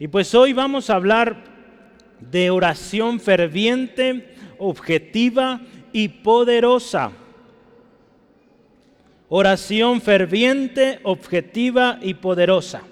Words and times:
Y 0.00 0.06
pues 0.06 0.32
hoy 0.34 0.52
vamos 0.52 0.90
a 0.90 0.94
hablar 0.94 1.36
de 2.20 2.50
oración 2.50 3.18
ferviente, 3.18 4.34
objetiva 4.58 5.60
y 5.92 6.08
poderosa. 6.08 7.10
Oración 9.28 10.00
ferviente, 10.00 11.00
objetiva 11.02 11.98
y 12.00 12.14
poderosa. 12.14 12.82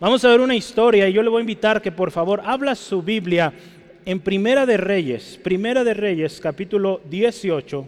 Vamos 0.00 0.24
a 0.24 0.28
ver 0.28 0.40
una 0.40 0.56
historia 0.56 1.06
y 1.08 1.12
yo 1.12 1.22
le 1.22 1.28
voy 1.28 1.40
a 1.40 1.42
invitar 1.42 1.82
que 1.82 1.92
por 1.92 2.10
favor 2.10 2.40
habla 2.42 2.74
su 2.74 3.02
Biblia 3.02 3.52
en 4.06 4.18
Primera 4.18 4.64
de 4.64 4.78
Reyes, 4.78 5.38
Primera 5.42 5.84
de 5.84 5.92
Reyes, 5.92 6.40
capítulo 6.40 7.02
18. 7.10 7.86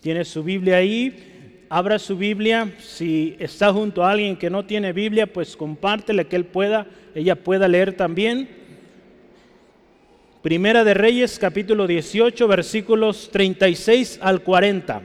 Tiene 0.00 0.24
su 0.24 0.44
Biblia 0.44 0.76
ahí, 0.76 1.33
abra 1.74 1.98
su 1.98 2.16
Biblia. 2.16 2.72
Si 2.78 3.34
está 3.40 3.72
junto 3.72 4.04
a 4.04 4.12
alguien 4.12 4.36
que 4.36 4.48
no 4.48 4.64
tiene 4.64 4.92
Biblia, 4.92 5.26
pues 5.26 5.56
compártele 5.56 6.28
que 6.28 6.36
él 6.36 6.44
pueda, 6.44 6.86
ella 7.16 7.34
pueda 7.34 7.66
leer 7.66 7.94
también. 7.94 8.48
Primera 10.40 10.84
de 10.84 10.94
Reyes, 10.94 11.36
capítulo 11.36 11.88
18, 11.88 12.46
versículos 12.46 13.28
36 13.32 14.20
al 14.22 14.42
40. 14.42 15.02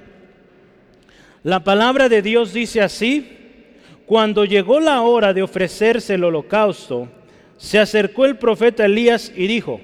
La 1.41 1.63
palabra 1.63 2.07
de 2.07 2.21
Dios 2.21 2.53
dice 2.53 2.81
así. 2.81 3.37
Cuando 4.05 4.45
llegó 4.45 4.79
la 4.79 5.01
hora 5.01 5.33
de 5.33 5.41
ofrecerse 5.41 6.15
el 6.15 6.23
holocausto, 6.23 7.07
se 7.57 7.79
acercó 7.79 8.27
el 8.27 8.37
profeta 8.37 8.85
Elías 8.85 9.31
y 9.35 9.47
dijo, 9.47 9.81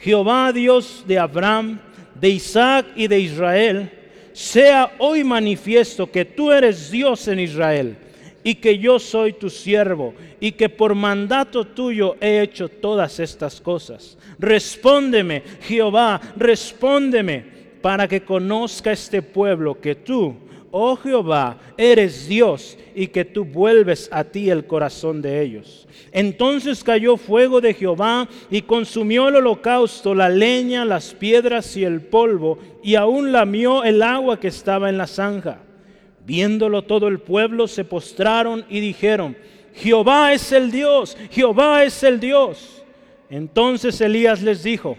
Jehová 0.00 0.52
Dios 0.52 1.04
de 1.06 1.16
Abraham, 1.16 1.78
de 2.20 2.30
Isaac 2.30 2.86
y 2.96 3.06
de 3.06 3.20
Israel, 3.20 3.92
sea 4.34 4.92
hoy 4.98 5.22
manifiesto 5.22 6.10
que 6.10 6.24
tú 6.24 6.50
eres 6.50 6.90
Dios 6.90 7.28
en 7.28 7.38
Israel 7.38 7.96
y 8.42 8.56
que 8.56 8.78
yo 8.78 8.98
soy 8.98 9.32
tu 9.32 9.48
siervo 9.48 10.12
y 10.40 10.52
que 10.52 10.68
por 10.68 10.94
mandato 10.94 11.64
tuyo 11.64 12.16
he 12.20 12.42
hecho 12.42 12.68
todas 12.68 13.20
estas 13.20 13.60
cosas. 13.60 14.18
Respóndeme, 14.38 15.42
Jehová, 15.62 16.20
respóndeme 16.36 17.44
para 17.80 18.08
que 18.08 18.22
conozca 18.22 18.92
este 18.92 19.22
pueblo 19.22 19.80
que 19.80 19.94
tú, 19.94 20.34
oh 20.76 20.96
Jehová, 20.96 21.56
eres 21.76 22.26
Dios 22.26 22.76
y 22.96 23.06
que 23.06 23.24
tú 23.24 23.44
vuelves 23.44 24.08
a 24.10 24.24
ti 24.24 24.50
el 24.50 24.66
corazón 24.66 25.22
de 25.22 25.40
ellos. 25.40 25.86
Entonces 26.10 26.82
cayó 26.82 27.16
fuego 27.16 27.60
de 27.60 27.74
Jehová 27.74 28.28
y 28.50 28.62
consumió 28.62 29.28
el 29.28 29.36
holocausto, 29.36 30.16
la 30.16 30.28
leña, 30.28 30.84
las 30.84 31.14
piedras 31.14 31.76
y 31.76 31.84
el 31.84 32.00
polvo, 32.00 32.58
y 32.82 32.96
aún 32.96 33.30
lamió 33.30 33.84
el 33.84 34.02
agua 34.02 34.40
que 34.40 34.48
estaba 34.48 34.88
en 34.88 34.98
la 34.98 35.06
zanja. 35.06 35.60
Viéndolo 36.26 36.82
todo 36.82 37.06
el 37.06 37.20
pueblo 37.20 37.68
se 37.68 37.84
postraron 37.84 38.64
y 38.68 38.80
dijeron, 38.80 39.36
Jehová 39.74 40.32
es 40.32 40.50
el 40.50 40.72
Dios, 40.72 41.16
Jehová 41.30 41.84
es 41.84 42.02
el 42.02 42.18
Dios. 42.18 42.82
Entonces 43.30 44.00
Elías 44.00 44.42
les 44.42 44.64
dijo, 44.64 44.96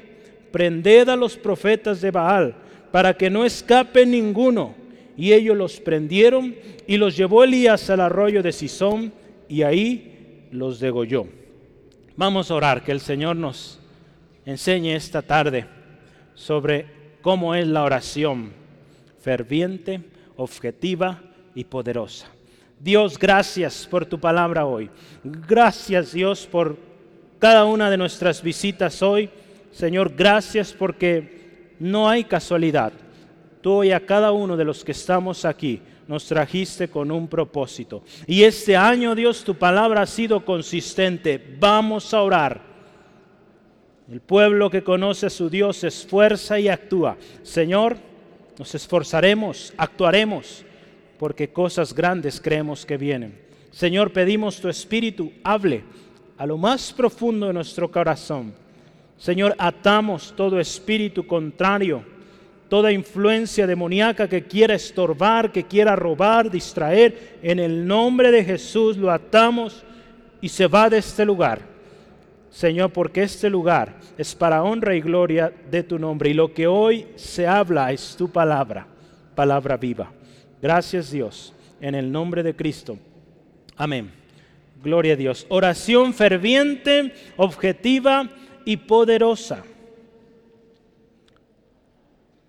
prended 0.53 1.09
a 1.09 1.17
los 1.17 1.35
profetas 1.35 1.99
de 1.99 2.11
Baal, 2.11 2.55
para 2.93 3.13
que 3.13 3.29
no 3.29 3.43
escape 3.43 4.05
ninguno 4.05 4.84
y 5.17 5.33
ellos 5.33 5.55
los 5.55 5.80
prendieron 5.80 6.55
y 6.88 6.97
los 6.97 7.16
llevó 7.16 7.44
Elías 7.44 7.89
al 7.89 8.02
arroyo 8.02 8.44
de 8.44 8.52
Sison 8.52 9.13
y 9.47 9.63
ahí 9.63 10.47
los 10.52 10.80
degolló. 10.80 11.27
Vamos 12.16 12.49
a 12.49 12.55
orar, 12.55 12.83
que 12.83 12.91
el 12.91 12.99
Señor 12.99 13.35
nos 13.35 13.80
enseñe 14.45 14.95
esta 14.95 15.22
tarde 15.22 15.66
sobre 16.33 16.85
cómo 17.22 17.55
es 17.55 17.67
la 17.67 17.83
oración 17.83 18.53
ferviente, 19.19 20.02
objetiva 20.38 21.22
y 21.53 21.63
poderosa. 21.63 22.27
Dios, 22.79 23.17
gracias 23.17 23.88
por 23.89 24.05
tu 24.05 24.19
palabra 24.19 24.66
hoy. 24.66 24.89
Gracias 25.23 26.11
Dios 26.11 26.45
por 26.45 26.77
cada 27.39 27.66
una 27.66 27.89
de 27.89 27.97
nuestras 27.97 28.41
visitas 28.41 29.02
hoy. 29.02 29.29
Señor, 29.72 30.13
gracias 30.16 30.73
porque 30.73 31.73
no 31.79 32.07
hay 32.09 32.23
casualidad 32.25 32.94
tú 33.65 33.83
y 33.83 33.91
a 33.91 34.05
cada 34.05 34.31
uno 34.31 34.55
de 34.55 34.63
los 34.63 34.83
que 34.83 34.91
estamos 34.91 35.43
aquí 35.43 35.81
nos 36.07 36.27
trajiste 36.27 36.87
con 36.87 37.09
un 37.09 37.27
propósito. 37.27 38.03
Y 38.27 38.43
este 38.43 38.77
año, 38.77 39.15
Dios, 39.15 39.43
tu 39.43 39.55
palabra 39.55 40.03
ha 40.03 40.05
sido 40.05 40.45
consistente. 40.45 41.43
Vamos 41.59 42.13
a 42.13 42.21
orar. 42.21 42.61
El 44.07 44.21
pueblo 44.21 44.69
que 44.69 44.83
conoce 44.83 45.25
a 45.25 45.29
su 45.31 45.49
Dios 45.49 45.77
se 45.77 45.87
esfuerza 45.87 46.59
y 46.59 46.67
actúa. 46.67 47.17
Señor, 47.41 47.97
nos 48.59 48.75
esforzaremos, 48.75 49.73
actuaremos, 49.77 50.63
porque 51.17 51.51
cosas 51.51 51.95
grandes 51.95 52.39
creemos 52.39 52.85
que 52.85 52.97
vienen. 52.97 53.41
Señor, 53.71 54.13
pedimos 54.13 54.61
tu 54.61 54.69
espíritu, 54.69 55.31
hable 55.43 55.83
a 56.37 56.45
lo 56.45 56.59
más 56.59 56.93
profundo 56.93 57.47
de 57.47 57.53
nuestro 57.53 57.89
corazón. 57.89 58.53
Señor, 59.17 59.55
atamos 59.57 60.35
todo 60.37 60.59
espíritu 60.59 61.25
contrario 61.25 62.13
toda 62.69 62.91
influencia 62.91 63.67
demoníaca 63.67 64.27
que 64.27 64.43
quiera 64.43 64.75
estorbar, 64.75 65.51
que 65.51 65.63
quiera 65.63 65.95
robar, 65.95 66.49
distraer, 66.49 67.37
en 67.41 67.59
el 67.59 67.85
nombre 67.85 68.31
de 68.31 68.43
Jesús 68.43 68.97
lo 68.97 69.11
atamos 69.11 69.83
y 70.41 70.49
se 70.49 70.67
va 70.67 70.89
de 70.89 70.97
este 70.97 71.25
lugar. 71.25 71.59
Señor, 72.49 72.91
porque 72.91 73.23
este 73.23 73.49
lugar 73.49 73.95
es 74.17 74.33
para 74.33 74.63
honra 74.63 74.95
y 74.95 75.01
gloria 75.01 75.51
de 75.69 75.83
tu 75.83 75.99
nombre 75.99 76.29
y 76.29 76.33
lo 76.33 76.53
que 76.53 76.67
hoy 76.67 77.07
se 77.15 77.45
habla 77.45 77.91
es 77.91 78.15
tu 78.15 78.29
palabra, 78.31 78.87
palabra 79.35 79.75
viva. 79.75 80.11
Gracias 80.61 81.11
Dios, 81.11 81.53
en 81.81 81.95
el 81.95 82.11
nombre 82.11 82.43
de 82.43 82.55
Cristo. 82.55 82.97
Amén. 83.75 84.09
Gloria 84.81 85.13
a 85.13 85.17
Dios. 85.17 85.45
Oración 85.49 86.13
ferviente, 86.13 87.13
objetiva 87.35 88.29
y 88.63 88.77
poderosa. 88.77 89.63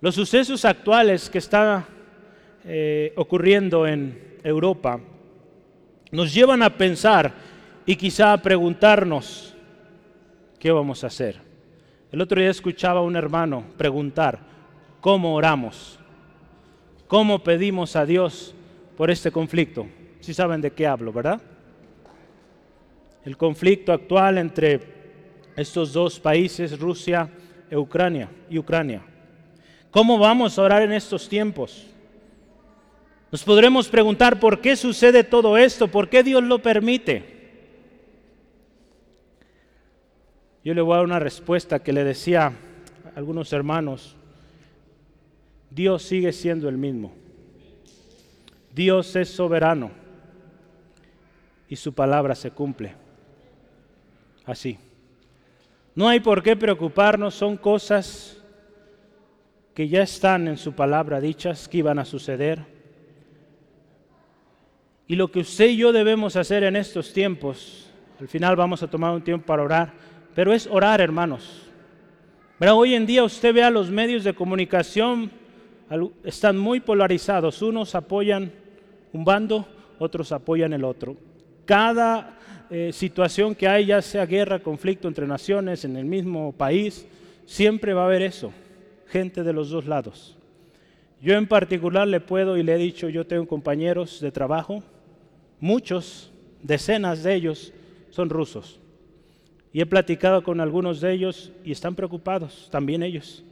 Los 0.00 0.14
sucesos 0.14 0.64
actuales 0.64 1.30
que 1.30 1.38
están 1.38 1.86
eh, 2.64 3.12
ocurriendo 3.16 3.86
en 3.86 4.38
Europa 4.42 5.00
nos 6.10 6.34
llevan 6.34 6.62
a 6.62 6.76
pensar 6.76 7.32
y 7.86 7.96
quizá 7.96 8.32
a 8.32 8.42
preguntarnos 8.42 9.54
qué 10.58 10.70
vamos 10.70 11.02
a 11.02 11.06
hacer. 11.06 11.40
El 12.12 12.20
otro 12.20 12.40
día 12.40 12.50
escuchaba 12.50 13.00
a 13.00 13.04
un 13.04 13.16
hermano 13.16 13.64
preguntar, 13.76 14.40
¿cómo 15.00 15.34
oramos? 15.34 15.98
¿Cómo 17.06 17.42
pedimos 17.42 17.96
a 17.96 18.04
Dios 18.04 18.54
por 18.96 19.10
este 19.10 19.30
conflicto? 19.30 19.86
Si 20.20 20.34
saben 20.34 20.60
de 20.60 20.72
qué 20.72 20.86
hablo, 20.86 21.12
¿verdad? 21.12 21.40
El 23.24 23.36
conflicto 23.36 23.92
actual 23.92 24.38
entre 24.38 24.80
estos 25.56 25.92
dos 25.92 26.20
países, 26.20 26.78
Rusia 26.78 27.30
Ucrania, 27.72 28.28
y 28.50 28.58
Ucrania. 28.58 29.02
¿Cómo 29.96 30.18
vamos 30.18 30.58
a 30.58 30.62
orar 30.62 30.82
en 30.82 30.92
estos 30.92 31.26
tiempos? 31.26 31.86
Nos 33.32 33.42
podremos 33.42 33.88
preguntar 33.88 34.38
por 34.38 34.60
qué 34.60 34.76
sucede 34.76 35.24
todo 35.24 35.56
esto, 35.56 35.88
por 35.88 36.10
qué 36.10 36.22
Dios 36.22 36.42
lo 36.42 36.60
permite. 36.60 37.24
Yo 40.62 40.74
le 40.74 40.82
voy 40.82 40.92
a 40.92 40.96
dar 40.96 41.06
una 41.06 41.18
respuesta 41.18 41.78
que 41.78 41.94
le 41.94 42.04
decía 42.04 42.48
a 42.48 42.52
algunos 43.18 43.54
hermanos. 43.54 44.16
Dios 45.70 46.02
sigue 46.02 46.34
siendo 46.34 46.68
el 46.68 46.76
mismo. 46.76 47.14
Dios 48.74 49.16
es 49.16 49.30
soberano 49.30 49.92
y 51.70 51.76
su 51.76 51.94
palabra 51.94 52.34
se 52.34 52.50
cumple. 52.50 52.92
Así. 54.44 54.76
No 55.94 56.06
hay 56.06 56.20
por 56.20 56.42
qué 56.42 56.54
preocuparnos, 56.54 57.34
son 57.34 57.56
cosas 57.56 58.35
que 59.76 59.88
ya 59.88 60.02
están 60.02 60.48
en 60.48 60.56
su 60.56 60.72
palabra 60.72 61.20
dichas 61.20 61.68
que 61.68 61.76
iban 61.76 61.98
a 61.98 62.06
suceder. 62.06 62.64
Y 65.06 65.16
lo 65.16 65.30
que 65.30 65.40
usted 65.40 65.68
y 65.68 65.76
yo 65.76 65.92
debemos 65.92 66.34
hacer 66.34 66.64
en 66.64 66.76
estos 66.76 67.12
tiempos, 67.12 67.90
al 68.18 68.26
final 68.26 68.56
vamos 68.56 68.82
a 68.82 68.88
tomar 68.88 69.12
un 69.12 69.20
tiempo 69.20 69.44
para 69.44 69.62
orar, 69.62 69.92
pero 70.34 70.54
es 70.54 70.66
orar, 70.66 71.02
hermanos. 71.02 71.68
Hoy 72.58 72.94
en 72.94 73.04
día 73.04 73.22
usted 73.22 73.52
ve 73.52 73.64
a 73.64 73.70
los 73.70 73.90
medios 73.90 74.24
de 74.24 74.32
comunicación, 74.32 75.30
están 76.24 76.56
muy 76.56 76.80
polarizados. 76.80 77.60
Unos 77.60 77.94
apoyan 77.94 78.50
un 79.12 79.26
bando, 79.26 79.68
otros 79.98 80.32
apoyan 80.32 80.72
el 80.72 80.84
otro. 80.84 81.18
Cada 81.66 82.38
eh, 82.70 82.92
situación 82.94 83.54
que 83.54 83.68
hay, 83.68 83.84
ya 83.84 84.00
sea 84.00 84.24
guerra, 84.24 84.58
conflicto 84.58 85.06
entre 85.06 85.26
naciones 85.26 85.84
en 85.84 85.98
el 85.98 86.06
mismo 86.06 86.52
país, 86.52 87.06
siempre 87.44 87.92
va 87.92 88.04
a 88.04 88.06
haber 88.06 88.22
eso 88.22 88.54
gente 89.08 89.42
de 89.42 89.52
los 89.52 89.70
dos 89.70 89.86
lados. 89.86 90.36
Yo 91.20 91.34
en 91.34 91.46
particular 91.46 92.06
le 92.06 92.20
puedo 92.20 92.56
y 92.56 92.62
le 92.62 92.74
he 92.74 92.78
dicho, 92.78 93.08
yo 93.08 93.26
tengo 93.26 93.46
compañeros 93.46 94.20
de 94.20 94.30
trabajo, 94.30 94.82
muchos, 95.60 96.30
decenas 96.62 97.22
de 97.22 97.34
ellos 97.34 97.72
son 98.10 98.28
rusos. 98.28 98.78
Y 99.72 99.80
he 99.80 99.86
platicado 99.86 100.42
con 100.42 100.60
algunos 100.60 101.00
de 101.00 101.12
ellos 101.12 101.52
y 101.64 101.72
están 101.72 101.94
preocupados, 101.94 102.68
también 102.70 103.02
ellos, 103.02 103.44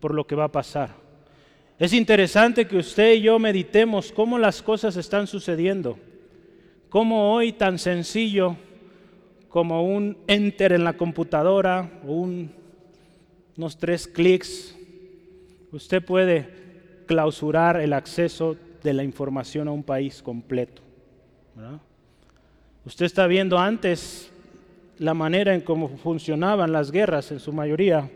por 0.00 0.14
lo 0.14 0.26
que 0.26 0.34
va 0.34 0.44
a 0.44 0.52
pasar. 0.52 0.90
Es 1.78 1.92
interesante 1.92 2.66
que 2.66 2.78
usted 2.78 3.14
y 3.14 3.22
yo 3.22 3.38
meditemos 3.38 4.10
cómo 4.10 4.38
las 4.38 4.62
cosas 4.62 4.96
están 4.96 5.26
sucediendo, 5.26 5.98
cómo 6.88 7.34
hoy 7.34 7.52
tan 7.52 7.78
sencillo 7.78 8.56
como 9.48 9.84
un 9.84 10.16
enter 10.26 10.72
en 10.72 10.84
la 10.84 10.96
computadora, 10.96 12.00
un, 12.04 12.50
unos 13.56 13.78
tres 13.78 14.06
clics, 14.06 14.76
usted 15.72 16.04
puede 16.04 16.48
clausurar 17.06 17.80
el 17.80 17.92
acceso 17.92 18.56
de 18.82 18.92
la 18.92 19.02
información 19.02 19.68
a 19.68 19.72
un 19.72 19.82
país 19.82 20.22
completo. 20.22 20.82
Usted 22.84 23.06
está 23.06 23.26
viendo 23.26 23.58
antes 23.58 24.30
la 24.98 25.14
manera 25.14 25.54
en 25.54 25.60
cómo 25.60 25.88
funcionaban 25.88 26.72
las 26.72 26.90
guerras 26.90 27.32
en 27.32 27.40
su 27.40 27.52
mayoría, 27.52 28.10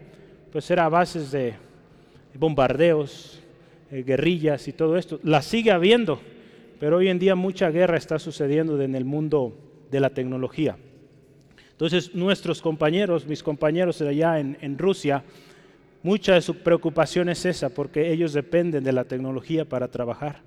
pues 0.52 0.70
era 0.70 0.84
a 0.84 0.88
bases 0.88 1.30
de 1.30 1.54
bombardeos, 2.34 3.40
eh, 3.90 4.02
guerrillas 4.02 4.68
y 4.68 4.72
todo 4.72 4.96
esto. 4.96 5.20
La 5.22 5.42
sigue 5.42 5.70
habiendo, 5.70 6.20
pero 6.78 6.98
hoy 6.98 7.08
en 7.08 7.18
día 7.18 7.34
mucha 7.34 7.70
guerra 7.70 7.96
está 7.96 8.18
sucediendo 8.18 8.80
en 8.80 8.94
el 8.94 9.04
mundo 9.04 9.56
de 9.90 10.00
la 10.00 10.10
tecnología. 10.10 10.76
Entonces 11.80 12.14
nuestros 12.14 12.60
compañeros, 12.60 13.26
mis 13.26 13.42
compañeros 13.42 14.02
allá 14.02 14.38
en, 14.38 14.76
Rusia, 14.76 15.24
mucha 16.02 16.34
de 16.34 16.42
su 16.42 16.56
preocupación 16.56 17.30
es 17.30 17.46
esa, 17.46 17.70
porque 17.70 18.12
ellos 18.12 18.34
dependen 18.34 18.84
de 18.84 18.92
la 18.92 19.04
tecnología 19.04 19.64
para 19.64 19.88
trabajar. 19.88 20.42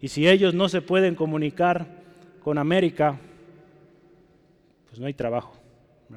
Y 0.00 0.08
si 0.08 0.26
ellos 0.26 0.54
no 0.54 0.70
se 0.70 0.80
pueden 0.80 1.14
comunicar 1.14 1.86
con 2.42 2.56
América, 2.56 3.20
pues 4.88 4.98
no 4.98 5.06
hay 5.06 5.12
trabajo. 5.12 5.54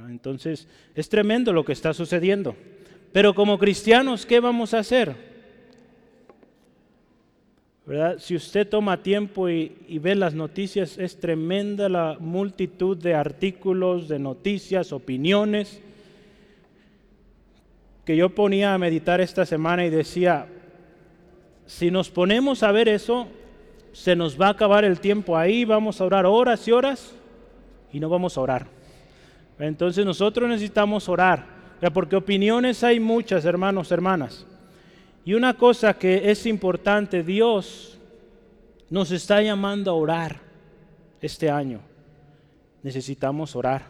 Entonces 0.08 0.70
es 0.96 1.10
tremendo 1.10 1.52
lo 1.52 1.66
que 1.66 1.74
está 1.74 1.94
sucediendo. 1.94 2.56
Pero 3.12 3.36
como 3.36 3.60
cristianos, 3.60 4.26
¿qué 4.26 4.40
vamos 4.40 4.74
a 4.74 4.80
hacer? 4.80 5.33
Si 8.18 8.36
usted 8.36 8.68
toma 8.70 9.04
tiempo 9.04 9.50
y, 9.50 9.76
y, 9.90 10.00
ve 10.00 10.16
las 10.16 10.34
noticias, 10.34 10.98
es 10.98 11.20
tremenda 11.20 11.90
la 11.90 12.16
multitud 12.18 12.96
de 12.96 13.14
artículos, 13.14 14.08
de 14.08 14.20
noticias, 14.20 14.94
opiniones, 14.94 15.82
que 18.06 18.16
yo 18.16 18.30
ponía 18.30 18.74
a 18.74 18.78
meditar 18.78 19.20
esta 19.20 19.46
semana 19.46 19.86
y 19.86 19.90
decía, 19.90 20.48
si 21.66 21.92
nos 21.92 22.10
ponemos 22.10 22.64
a 22.64 22.72
ver 22.72 22.88
eso, 22.88 23.28
se 23.92 24.16
nos 24.16 24.40
va 24.40 24.48
a 24.48 24.52
acabar 24.52 24.84
el 24.84 25.00
tiempo 25.00 25.38
ahí, 25.38 25.66
vamos 25.66 26.02
a 26.02 26.06
orar 26.06 26.26
horas 26.26 26.68
y 26.68 26.72
horas 26.72 27.14
y 27.92 28.00
no 28.00 28.10
vamos 28.10 28.38
a 28.38 28.42
orar. 28.42 28.68
Entonces 29.60 30.06
nosotros 30.06 30.50
necesitamos 30.50 31.08
orar, 31.08 31.46
porque 31.94 32.16
opiniones 32.16 32.84
hay 32.84 33.00
muchas, 33.00 33.46
hermanos, 33.46 33.92
hermanas. 33.92 34.46
Y 35.26 35.34
una 35.34 35.56
cosa 35.56 35.98
que 35.98 36.30
es 36.32 36.46
importante, 36.46 37.24
Dios 37.24 37.98
nos 38.90 39.12
está 39.12 39.42
llamando 39.42 39.92
a 39.92 39.96
orar 39.96 40.42
este 41.22 41.50
año. 41.50 41.80
Necesitamos 42.84 43.56
orar. 43.56 43.84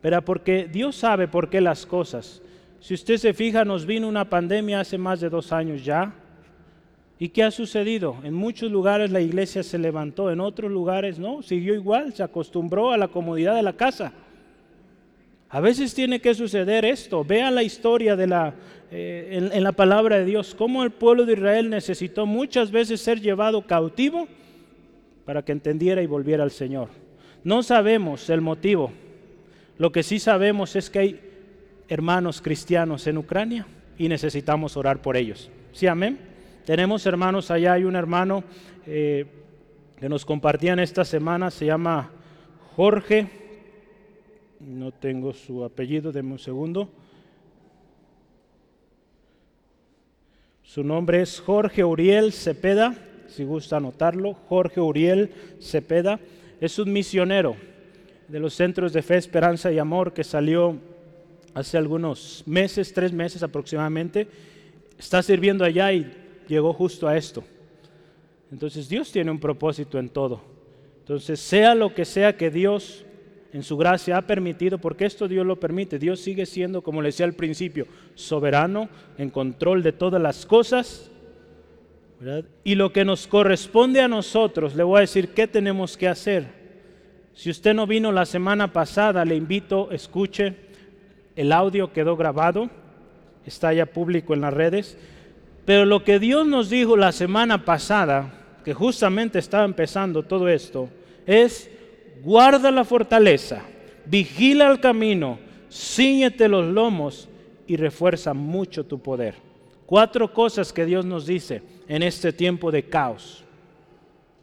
Pero 0.00 0.24
porque 0.24 0.68
Dios 0.70 0.96
sabe 0.96 1.28
por 1.28 1.50
qué 1.50 1.60
las 1.60 1.84
cosas. 1.84 2.40
Si 2.80 2.94
usted 2.94 3.18
se 3.18 3.34
fija, 3.34 3.64
nos 3.64 3.84
vino 3.84 4.08
una 4.08 4.30
pandemia 4.30 4.80
hace 4.80 4.96
más 4.96 5.20
de 5.20 5.28
dos 5.28 5.52
años 5.52 5.84
ya. 5.84 6.14
¿Y 7.18 7.28
qué 7.28 7.42
ha 7.42 7.50
sucedido? 7.50 8.16
En 8.22 8.32
muchos 8.32 8.70
lugares 8.70 9.10
la 9.10 9.20
iglesia 9.20 9.62
se 9.62 9.76
levantó, 9.76 10.30
en 10.30 10.40
otros 10.40 10.70
lugares 10.70 11.18
no, 11.18 11.42
siguió 11.42 11.74
igual, 11.74 12.14
se 12.14 12.22
acostumbró 12.22 12.92
a 12.92 12.96
la 12.96 13.08
comodidad 13.08 13.54
de 13.54 13.62
la 13.62 13.74
casa. 13.74 14.14
A 15.50 15.60
veces 15.60 15.94
tiene 15.94 16.20
que 16.20 16.32
suceder 16.32 16.84
esto. 16.84 17.24
Vea 17.24 17.50
la 17.50 17.64
historia 17.64 18.16
eh, 18.92 19.50
en, 19.52 19.64
la 19.64 19.72
palabra 19.72 20.18
de 20.18 20.24
Dios, 20.24 20.54
cómo 20.54 20.84
el 20.84 20.92
pueblo 20.92 21.26
de 21.26 21.32
Israel 21.32 21.68
necesitó 21.68 22.24
muchas 22.24 22.70
veces 22.70 23.00
ser 23.00 23.20
llevado 23.20 23.66
cautivo 23.66 24.28
para 25.24 25.44
que 25.44 25.50
entendiera 25.50 26.02
y 26.02 26.06
volviera 26.06 26.44
al 26.44 26.52
Señor. 26.52 26.88
No 27.42 27.64
sabemos 27.64 28.30
el 28.30 28.40
motivo. 28.40 28.92
Lo 29.76 29.90
que 29.90 30.04
sí 30.04 30.20
sabemos 30.20 30.76
es 30.76 30.88
que 30.88 30.98
hay 31.00 31.20
hermanos 31.88 32.40
cristianos 32.40 33.08
en 33.08 33.18
Ucrania 33.18 33.66
y 33.98 34.08
necesitamos 34.08 34.76
orar 34.76 35.02
por 35.02 35.16
ellos. 35.16 35.50
¿Sí, 35.72 35.88
amén? 35.88 36.20
Tenemos 36.64 37.04
hermanos 37.06 37.50
allá, 37.50 37.72
hay 37.72 37.84
un 37.84 37.96
hermano 37.96 38.44
eh, 38.86 39.26
que 39.98 40.08
nos 40.08 40.24
compartían 40.24 40.78
esta 40.78 41.04
semana, 41.04 41.50
se 41.50 41.66
llama 41.66 42.10
Jorge, 42.76 43.39
no 44.60 44.92
tengo 44.92 45.32
su 45.32 45.64
apellido, 45.64 46.12
denme 46.12 46.32
un 46.32 46.38
segundo. 46.38 46.88
Su 50.62 50.84
nombre 50.84 51.22
es 51.22 51.40
Jorge 51.40 51.82
Uriel 51.82 52.32
Cepeda, 52.32 52.94
si 53.26 53.44
gusta 53.44 53.78
anotarlo, 53.78 54.34
Jorge 54.48 54.80
Uriel 54.80 55.32
Cepeda, 55.60 56.20
es 56.60 56.78
un 56.78 56.92
misionero 56.92 57.56
de 58.28 58.38
los 58.38 58.54
centros 58.54 58.92
de 58.92 59.02
fe, 59.02 59.16
esperanza 59.16 59.72
y 59.72 59.78
amor 59.78 60.12
que 60.12 60.22
salió 60.22 60.76
hace 61.54 61.76
algunos 61.76 62.44
meses, 62.46 62.92
tres 62.92 63.12
meses 63.12 63.42
aproximadamente, 63.42 64.28
está 64.98 65.22
sirviendo 65.22 65.64
allá 65.64 65.92
y 65.92 66.12
llegó 66.46 66.72
justo 66.72 67.08
a 67.08 67.16
esto. 67.16 67.42
Entonces 68.52 68.88
Dios 68.88 69.10
tiene 69.10 69.30
un 69.30 69.40
propósito 69.40 69.98
en 69.98 70.08
todo. 70.08 70.40
Entonces, 71.00 71.40
sea 71.40 71.74
lo 71.74 71.92
que 71.92 72.04
sea 72.04 72.36
que 72.36 72.50
Dios 72.50 73.04
en 73.52 73.62
su 73.62 73.76
gracia 73.76 74.16
ha 74.16 74.22
permitido, 74.22 74.78
porque 74.78 75.04
esto 75.04 75.26
Dios 75.26 75.44
lo 75.44 75.58
permite, 75.58 75.98
Dios 75.98 76.20
sigue 76.20 76.46
siendo, 76.46 76.82
como 76.82 77.02
le 77.02 77.08
decía 77.08 77.26
al 77.26 77.32
principio, 77.34 77.86
soberano, 78.14 78.88
en 79.18 79.30
control 79.30 79.82
de 79.82 79.92
todas 79.92 80.22
las 80.22 80.46
cosas. 80.46 81.10
Y 82.62 82.74
lo 82.74 82.92
que 82.92 83.04
nos 83.04 83.26
corresponde 83.26 84.00
a 84.00 84.08
nosotros, 84.08 84.74
le 84.74 84.82
voy 84.82 84.98
a 84.98 85.00
decir 85.00 85.30
qué 85.30 85.46
tenemos 85.46 85.96
que 85.96 86.06
hacer. 86.06 86.60
Si 87.34 87.50
usted 87.50 87.74
no 87.74 87.86
vino 87.86 88.12
la 88.12 88.26
semana 88.26 88.72
pasada, 88.72 89.24
le 89.24 89.34
invito, 89.34 89.90
escuche, 89.90 90.54
el 91.34 91.52
audio 91.52 91.92
quedó 91.92 92.16
grabado, 92.16 92.68
está 93.46 93.72
ya 93.72 93.86
público 93.86 94.34
en 94.34 94.42
las 94.42 94.52
redes. 94.52 94.98
Pero 95.64 95.86
lo 95.86 96.04
que 96.04 96.18
Dios 96.18 96.46
nos 96.46 96.68
dijo 96.68 96.96
la 96.96 97.12
semana 97.12 97.64
pasada, 97.64 98.34
que 98.64 98.74
justamente 98.74 99.38
estaba 99.38 99.64
empezando 99.64 100.22
todo 100.22 100.48
esto, 100.48 100.88
es 101.26 101.70
guarda 102.22 102.70
la 102.70 102.84
fortaleza, 102.84 103.62
vigila 104.06 104.70
el 104.70 104.80
camino, 104.80 105.38
ciñete 105.70 106.48
los 106.48 106.66
lomos 106.66 107.28
y 107.66 107.76
refuerza 107.76 108.34
mucho 108.34 108.84
tu 108.84 108.98
poder. 109.00 109.34
Cuatro 109.86 110.32
cosas 110.32 110.72
que 110.72 110.86
Dios 110.86 111.04
nos 111.04 111.26
dice 111.26 111.62
en 111.88 112.02
este 112.02 112.32
tiempo 112.32 112.70
de 112.70 112.84
caos. 112.84 113.44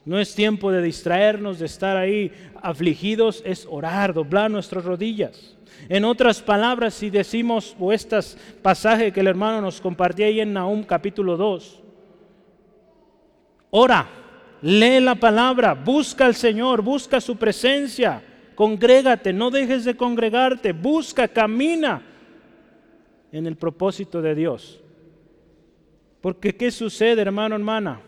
No 0.06 0.20
es 0.20 0.34
tiempo 0.36 0.72
de 0.72 0.82
distraernos, 0.82 1.60
de 1.60 1.66
estar 1.66 1.98
ahí 1.98 2.32
afligidos, 2.62 3.44
es 3.46 3.68
orar, 3.70 4.14
doblar 4.14 4.50
nuestras 4.50 4.86
rodillas. 4.86 5.58
En 5.90 6.06
otras 6.06 6.42
palabras, 6.42 6.94
si 6.94 7.10
decimos, 7.10 7.76
o 7.80 7.92
este 7.92 8.18
pasaje 8.62 9.12
que 9.12 9.20
el 9.20 9.28
hermano 9.28 9.62
nos 9.62 9.82
compartía 9.82 10.28
ahí 10.28 10.40
en 10.40 10.54
Nahum 10.54 10.84
capítulo 10.84 11.36
2, 11.36 11.84
ora, 13.70 14.08
lee 14.62 15.00
la 15.00 15.16
palabra, 15.16 15.74
busca 15.74 16.26
al 16.26 16.36
Señor, 16.36 16.82
busca 16.82 17.22
su 17.22 17.36
presencia, 17.38 18.24
congrégate, 18.56 19.34
no 19.34 19.52
dejes 19.52 19.86
de 19.86 19.96
congregarte, 19.96 20.74
busca, 20.74 21.28
camina 21.28 22.02
en 23.32 23.48
el 23.48 23.56
propósito 23.56 24.22
de 24.22 24.36
Dios. 24.36 24.80
Porque 26.22 26.56
¿qué 26.56 26.72
sucede, 26.72 27.22
hermano, 27.22 27.56
hermana? 27.56 28.02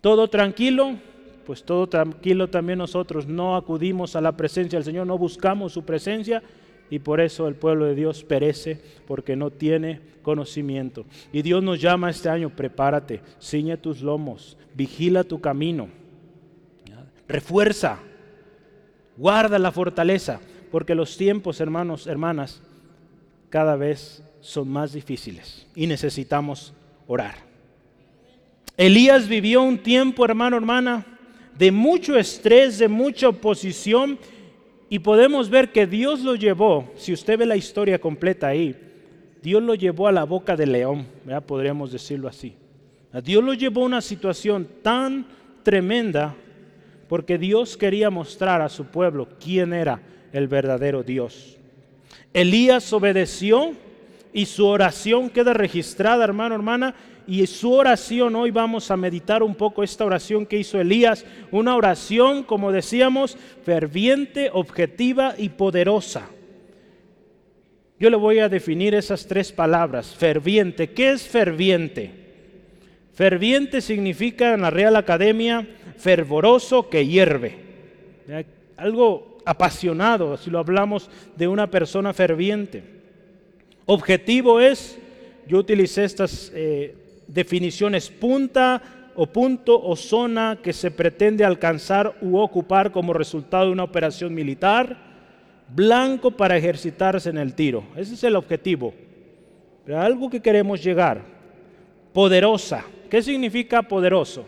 Todo 0.00 0.28
tranquilo, 0.28 0.96
pues 1.44 1.64
todo 1.64 1.88
tranquilo 1.88 2.48
también 2.48 2.78
nosotros 2.78 3.26
no 3.26 3.56
acudimos 3.56 4.14
a 4.14 4.20
la 4.20 4.32
presencia 4.32 4.78
del 4.78 4.84
Señor, 4.84 5.06
no 5.06 5.18
buscamos 5.18 5.72
su 5.72 5.84
presencia 5.84 6.42
y 6.90 6.98
por 6.98 7.20
eso 7.20 7.48
el 7.48 7.54
pueblo 7.54 7.84
de 7.84 7.94
Dios 7.94 8.24
perece 8.24 8.80
porque 9.06 9.36
no 9.36 9.50
tiene 9.50 10.00
conocimiento. 10.22 11.04
Y 11.32 11.42
Dios 11.42 11.62
nos 11.62 11.80
llama 11.80 12.10
este 12.10 12.28
año, 12.28 12.50
prepárate, 12.50 13.20
ciñe 13.40 13.76
tus 13.76 14.02
lomos, 14.02 14.56
vigila 14.74 15.24
tu 15.24 15.40
camino, 15.40 15.88
refuerza, 17.26 17.98
guarda 19.16 19.58
la 19.58 19.72
fortaleza, 19.72 20.40
porque 20.70 20.94
los 20.94 21.16
tiempos, 21.16 21.60
hermanos, 21.60 22.06
hermanas, 22.06 22.62
cada 23.50 23.76
vez 23.76 24.22
son 24.40 24.68
más 24.68 24.92
difíciles 24.92 25.66
y 25.74 25.86
necesitamos 25.86 26.74
orar. 27.06 27.36
Elías 28.76 29.26
vivió 29.28 29.62
un 29.62 29.78
tiempo, 29.78 30.24
hermano, 30.24 30.56
hermana, 30.56 31.04
de 31.58 31.72
mucho 31.72 32.16
estrés, 32.16 32.78
de 32.78 32.86
mucha 32.86 33.28
oposición, 33.28 34.18
y 34.88 35.00
podemos 35.00 35.50
ver 35.50 35.70
que 35.70 35.86
Dios 35.86 36.20
lo 36.20 36.34
llevó, 36.34 36.90
si 36.96 37.12
usted 37.12 37.38
ve 37.38 37.46
la 37.46 37.56
historia 37.56 38.00
completa 38.00 38.48
ahí, 38.48 38.74
Dios 39.42 39.62
lo 39.62 39.74
llevó 39.74 40.08
a 40.08 40.12
la 40.12 40.24
boca 40.24 40.56
del 40.56 40.72
león, 40.72 41.06
¿verdad? 41.24 41.44
podríamos 41.44 41.92
decirlo 41.92 42.28
así. 42.28 42.54
Dios 43.22 43.42
lo 43.42 43.54
llevó 43.54 43.82
a 43.82 43.86
una 43.86 44.00
situación 44.00 44.68
tan 44.82 45.26
tremenda 45.62 46.34
porque 47.08 47.38
Dios 47.38 47.76
quería 47.76 48.10
mostrar 48.10 48.60
a 48.60 48.68
su 48.68 48.86
pueblo 48.86 49.28
quién 49.42 49.72
era 49.72 50.00
el 50.32 50.46
verdadero 50.46 51.02
Dios. 51.02 51.56
Elías 52.34 52.92
obedeció 52.92 53.72
y 54.32 54.46
su 54.46 54.66
oración 54.66 55.30
queda 55.30 55.54
registrada, 55.54 56.24
hermano, 56.24 56.54
hermana, 56.54 56.94
y 57.28 57.46
su 57.46 57.74
oración, 57.74 58.34
hoy 58.36 58.50
vamos 58.50 58.90
a 58.90 58.96
meditar 58.96 59.42
un 59.42 59.54
poco 59.54 59.82
esta 59.82 60.02
oración 60.02 60.46
que 60.46 60.56
hizo 60.56 60.80
Elías, 60.80 61.26
una 61.50 61.76
oración, 61.76 62.42
como 62.42 62.72
decíamos, 62.72 63.36
ferviente, 63.66 64.48
objetiva 64.50 65.34
y 65.36 65.50
poderosa. 65.50 66.30
Yo 68.00 68.08
le 68.08 68.16
voy 68.16 68.38
a 68.38 68.48
definir 68.48 68.94
esas 68.94 69.26
tres 69.26 69.52
palabras. 69.52 70.14
Ferviente. 70.16 70.92
¿Qué 70.92 71.10
es 71.10 71.28
ferviente? 71.28 72.12
Ferviente 73.12 73.82
significa 73.82 74.54
en 74.54 74.62
la 74.62 74.70
Real 74.70 74.96
Academia 74.96 75.68
fervoroso 75.98 76.88
que 76.88 77.06
hierve. 77.06 77.56
Algo 78.78 79.36
apasionado, 79.44 80.38
si 80.38 80.48
lo 80.48 80.60
hablamos 80.60 81.10
de 81.36 81.46
una 81.46 81.70
persona 81.70 82.14
ferviente. 82.14 82.84
Objetivo 83.84 84.60
es, 84.60 84.98
yo 85.46 85.58
utilicé 85.58 86.04
estas 86.04 86.50
eh, 86.54 86.94
definiciones, 87.28 88.10
punta 88.10 88.82
o 89.14 89.26
punto 89.26 89.80
o 89.80 89.94
zona 89.94 90.58
que 90.62 90.72
se 90.72 90.90
pretende 90.90 91.44
alcanzar 91.44 92.16
u 92.20 92.38
ocupar 92.38 92.90
como 92.90 93.12
resultado 93.12 93.66
de 93.66 93.72
una 93.72 93.84
operación 93.84 94.34
militar 94.34 94.96
blanco 95.74 96.30
para 96.30 96.56
ejercitarse 96.56 97.30
en 97.30 97.38
el 97.38 97.54
tiro. 97.54 97.84
Ese 97.96 98.14
es 98.14 98.24
el 98.24 98.36
objetivo. 98.36 98.94
Pero 99.84 100.00
algo 100.00 100.30
que 100.30 100.40
queremos 100.40 100.82
llegar. 100.82 101.22
Poderosa. 102.12 102.84
¿Qué 103.10 103.22
significa 103.22 103.82
poderoso? 103.82 104.46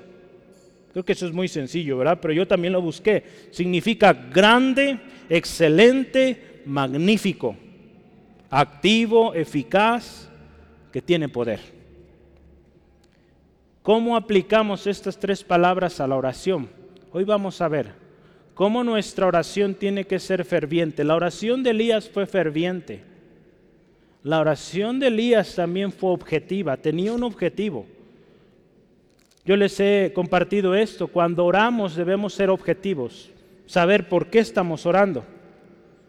Creo 0.93 1.05
que 1.05 1.13
eso 1.13 1.27
es 1.27 1.33
muy 1.33 1.49
sencillo, 1.49 1.99
¿verdad? 1.99 2.19
Pero 2.21 2.35
yo 2.35 2.47
también 2.47 2.73
lo 2.73 2.83
busqué. 2.83 3.23
Significa 3.51 4.13
grande, 4.13 4.99
excelente, 5.29 6.63
magnífico, 6.67 7.57
activo, 8.51 9.35
eficaz, 9.35 10.29
que 10.93 11.01
tiene 11.01 11.29
poder. 11.29 11.80
¿Cómo 13.83 14.15
aplicamos 14.15 14.87
estas 14.87 15.19
tres 15.19 15.43
palabras 15.43 16.01
a 16.01 16.07
la 16.07 16.17
oración? 16.17 16.69
Hoy 17.13 17.25
vamos 17.25 17.63
a 17.63 17.69
ver 17.69 17.93
cómo 18.53 18.85
nuestra 18.85 19.27
oración 19.27 19.75
tiene 19.75 20.05
que 20.05 20.19
ser 20.19 20.45
ferviente. 20.45 21.03
La 21.03 21.15
oración 21.15 21.63
de 21.63 21.71
Elías 21.71 22.11
fue 22.11 22.27
ferviente. 22.27 23.03
La 24.23 24.39
oración 24.39 25.01
de 25.01 25.07
Elías 25.07 25.55
también 25.55 25.93
fue 25.93 26.11
objetiva, 26.11 26.77
tenía 26.77 27.15
un 27.15 27.23
objetivo. 27.23 27.87
Yo 29.47 29.57
les 29.57 29.81
he 29.81 30.13
compartido 30.15 30.75
esto, 30.75 31.09
cuando 31.09 31.47
oramos 31.47 31.97
debemos 31.97 32.35
ser 32.35 32.51
objetivos, 32.51 33.31
saber 33.65 34.11
por 34.11 34.27
qué 34.27 34.41
estamos 34.41 34.85
orando. 34.85 35.25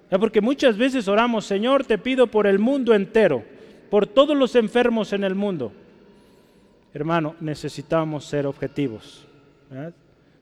Porque 0.10 0.42
muchas 0.42 0.78
veces 0.78 1.08
oramos, 1.08 1.46
Señor, 1.46 1.86
te 1.86 1.98
pido 1.98 2.28
por 2.28 2.48
el 2.48 2.60
mundo 2.60 2.94
entero, 2.94 3.46
por 3.90 4.08
todos 4.08 4.36
los 4.36 4.58
enfermos 4.58 5.14
en 5.14 5.24
el 5.24 5.36
mundo. 5.36 5.72
Hermano, 6.94 7.36
necesitamos 7.40 8.26
ser 8.26 8.46
objetivos. 8.46 9.26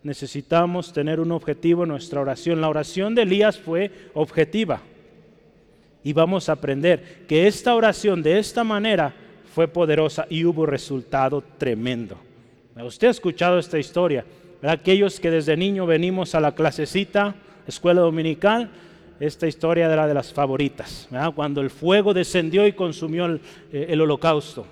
necesitamos 0.01 0.93
tener 0.93 1.19
un 1.19 1.31
objetivo 1.31 1.83
en 1.83 1.89
nuestra 1.89 2.21
oración. 2.21 2.61
La 2.61 2.69
oración 2.69 3.13
de 3.13 3.23
Elías 3.23 3.59
fue 3.59 3.91
objetiva. 4.13 4.81
Y 6.03 6.13
vamos 6.13 6.47
a 6.49 6.53
aprender 6.53 7.25
que 7.27 7.47
esta 7.47 7.75
oración 7.75 8.23
de 8.23 8.39
esta 8.39 8.63
manera 8.63 9.13
fue 9.53 9.67
poderosa 9.67 10.25
y 10.29 10.45
hubo 10.45 10.65
resultado 10.65 11.43
tremendo. 11.57 12.17
Usted 12.81 13.09
ha 13.09 13.11
escuchado 13.11 13.59
esta 13.59 13.77
historia. 13.77 14.25
Aquellos 14.61 15.19
que 15.19 15.31
desde 15.31 15.57
niño 15.57 15.85
venimos 15.85 16.33
a 16.33 16.39
la 16.39 16.55
clasecita, 16.55 17.35
escuela 17.67 18.01
dominical, 18.01 18.69
esta 19.19 19.47
historia 19.47 19.91
era 19.91 20.07
de 20.07 20.13
las 20.13 20.31
favoritas. 20.31 21.09
Cuando 21.35 21.61
el 21.61 21.69
fuego 21.69 22.13
descendió 22.13 22.65
y 22.65 22.73
consumió 22.73 23.25
el, 23.25 23.41
eh, 23.71 23.87
el 23.89 24.01
holocausto. 24.01 24.65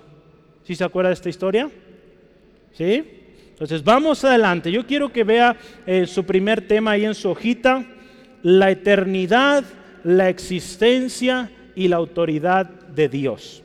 ¿Sí 0.68 0.74
se 0.74 0.84
acuerda 0.84 1.08
de 1.08 1.14
esta 1.14 1.30
historia? 1.30 1.70
¿Sí? 2.74 3.02
Entonces 3.52 3.82
vamos 3.82 4.22
adelante. 4.22 4.70
Yo 4.70 4.86
quiero 4.86 5.10
que 5.10 5.24
vea 5.24 5.56
eh, 5.86 6.06
su 6.06 6.24
primer 6.24 6.68
tema 6.68 6.90
ahí 6.90 7.06
en 7.06 7.14
su 7.14 7.30
hojita, 7.30 7.86
la 8.42 8.70
eternidad, 8.70 9.64
la 10.04 10.28
existencia 10.28 11.50
y 11.74 11.88
la 11.88 11.96
autoridad 11.96 12.66
de 12.66 13.08
Dios. 13.08 13.62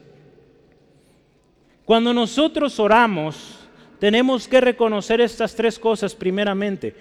Cuando 1.83 2.13
nosotros 2.13 2.79
oramos, 2.79 3.59
tenemos 3.99 4.47
que 4.47 4.61
reconocer 4.61 5.19
estas 5.19 5.53
tres 5.55 5.77
cosas 5.77 6.15
primeramente. 6.15 6.95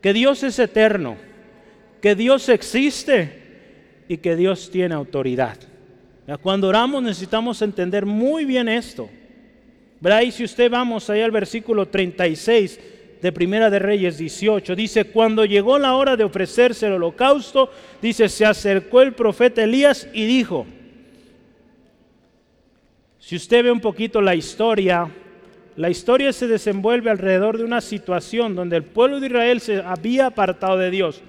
Que 0.00 0.12
Dios 0.12 0.44
es 0.44 0.56
eterno, 0.60 1.16
que 2.00 2.14
Dios 2.14 2.48
existe 2.48 4.04
y 4.06 4.18
que 4.18 4.36
Dios 4.36 4.70
tiene 4.70 4.94
autoridad. 4.94 5.58
Cuando 6.40 6.68
oramos 6.68 7.02
necesitamos 7.02 7.60
entender 7.60 8.06
muy 8.06 8.44
bien 8.44 8.68
esto. 8.68 9.10
Y 10.02 10.32
si 10.32 10.42
usted 10.42 10.68
vamos 10.68 11.08
ahí 11.10 11.20
al 11.20 11.30
versículo 11.30 11.86
36 11.86 12.80
de 13.22 13.30
Primera 13.30 13.70
de 13.70 13.78
Reyes 13.78 14.18
18, 14.18 14.74
dice, 14.74 15.04
cuando 15.04 15.44
llegó 15.44 15.78
la 15.78 15.94
hora 15.94 16.16
de 16.16 16.24
ofrecerse 16.24 16.86
el 16.86 16.94
holocausto, 16.94 17.70
dice, 18.00 18.28
se 18.28 18.44
acercó 18.44 19.00
el 19.00 19.12
profeta 19.12 19.62
Elías 19.62 20.08
y 20.12 20.26
dijo, 20.26 20.66
si 23.20 23.36
usted 23.36 23.62
ve 23.62 23.70
un 23.70 23.78
poquito 23.78 24.20
la 24.20 24.34
historia, 24.34 25.08
la 25.76 25.88
historia 25.88 26.32
se 26.32 26.48
desenvuelve 26.48 27.08
alrededor 27.08 27.56
de 27.56 27.64
una 27.64 27.80
situación 27.80 28.56
donde 28.56 28.78
el 28.78 28.82
pueblo 28.82 29.20
de 29.20 29.28
Israel 29.28 29.60
se 29.60 29.82
había 29.82 30.26
apartado 30.26 30.78
de 30.78 30.90
Dios. 30.90 31.22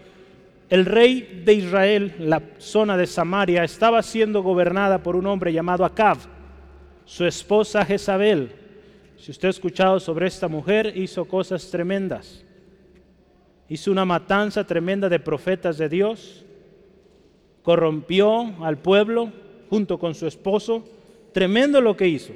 El 0.72 0.86
rey 0.86 1.44
de 1.46 1.54
Israel, 1.54 2.16
la 2.18 2.42
zona 2.58 2.98
de 2.98 3.06
Samaria, 3.06 3.64
estaba 3.64 4.02
siendo 4.02 4.42
gobernada 4.42 5.04
por 5.04 5.16
un 5.16 5.28
hombre 5.28 5.54
llamado 5.54 5.86
Acab. 5.86 6.18
Su 7.06 7.26
esposa 7.26 7.86
Jezabel 7.86 8.63
si 9.24 9.32
usted 9.32 9.48
ha 9.48 9.52
escuchado 9.52 10.02
sobre 10.02 10.28
esta 10.28 10.50
mujer, 10.50 10.98
hizo 10.98 11.24
cosas 11.24 11.72
tremendas. 11.72 12.44
Hizo 13.70 13.90
una 13.90 14.04
matanza 14.04 14.68
tremenda 14.68 15.08
de 15.08 15.18
profetas 15.18 15.78
de 15.78 15.88
Dios. 15.88 16.44
Corrompió 17.62 18.54
al 18.62 18.80
pueblo 18.80 19.32
junto 19.70 19.98
con 19.98 20.14
su 20.14 20.28
esposo. 20.28 20.84
Tremendo 21.32 21.80
lo 21.80 21.96
que 21.96 22.10
hizo. 22.10 22.34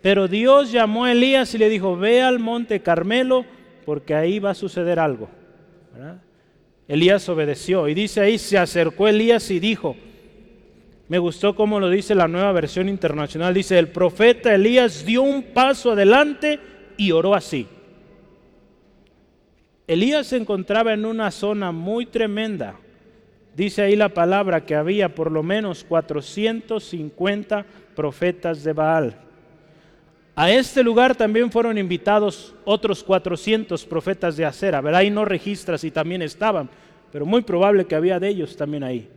Pero 0.00 0.28
Dios 0.28 0.70
llamó 0.70 1.06
a 1.06 1.10
Elías 1.10 1.52
y 1.56 1.58
le 1.58 1.68
dijo, 1.68 1.96
ve 1.96 2.22
al 2.22 2.38
monte 2.38 2.78
Carmelo 2.78 3.44
porque 3.84 4.14
ahí 4.14 4.38
va 4.38 4.50
a 4.50 4.54
suceder 4.54 5.00
algo. 5.00 5.28
Elías 6.86 7.28
obedeció 7.28 7.88
y 7.88 7.94
dice 7.94 8.20
ahí, 8.20 8.38
se 8.38 8.58
acercó 8.58 9.08
Elías 9.08 9.50
y 9.50 9.58
dijo, 9.58 9.96
me 11.08 11.18
gustó 11.18 11.54
cómo 11.54 11.80
lo 11.80 11.90
dice 11.90 12.14
la 12.14 12.28
nueva 12.28 12.52
versión 12.52 12.88
internacional. 12.88 13.52
Dice, 13.52 13.78
el 13.78 13.88
profeta 13.88 14.54
Elías 14.54 15.04
dio 15.04 15.22
un 15.22 15.42
paso 15.42 15.92
adelante 15.92 16.58
y 16.96 17.12
oró 17.12 17.34
así. 17.34 17.66
Elías 19.86 20.28
se 20.28 20.38
encontraba 20.38 20.94
en 20.94 21.04
una 21.04 21.30
zona 21.30 21.72
muy 21.72 22.06
tremenda. 22.06 22.76
Dice 23.54 23.82
ahí 23.82 23.96
la 23.96 24.08
palabra 24.08 24.64
que 24.64 24.74
había 24.74 25.14
por 25.14 25.30
lo 25.30 25.42
menos 25.42 25.84
450 25.84 27.66
profetas 27.94 28.64
de 28.64 28.72
Baal. 28.72 29.16
A 30.34 30.50
este 30.50 30.82
lugar 30.82 31.14
también 31.14 31.52
fueron 31.52 31.78
invitados 31.78 32.54
otros 32.64 33.04
400 33.04 33.84
profetas 33.84 34.36
de 34.36 34.44
Acera. 34.44 34.80
Verá, 34.80 34.98
ahí 34.98 35.10
no 35.10 35.24
registra 35.24 35.78
si 35.78 35.92
también 35.92 36.22
estaban, 36.22 36.68
pero 37.12 37.26
muy 37.26 37.42
probable 37.42 37.84
que 37.84 37.94
había 37.94 38.18
de 38.18 38.28
ellos 38.28 38.56
también 38.56 38.82
ahí. 38.82 39.08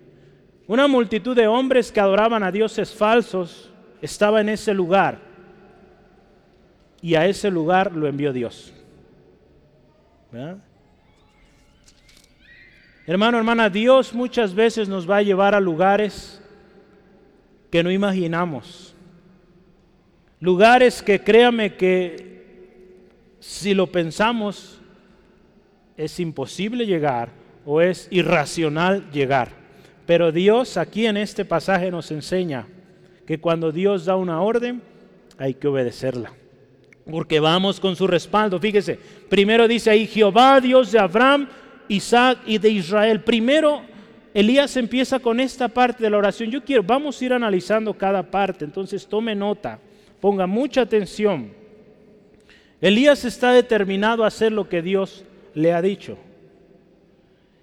Una 0.68 0.88
multitud 0.88 1.36
de 1.36 1.48
hombres 1.48 1.92
que 1.92 2.00
adoraban 2.00 2.44
a 2.44 2.52
dioses 2.52 2.94
falsos 2.94 3.72
estaba 4.02 4.42
en 4.42 4.50
ese 4.50 4.74
lugar. 4.74 5.20
Y 7.02 7.16
a 7.16 7.26
ese 7.26 7.50
lugar 7.50 7.94
lo 7.94 8.08
envió 8.08 8.34
Dios. 8.34 8.74
Hermano, 13.06 13.38
hermana, 13.38 13.70
Dios 13.70 14.14
muchas 14.14 14.54
veces 14.54 14.90
nos 14.90 15.10
va 15.10 15.18
a 15.18 15.22
llevar 15.22 15.56
a 15.56 15.62
lugares 15.62 16.42
que 17.72 17.82
no 17.82 17.90
imaginamos. 17.90 18.94
Lugares 20.42 21.02
que 21.02 21.24
créame 21.24 21.76
que 21.76 23.08
si 23.40 23.74
lo 23.74 23.88
pensamos 23.88 24.82
es 25.96 26.20
imposible 26.20 26.86
llegar 26.86 27.30
o 27.66 27.82
es 27.82 28.08
irracional 28.12 29.10
llegar. 29.12 29.67
Pero 30.08 30.32
Dios 30.32 30.78
aquí 30.78 31.06
en 31.06 31.18
este 31.18 31.46
pasaje 31.46 31.92
nos 31.92 32.10
enseña 32.10 32.66
que 33.28 33.40
cuando 33.40 33.72
Dios 33.74 34.06
da 34.06 34.16
una 34.16 34.42
orden 34.42 34.82
hay 35.38 35.54
que 35.54 35.68
obedecerla. 35.68 36.32
Porque 37.12 37.40
vamos 37.40 37.80
con 37.80 37.96
su 37.96 38.08
respaldo. 38.08 38.58
Fíjese, 38.60 38.98
primero 39.30 39.68
dice 39.68 39.90
ahí 39.90 40.08
Jehová, 40.08 40.60
Dios 40.62 40.94
de 40.94 41.00
Abraham, 41.00 41.48
Isaac 41.90 42.40
y 42.46 42.58
de 42.58 42.70
Israel. 42.70 43.22
Primero 43.22 43.82
Elías 44.34 44.78
empieza 44.78 45.20
con 45.20 45.42
esta 45.42 45.68
parte 45.68 46.04
de 46.04 46.10
la 46.10 46.18
oración. 46.18 46.52
Yo 46.52 46.64
quiero, 46.64 46.84
vamos 46.84 47.22
a 47.22 47.26
ir 47.26 47.34
analizando 47.34 47.94
cada 47.94 48.24
parte, 48.24 48.64
entonces 48.64 49.06
tome 49.08 49.36
nota, 49.36 49.80
ponga 50.22 50.48
mucha 50.48 50.82
atención. 50.82 51.52
Elías 52.80 53.26
está 53.26 53.52
determinado 53.52 54.24
a 54.24 54.28
hacer 54.28 54.52
lo 54.52 54.70
que 54.70 54.82
Dios 54.82 55.26
le 55.54 55.74
ha 55.74 55.82
dicho. 55.82 56.18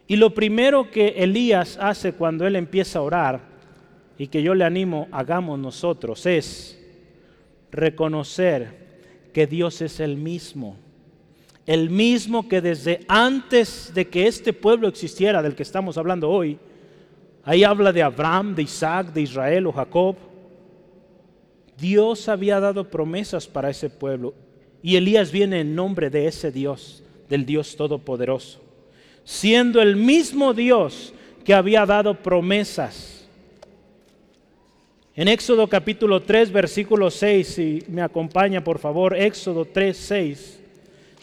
Y 0.06 0.16
lo 0.16 0.34
primero 0.34 0.90
que 0.90 1.08
Elías 1.16 1.78
hace 1.80 2.12
cuando 2.12 2.46
él 2.46 2.56
empieza 2.56 2.99
a 2.99 3.02
orar, 3.02 3.54
y 4.18 4.28
que 4.28 4.42
yo 4.42 4.54
le 4.54 4.64
animo, 4.64 5.08
hagamos 5.11 5.58
nosotros, 5.58 6.25
es 6.26 6.78
reconocer 7.73 8.84
que 9.32 9.46
Dios 9.46 9.80
es 9.80 10.00
el 10.00 10.16
mismo. 10.16 10.76
El 11.66 11.90
mismo 11.90 12.49
que 12.49 12.61
desde 12.61 13.00
antes 13.08 13.92
de 13.94 14.08
que 14.08 14.26
este 14.26 14.52
pueblo 14.52 14.87
existiera, 14.87 15.42
del 15.42 15.54
que 15.54 15.62
estamos 15.62 15.99
hablando 15.99 16.30
hoy, 16.30 16.58
ahí 17.42 17.64
habla 17.64 17.92
de 17.92 18.02
Abraham, 18.02 18.54
de 18.54 18.62
Isaac, 18.62 19.12
de 19.12 19.23
Israel 19.23 19.66
o 19.66 19.73
Jacob, 19.73 20.16
Dios 21.78 22.28
había 22.28 22.61
dado 22.61 22.88
promesas 22.88 23.49
para 23.49 23.70
ese 23.70 23.90
pueblo. 23.90 24.34
Y 24.82 24.96
Elías 24.96 25.32
viene 25.32 25.61
en 25.61 25.75
nombre 25.75 26.11
de 26.11 26.26
ese 26.26 26.52
Dios, 26.52 27.02
del 27.28 27.46
Dios 27.46 27.75
Todopoderoso. 27.75 28.63
Siendo 29.25 29.81
el 29.81 29.97
mismo 29.97 30.54
Dios 30.54 31.12
que 31.45 31.54
había 31.54 31.85
dado 31.87 32.14
promesas. 32.14 33.26
En 35.16 35.28
Éxodo 35.28 35.69
capítulo 35.69 36.23
3, 36.23 36.50
versículo 36.50 37.11
6, 37.11 37.47
si 37.47 37.83
me 37.88 38.02
acompaña 38.02 38.64
por 38.64 38.78
favor, 38.78 39.16
Éxodo 39.16 39.64
3, 39.64 39.97
6. 39.97 40.61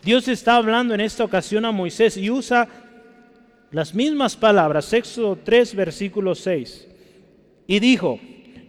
Dios 0.03 0.27
está 0.27 0.55
hablando 0.55 0.93
en 0.93 1.01
esta 1.01 1.23
ocasión 1.23 1.65
a 1.65 1.71
Moisés 1.71 2.17
y 2.17 2.29
usa 2.29 2.67
las 3.71 3.93
mismas 3.93 4.35
palabras, 4.35 4.91
Éxodo 4.93 5.37
3, 5.43 5.75
versículo 5.75 6.35
6. 6.35 6.87
Y 7.67 7.79
dijo, 7.79 8.19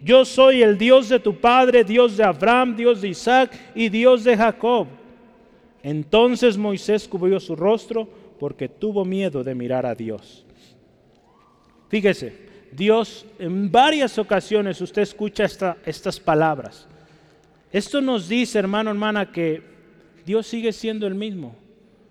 yo 0.02 0.24
soy 0.24 0.62
el 0.62 0.76
Dios 0.76 1.08
de 1.08 1.20
tu 1.20 1.40
padre, 1.40 1.84
Dios 1.84 2.16
de 2.16 2.24
Abraham, 2.24 2.76
Dios 2.76 3.00
de 3.00 3.08
Isaac 3.08 3.52
y 3.74 3.88
Dios 3.88 4.24
de 4.24 4.36
Jacob. 4.36 4.88
Entonces 5.82 6.58
Moisés 6.58 7.06
cubrió 7.06 7.38
su 7.38 7.54
rostro 7.54 8.08
porque 8.42 8.68
tuvo 8.68 9.04
miedo 9.04 9.44
de 9.44 9.54
mirar 9.54 9.86
a 9.86 9.94
Dios. 9.94 10.44
Fíjese, 11.88 12.36
Dios 12.72 13.24
en 13.38 13.70
varias 13.70 14.18
ocasiones 14.18 14.80
usted 14.80 15.02
escucha 15.02 15.44
estas 15.86 16.18
palabras. 16.18 16.88
Esto 17.70 18.00
nos 18.00 18.28
dice, 18.28 18.58
hermano, 18.58 18.90
hermana, 18.90 19.30
que 19.30 19.62
Dios 20.26 20.48
sigue 20.48 20.72
siendo 20.72 21.06
el 21.06 21.14
mismo. 21.14 21.54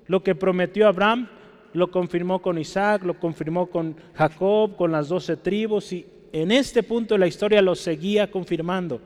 Lo 0.08 0.24
que 0.24 0.34
prometió 0.34 0.88
Abraham 0.88 1.28
lo 1.74 1.92
confirmó 1.92 2.42
con 2.42 2.58
Isaac, 2.58 3.04
lo 3.04 3.20
confirmó 3.20 3.66
con 3.66 3.98
Jacob, 4.14 4.78
con 4.78 4.94
las 4.94 5.10
doce 5.10 5.36
tribus 5.36 5.92
y 5.92 6.06
en 6.32 6.54
este 6.54 6.82
punto 6.82 7.16
de 7.16 7.20
la 7.20 7.28
historia 7.28 7.62
lo 7.62 7.76
seguía 7.76 8.32
confirmando. 8.32 9.02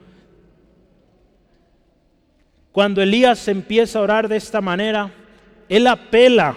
Cuando 2.70 3.02
Elías 3.02 3.48
empieza 3.48 3.98
a 3.98 4.02
orar 4.02 4.28
de 4.28 4.36
esta 4.36 4.60
manera, 4.60 5.12
él 5.68 5.88
apela 5.88 6.56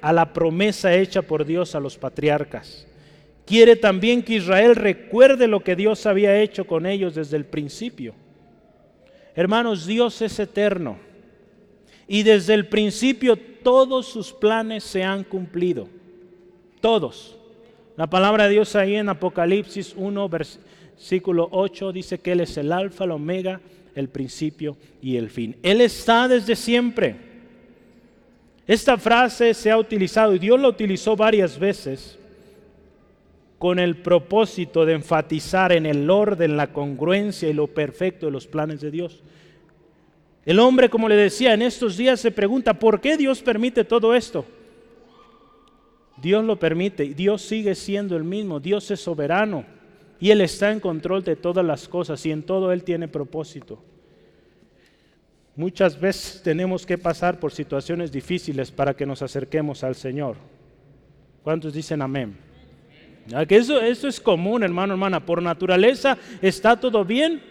a 0.00 0.12
la 0.12 0.32
promesa 0.32 0.94
hecha 0.94 1.22
por 1.22 1.44
Dios 1.44 1.74
a 1.74 1.80
los 1.80 1.96
patriarcas. 1.96 2.86
Quiere 3.46 3.76
también 3.76 4.22
que 4.22 4.34
Israel 4.34 4.76
recuerde 4.76 5.46
lo 5.46 5.60
que 5.60 5.74
Dios 5.74 6.04
había 6.06 6.38
hecho 6.40 6.66
con 6.66 6.84
ellos 6.84 7.14
desde 7.14 7.36
el 7.36 7.46
principio. 7.46 8.14
Hermanos, 9.34 9.86
Dios 9.86 10.20
es 10.20 10.38
eterno 10.38 10.98
y 12.06 12.22
desde 12.22 12.54
el 12.54 12.68
principio 12.68 13.36
todos 13.36 14.06
sus 14.06 14.32
planes 14.32 14.84
se 14.84 15.04
han 15.04 15.24
cumplido. 15.24 15.88
Todos. 16.80 17.36
La 17.96 18.08
palabra 18.08 18.44
de 18.44 18.50
Dios 18.50 18.76
ahí 18.76 18.96
en 18.96 19.08
Apocalipsis 19.08 19.94
1, 19.96 20.28
versículo 20.28 21.48
8 21.50 21.92
dice 21.92 22.18
que 22.18 22.32
Él 22.32 22.40
es 22.40 22.56
el 22.56 22.72
alfa, 22.72 23.04
el 23.04 23.12
omega, 23.12 23.60
el 23.94 24.08
principio 24.08 24.76
y 25.02 25.16
el 25.16 25.30
fin. 25.30 25.56
Él 25.62 25.80
está 25.80 26.28
desde 26.28 26.54
siempre. 26.54 27.27
Esta 28.68 28.98
frase 28.98 29.54
se 29.54 29.70
ha 29.70 29.78
utilizado 29.78 30.34
y 30.34 30.38
Dios 30.38 30.60
la 30.60 30.68
utilizó 30.68 31.16
varias 31.16 31.58
veces 31.58 32.18
con 33.58 33.78
el 33.78 33.96
propósito 33.96 34.84
de 34.84 34.92
enfatizar 34.92 35.72
en 35.72 35.86
el 35.86 36.10
orden, 36.10 36.58
la 36.58 36.70
congruencia 36.70 37.48
y 37.48 37.54
lo 37.54 37.66
perfecto 37.66 38.26
de 38.26 38.32
los 38.32 38.46
planes 38.46 38.82
de 38.82 38.90
Dios. 38.90 39.22
El 40.44 40.58
hombre, 40.60 40.90
como 40.90 41.08
le 41.08 41.16
decía, 41.16 41.54
en 41.54 41.62
estos 41.62 41.96
días 41.96 42.20
se 42.20 42.30
pregunta, 42.30 42.74
¿por 42.74 43.00
qué 43.00 43.16
Dios 43.16 43.40
permite 43.40 43.84
todo 43.84 44.14
esto? 44.14 44.44
Dios 46.20 46.44
lo 46.44 46.58
permite, 46.58 47.14
Dios 47.14 47.40
sigue 47.40 47.74
siendo 47.74 48.18
el 48.18 48.24
mismo, 48.24 48.60
Dios 48.60 48.90
es 48.90 49.00
soberano 49.00 49.64
y 50.20 50.30
Él 50.30 50.42
está 50.42 50.72
en 50.72 50.80
control 50.80 51.24
de 51.24 51.36
todas 51.36 51.64
las 51.64 51.88
cosas 51.88 52.24
y 52.26 52.32
en 52.32 52.42
todo 52.42 52.70
Él 52.70 52.84
tiene 52.84 53.08
propósito. 53.08 53.82
Muchas 55.58 55.98
veces 55.98 56.40
tenemos 56.40 56.86
que 56.86 56.96
pasar 56.96 57.40
por 57.40 57.50
situaciones 57.50 58.12
difíciles 58.12 58.70
para 58.70 58.94
que 58.94 59.04
nos 59.04 59.22
acerquemos 59.22 59.82
al 59.82 59.96
Señor. 59.96 60.36
¿Cuántos 61.42 61.74
dicen 61.74 62.00
amén? 62.00 62.36
Que 63.48 63.56
eso, 63.56 63.80
eso 63.80 64.06
es 64.06 64.20
común, 64.20 64.62
hermano, 64.62 64.92
hermana. 64.92 65.18
Por 65.18 65.42
naturaleza 65.42 66.16
está 66.40 66.78
todo 66.78 67.04
bien, 67.04 67.42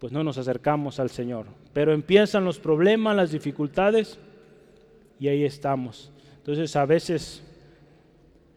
pues 0.00 0.12
no 0.12 0.24
nos 0.24 0.36
acercamos 0.38 0.98
al 0.98 1.08
Señor. 1.08 1.46
Pero 1.72 1.92
empiezan 1.92 2.44
los 2.44 2.58
problemas, 2.58 3.14
las 3.14 3.30
dificultades, 3.30 4.18
y 5.20 5.28
ahí 5.28 5.44
estamos. 5.44 6.10
Entonces 6.38 6.74
a 6.74 6.84
veces 6.84 7.44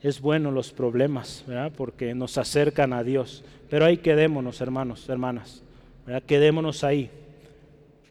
es 0.02 0.19
bueno 0.19 0.50
los 0.50 0.71
problemas, 0.71 1.43
¿verdad? 1.45 1.71
porque 1.78 2.15
nos 2.15 2.39
acercan 2.39 2.91
a 2.91 3.04
Dios. 3.04 3.43
Pero 3.69 3.86
ahí 3.86 3.97
quedémonos, 3.97 4.62
hermanos, 4.62 5.08
hermanas. 5.10 5.62
¿verdad? 6.08 6.24
Quedémonos 6.24 6.84
ahí. 6.84 7.12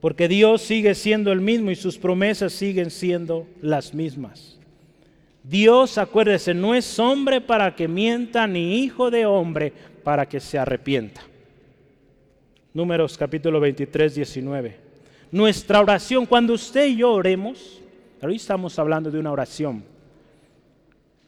Porque 0.00 0.28
Dios 0.28 0.62
sigue 0.62 0.94
siendo 0.94 1.30
el 1.32 1.40
mismo 1.40 1.70
y 1.70 1.76
sus 1.76 1.98
promesas 1.98 2.52
siguen 2.52 2.90
siendo 2.90 3.46
las 3.60 3.92
mismas. 3.92 4.58
Dios, 5.42 5.98
acuérdese, 5.98 6.54
no 6.54 6.74
es 6.74 6.98
hombre 6.98 7.40
para 7.40 7.74
que 7.74 7.88
mienta, 7.88 8.46
ni 8.46 8.82
hijo 8.82 9.10
de 9.10 9.26
hombre 9.26 9.72
para 10.02 10.26
que 10.26 10.40
se 10.40 10.58
arrepienta. 10.58 11.22
Números 12.72 13.18
capítulo 13.18 13.60
23, 13.60 14.14
19. 14.14 14.76
Nuestra 15.32 15.80
oración, 15.80 16.26
cuando 16.26 16.54
usted 16.54 16.86
y 16.86 16.96
yo 16.96 17.12
oremos, 17.12 17.80
Hoy 18.22 18.36
estamos 18.36 18.78
hablando 18.78 19.10
de 19.10 19.18
una 19.18 19.32
oración. 19.32 19.82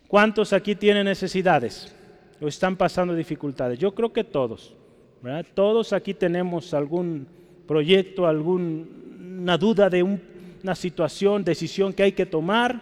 ¿Cuántos 0.09 0.53
aquí 0.53 0.75
tienen 0.75 1.07
necesidades 1.07 1.95
o 2.39 2.47
están 2.47 2.77
pasando 2.77 3.15
dificultades? 3.15 3.79
Yo 3.79 3.95
creo 3.95 4.13
que 4.13 4.25
todos. 4.25 4.75
Todos 5.55 5.95
aquí 5.95 6.13
tenemos 6.13 6.75
algún 6.75 7.27
proyecto, 7.67 8.27
alguna 8.27 9.59
duda 9.59 9.89
de 9.89 10.03
una 10.03 10.75
situación, 10.75 11.45
decisión 11.45 11.93
que 11.93 12.03
hay 12.03 12.13
que 12.13 12.27
tomar. 12.27 12.81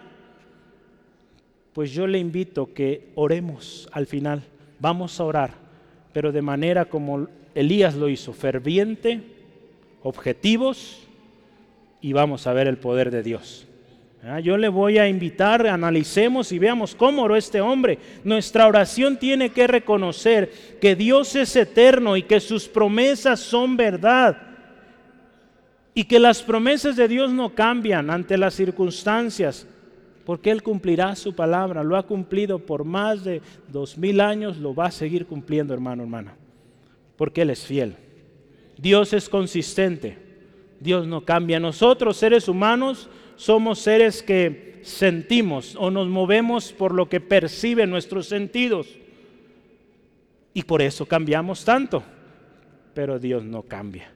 Pues 1.73 1.91
yo 1.91 2.07
le 2.07 2.19
invito 2.19 2.73
que 2.73 3.09
oremos 3.15 3.89
al 3.91 4.05
final. 4.05 4.43
Vamos 4.79 5.19
a 5.19 5.23
orar, 5.23 5.51
pero 6.13 6.31
de 6.31 6.41
manera 6.41 6.85
como 6.85 7.27
Elías 7.55 7.95
lo 7.95 8.09
hizo, 8.09 8.33
ferviente, 8.33 9.21
objetivos, 10.03 11.07
y 12.01 12.13
vamos 12.13 12.47
a 12.47 12.53
ver 12.53 12.67
el 12.67 12.77
poder 12.77 13.11
de 13.11 13.23
Dios. 13.23 13.67
Ah, 14.23 14.39
yo 14.39 14.55
le 14.55 14.69
voy 14.69 14.99
a 14.99 15.07
invitar, 15.07 15.65
analicemos 15.65 16.51
y 16.51 16.59
veamos 16.59 16.93
cómo 16.93 17.23
oró 17.23 17.35
este 17.35 17.59
hombre. 17.59 17.97
Nuestra 18.23 18.67
oración 18.67 19.17
tiene 19.17 19.49
que 19.49 19.65
reconocer 19.65 20.51
que 20.79 20.95
Dios 20.95 21.35
es 21.35 21.55
eterno 21.55 22.15
y 22.15 22.23
que 22.23 22.39
sus 22.39 22.67
promesas 22.67 23.39
son 23.39 23.77
verdad. 23.77 24.50
Y 25.93 26.05
que 26.05 26.19
las 26.19 26.41
promesas 26.41 26.95
de 26.95 27.07
Dios 27.07 27.31
no 27.31 27.53
cambian 27.53 28.09
ante 28.09 28.37
las 28.37 28.53
circunstancias, 28.53 29.67
porque 30.25 30.51
Él 30.51 30.63
cumplirá 30.63 31.15
su 31.15 31.33
palabra. 31.33 31.83
Lo 31.83 31.97
ha 31.97 32.03
cumplido 32.03 32.59
por 32.59 32.85
más 32.85 33.23
de 33.23 33.41
dos 33.67 33.97
mil 33.97 34.21
años, 34.21 34.57
lo 34.57 34.73
va 34.73 34.85
a 34.85 34.91
seguir 34.91 35.25
cumpliendo, 35.25 35.73
hermano, 35.73 36.03
hermana, 36.03 36.35
porque 37.17 37.41
Él 37.41 37.49
es 37.49 37.65
fiel. 37.65 37.95
Dios 38.77 39.13
es 39.13 39.27
consistente, 39.27 40.17
Dios 40.79 41.07
no 41.07 41.25
cambia. 41.25 41.59
Nosotros, 41.59 42.17
seres 42.17 42.47
humanos, 42.47 43.09
somos 43.35 43.79
seres 43.79 44.23
que 44.23 44.79
sentimos 44.83 45.75
o 45.75 45.91
nos 45.91 46.07
movemos 46.07 46.71
por 46.71 46.93
lo 46.93 47.09
que 47.09 47.19
perciben 47.19 47.89
nuestros 47.89 48.27
sentidos. 48.27 48.87
Y 50.53 50.63
por 50.63 50.81
eso 50.81 51.05
cambiamos 51.05 51.63
tanto. 51.63 52.03
Pero 52.93 53.19
Dios 53.19 53.43
no 53.43 53.63
cambia. 53.63 54.11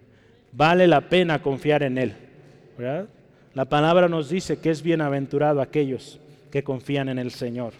Vale 0.56 0.88
la 0.88 1.02
pena 1.02 1.42
confiar 1.42 1.84
en 1.84 1.98
Él. 1.98 2.16
La 3.54 3.66
palabra 3.66 4.08
nos 4.08 4.30
dice 4.30 4.60
que 4.60 4.70
es 4.70 4.82
bienaventurado 4.82 5.62
aquellos 5.62 6.20
que 6.52 6.64
confían 6.64 7.10
en 7.10 7.20
el 7.20 7.32
Señor. 7.32 7.74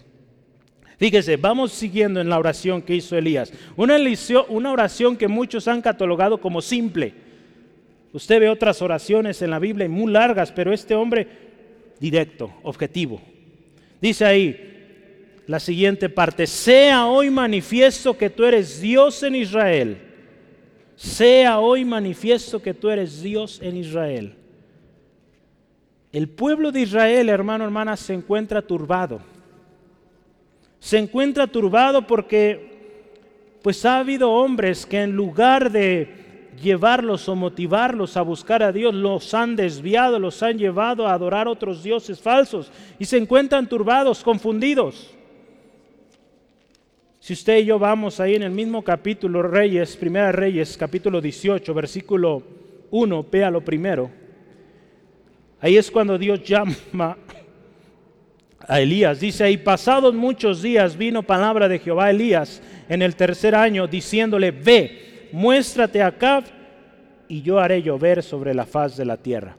Fíjese, 0.98 1.36
vamos 1.36 1.72
siguiendo 1.72 2.20
en 2.20 2.28
la 2.28 2.38
oración 2.38 2.80
que 2.80 2.94
hizo 2.94 3.16
Elías. 3.16 3.52
Una, 3.76 3.96
una 4.48 4.72
oración 4.72 5.16
que 5.16 5.28
muchos 5.28 5.68
han 5.68 5.82
catalogado 5.82 6.38
como 6.38 6.62
simple 6.62 7.26
Usted 8.16 8.40
ve 8.40 8.48
otras 8.48 8.80
oraciones 8.80 9.42
en 9.42 9.50
la 9.50 9.58
Biblia 9.58 9.86
muy 9.90 10.10
largas, 10.10 10.50
pero 10.50 10.72
este 10.72 10.94
hombre 10.94 11.28
directo, 12.00 12.50
objetivo. 12.62 13.20
Dice 14.00 14.24
ahí 14.24 15.42
la 15.46 15.60
siguiente 15.60 16.08
parte, 16.08 16.46
sea 16.46 17.08
hoy 17.08 17.28
manifiesto 17.28 18.16
que 18.16 18.30
tú 18.30 18.44
eres 18.44 18.80
Dios 18.80 19.22
en 19.22 19.34
Israel. 19.34 19.98
Sea 20.96 21.60
hoy 21.60 21.84
manifiesto 21.84 22.60
que 22.60 22.74
tú 22.74 22.88
eres 22.88 23.20
Dios 23.22 23.60
en 23.62 23.76
Israel. 23.76 24.34
El 26.10 26.28
pueblo 26.30 26.72
de 26.72 26.80
Israel, 26.80 27.28
hermano, 27.28 27.64
hermana, 27.64 27.96
se 27.96 28.14
encuentra 28.14 28.62
turbado. 28.62 29.20
Se 30.80 30.96
encuentra 30.96 31.46
turbado 31.46 32.06
porque 32.06 32.74
pues 33.62 33.84
ha 33.84 33.98
habido 33.98 34.30
hombres 34.30 34.86
que 34.86 35.02
en 35.02 35.12
lugar 35.12 35.70
de 35.70 36.48
llevarlos 36.62 37.28
o 37.28 37.36
motivarlos 37.36 38.16
a 38.16 38.22
buscar 38.22 38.62
a 38.62 38.72
Dios, 38.72 38.94
los 38.94 39.34
han 39.34 39.56
desviado, 39.56 40.18
los 40.18 40.42
han 40.42 40.56
llevado 40.56 41.06
a 41.06 41.12
adorar 41.12 41.48
otros 41.48 41.82
dioses 41.82 42.20
falsos 42.20 42.70
y 42.98 43.04
se 43.04 43.18
encuentran 43.18 43.68
turbados, 43.68 44.22
confundidos. 44.22 45.15
Si 47.26 47.32
usted 47.32 47.58
y 47.58 47.64
yo 47.64 47.76
vamos 47.76 48.20
ahí 48.20 48.36
en 48.36 48.44
el 48.44 48.52
mismo 48.52 48.84
capítulo, 48.84 49.42
Reyes, 49.42 49.96
Primera 49.96 50.30
Reyes, 50.30 50.76
capítulo 50.76 51.20
18, 51.20 51.74
versículo 51.74 52.40
1, 52.92 53.26
vea 53.32 53.50
lo 53.50 53.62
primero. 53.62 54.08
Ahí 55.60 55.76
es 55.76 55.90
cuando 55.90 56.16
Dios 56.18 56.44
llama 56.44 57.18
a 58.60 58.80
Elías. 58.80 59.18
Dice, 59.18 59.50
y 59.50 59.56
pasados 59.56 60.14
muchos 60.14 60.62
días 60.62 60.96
vino 60.96 61.24
palabra 61.24 61.68
de 61.68 61.80
Jehová 61.80 62.04
a 62.04 62.10
Elías 62.10 62.62
en 62.88 63.02
el 63.02 63.16
tercer 63.16 63.56
año, 63.56 63.88
diciéndole, 63.88 64.52
ve, 64.52 65.28
muéstrate 65.32 66.00
acá 66.04 66.44
y 67.26 67.42
yo 67.42 67.58
haré 67.58 67.82
llover 67.82 68.22
sobre 68.22 68.54
la 68.54 68.66
faz 68.66 68.96
de 68.96 69.04
la 69.04 69.16
tierra. 69.16 69.56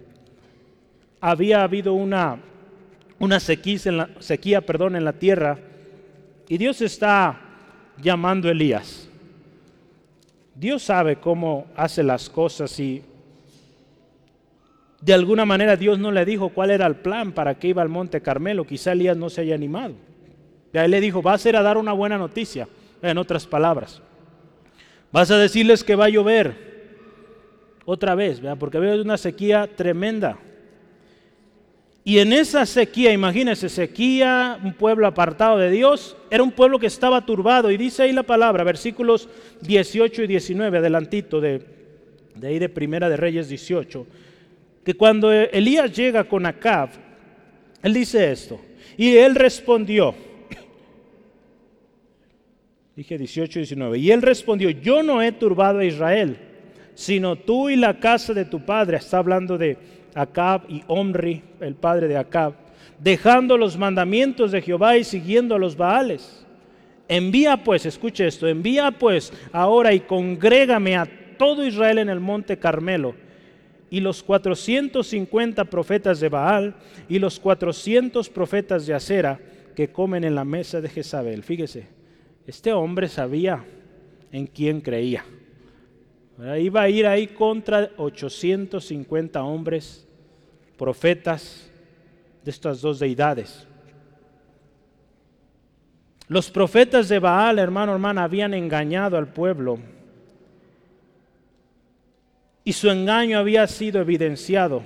Había 1.20 1.64
habido 1.64 1.96
una, 1.96 2.40
una 3.20 3.42
sequía, 3.42 4.08
sequía 4.20 4.62
perdón, 4.62 4.96
en 4.96 5.04
la 5.04 5.12
tierra 5.12 5.60
y 6.48 6.58
Dios 6.58 6.80
está 6.80 7.44
llamando 8.02 8.48
a 8.48 8.52
Elías. 8.52 9.10
Dios 10.56 10.84
sabe 10.84 11.18
cómo 11.18 11.68
hace 11.76 12.04
las 12.04 12.30
cosas 12.30 12.80
y 12.80 13.04
de 15.02 15.14
alguna 15.14 15.46
manera 15.46 15.76
Dios 15.76 16.00
no 16.00 16.12
le 16.12 16.26
dijo 16.26 16.50
cuál 16.50 16.72
era 16.72 16.88
el 16.88 16.96
plan 16.96 17.32
para 17.32 17.56
que 17.60 17.68
iba 17.68 17.82
al 17.82 17.90
monte 17.90 18.22
Carmelo. 18.22 18.66
Quizá 18.66 18.94
Elías 18.94 19.16
no 19.16 19.30
se 19.30 19.42
haya 19.42 19.56
animado. 19.56 19.94
Y 20.74 20.78
él 20.78 20.92
le 20.92 21.02
dijo, 21.02 21.22
va 21.22 21.34
a 21.34 21.38
ser 21.38 21.56
a 21.56 21.62
dar 21.62 21.78
una 21.78 21.94
buena 21.94 22.18
noticia, 22.18 22.68
en 23.02 23.18
otras 23.18 23.46
palabras. 23.46 24.02
Vas 25.12 25.32
a 25.32 25.38
decirles 25.38 25.84
que 25.84 25.96
va 25.96 26.06
a 26.06 26.10
llover 26.10 26.68
otra 27.86 28.16
vez, 28.16 28.42
porque 28.60 28.78
había 28.78 28.96
una 28.96 29.18
sequía 29.18 29.70
tremenda. 29.76 30.38
Y 32.08 32.20
en 32.20 32.32
esa 32.32 32.66
sequía, 32.66 33.12
imagínense, 33.12 33.68
sequía, 33.68 34.58
un 34.64 34.72
pueblo 34.72 35.08
apartado 35.08 35.58
de 35.58 35.70
Dios, 35.70 36.16
era 36.32 36.42
un 36.42 36.54
pueblo 36.54 36.80
que 36.80 36.88
estaba 36.88 37.26
turbado. 37.26 37.70
Y 37.70 37.76
dice 37.76 38.04
ahí 38.04 38.14
la 38.14 38.24
palabra, 38.24 38.64
versículos 38.64 39.28
18 39.60 40.24
y 40.24 40.28
19, 40.28 40.78
adelantito 40.78 41.42
de, 41.42 41.62
de 42.34 42.48
ahí 42.48 42.60
de 42.60 42.70
Primera 42.70 43.10
de 43.10 43.18
Reyes 43.18 43.50
18 43.50 44.08
que 44.88 44.94
cuando 44.94 45.34
Elías 45.34 45.92
llega 45.92 46.24
con 46.24 46.46
Acab, 46.46 46.88
él 47.84 47.94
dice 47.94 48.32
esto, 48.32 48.58
y 48.96 49.18
él 49.18 49.36
respondió, 49.36 50.16
dije 52.96 53.18
18 53.18 53.60
y 53.60 53.62
19, 53.64 53.98
y 53.98 54.12
él 54.12 54.22
respondió, 54.22 54.70
yo 54.70 55.04
no 55.04 55.22
he 55.22 55.34
turbado 55.34 55.80
a 55.80 55.84
Israel, 55.84 56.38
sino 56.96 57.36
tú 57.36 57.68
y 57.68 57.76
la 57.76 58.00
casa 58.00 58.34
de 58.34 58.46
tu 58.46 58.64
padre, 58.64 58.96
está 58.96 59.18
hablando 59.18 59.58
de 59.58 59.78
Acab 60.18 60.64
y 60.70 60.84
Omri, 60.88 61.44
el 61.60 61.76
padre 61.76 62.08
de 62.08 62.18
Acab, 62.18 62.54
dejando 63.00 63.58
los 63.58 63.78
mandamientos 63.78 64.52
de 64.52 64.62
Jehová 64.62 64.98
y 64.98 65.04
siguiendo 65.04 65.56
a 65.56 65.60
los 65.60 65.76
Baales. 65.76 66.46
Envía 67.08 67.64
pues, 67.64 67.86
escuche 67.86 68.28
esto, 68.28 68.48
envía 68.48 68.92
pues 68.92 69.32
ahora 69.52 69.94
y 69.94 70.02
congrégame 70.02 70.98
a 70.98 71.08
todo 71.38 71.66
Israel 71.66 72.00
en 72.00 72.10
el 72.10 72.20
monte 72.20 72.58
Carmelo 72.58 73.16
y 73.90 74.00
los 74.00 74.24
450 74.24 75.66
profetas 75.66 76.20
de 76.20 76.30
Baal 76.30 76.76
y 77.08 77.20
los 77.20 77.40
400 77.40 78.30
profetas 78.30 78.86
de 78.86 78.94
Acera 78.94 79.40
que 79.76 79.90
comen 79.90 80.24
en 80.24 80.36
la 80.36 80.44
mesa 80.44 80.82
de 80.82 80.90
Jezabel. 80.90 81.44
Fíjese, 81.44 81.88
este 82.46 82.74
hombre 82.74 83.08
sabía 83.08 83.64
en 84.32 84.48
quién 84.48 84.82
creía. 84.82 85.24
Iba 86.60 86.82
a 86.82 86.90
ir 86.90 87.08
ahí 87.08 87.28
contra 87.28 87.92
850 87.98 89.44
hombres, 89.44 90.07
profetas 90.78 91.70
de 92.44 92.52
estas 92.52 92.82
dos 92.82 93.00
deidades. 93.00 93.68
Los 96.28 96.52
profetas 96.52 97.08
de 97.10 97.20
Baal, 97.20 97.58
hermano, 97.58 97.94
hermana, 97.94 98.24
habían 98.24 98.54
engañado 98.54 99.18
al 99.18 99.32
pueblo 99.32 99.80
y 102.64 102.74
su 102.74 102.90
engaño 102.90 103.40
había 103.40 103.66
sido 103.66 104.02
evidenciado 104.02 104.84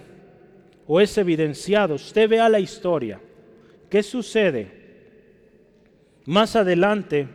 o 0.86 1.02
es 1.02 1.18
evidenciado. 1.18 1.96
Usted 1.96 2.30
vea 2.30 2.48
la 2.48 2.60
historia. 2.60 3.20
¿Qué 3.90 4.04
sucede? 4.04 4.82
Más 6.26 6.56
adelante, 6.56 7.28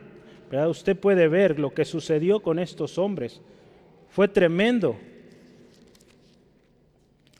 usted 0.69 0.95
puede 0.97 1.27
ver 1.27 1.59
lo 1.59 1.73
que 1.73 1.83
sucedió 1.83 2.39
con 2.39 2.59
estos 2.59 2.97
hombres. 2.97 3.41
Fue 4.09 4.27
tremendo. 4.27 4.97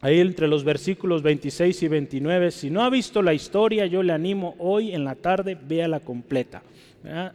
Ahí 0.07 0.21
entre 0.21 0.47
los 0.47 0.63
versículos 0.63 1.21
26 1.21 1.83
y 1.83 1.87
29, 1.89 2.51
si 2.51 2.69
no 2.69 2.81
ha 2.81 2.89
visto 2.89 3.21
la 3.21 3.33
historia, 3.33 3.85
yo 3.87 4.01
le 4.01 4.13
animo 4.13 4.55
hoy 4.57 4.95
en 4.95 5.03
la 5.03 5.15
tarde, 5.15 5.57
véala 5.61 5.99
completa. 5.99 6.63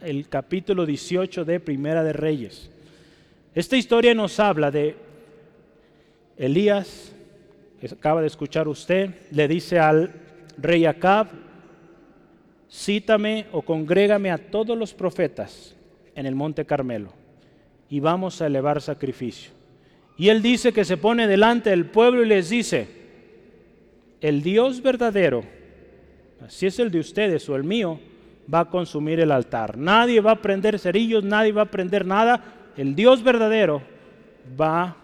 El 0.01 0.27
capítulo 0.27 0.83
18 0.83 1.45
de 1.45 1.59
Primera 1.59 2.03
de 2.03 2.13
Reyes. 2.13 2.71
Esta 3.53 3.77
historia 3.77 4.15
nos 4.15 4.39
habla 4.39 4.71
de 4.71 4.95
Elías, 6.35 7.13
que 7.79 7.85
acaba 7.85 8.21
de 8.21 8.27
escuchar 8.27 8.67
usted, 8.67 9.11
le 9.29 9.47
dice 9.47 9.77
al 9.77 10.11
rey 10.57 10.87
Acab, 10.87 11.27
cítame 12.71 13.45
o 13.51 13.61
congrégame 13.61 14.31
a 14.31 14.39
todos 14.39 14.75
los 14.75 14.95
profetas 14.95 15.75
en 16.15 16.25
el 16.25 16.33
monte 16.33 16.65
Carmelo 16.65 17.13
y 17.87 17.99
vamos 17.99 18.41
a 18.41 18.47
elevar 18.47 18.81
sacrificio. 18.81 19.62
Y 20.17 20.29
él 20.29 20.41
dice 20.41 20.73
que 20.73 20.85
se 20.85 20.97
pone 20.97 21.27
delante 21.27 21.69
del 21.71 21.85
pueblo 21.85 22.23
y 22.23 22.27
les 22.27 22.49
dice, 22.49 22.87
el 24.21 24.41
Dios 24.41 24.81
verdadero, 24.81 25.43
si 26.47 26.67
es 26.67 26.79
el 26.79 26.91
de 26.91 26.99
ustedes 26.99 27.47
o 27.49 27.55
el 27.55 27.63
mío, 27.63 27.99
va 28.53 28.61
a 28.61 28.69
consumir 28.69 29.19
el 29.19 29.31
altar. 29.31 29.77
Nadie 29.77 30.21
va 30.21 30.31
a 30.31 30.41
prender 30.41 30.77
cerillos, 30.77 31.23
nadie 31.23 31.51
va 31.51 31.63
a 31.63 31.71
prender 31.71 32.05
nada. 32.05 32.43
El 32.77 32.95
Dios 32.95 33.23
verdadero 33.23 33.81
va 34.59 34.97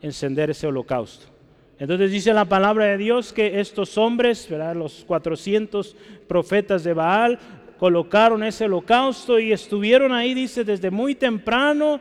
encender 0.00 0.50
ese 0.50 0.66
holocausto. 0.66 1.26
Entonces 1.78 2.10
dice 2.10 2.32
la 2.32 2.46
palabra 2.46 2.86
de 2.86 2.96
Dios 2.96 3.32
que 3.32 3.60
estos 3.60 3.98
hombres, 3.98 4.48
los 4.74 5.04
400 5.06 5.96
profetas 6.26 6.84
de 6.84 6.94
Baal, 6.94 7.38
colocaron 7.78 8.42
ese 8.42 8.64
holocausto 8.64 9.38
y 9.38 9.52
estuvieron 9.52 10.12
ahí, 10.12 10.32
dice, 10.32 10.64
desde 10.64 10.90
muy 10.90 11.14
temprano, 11.14 12.00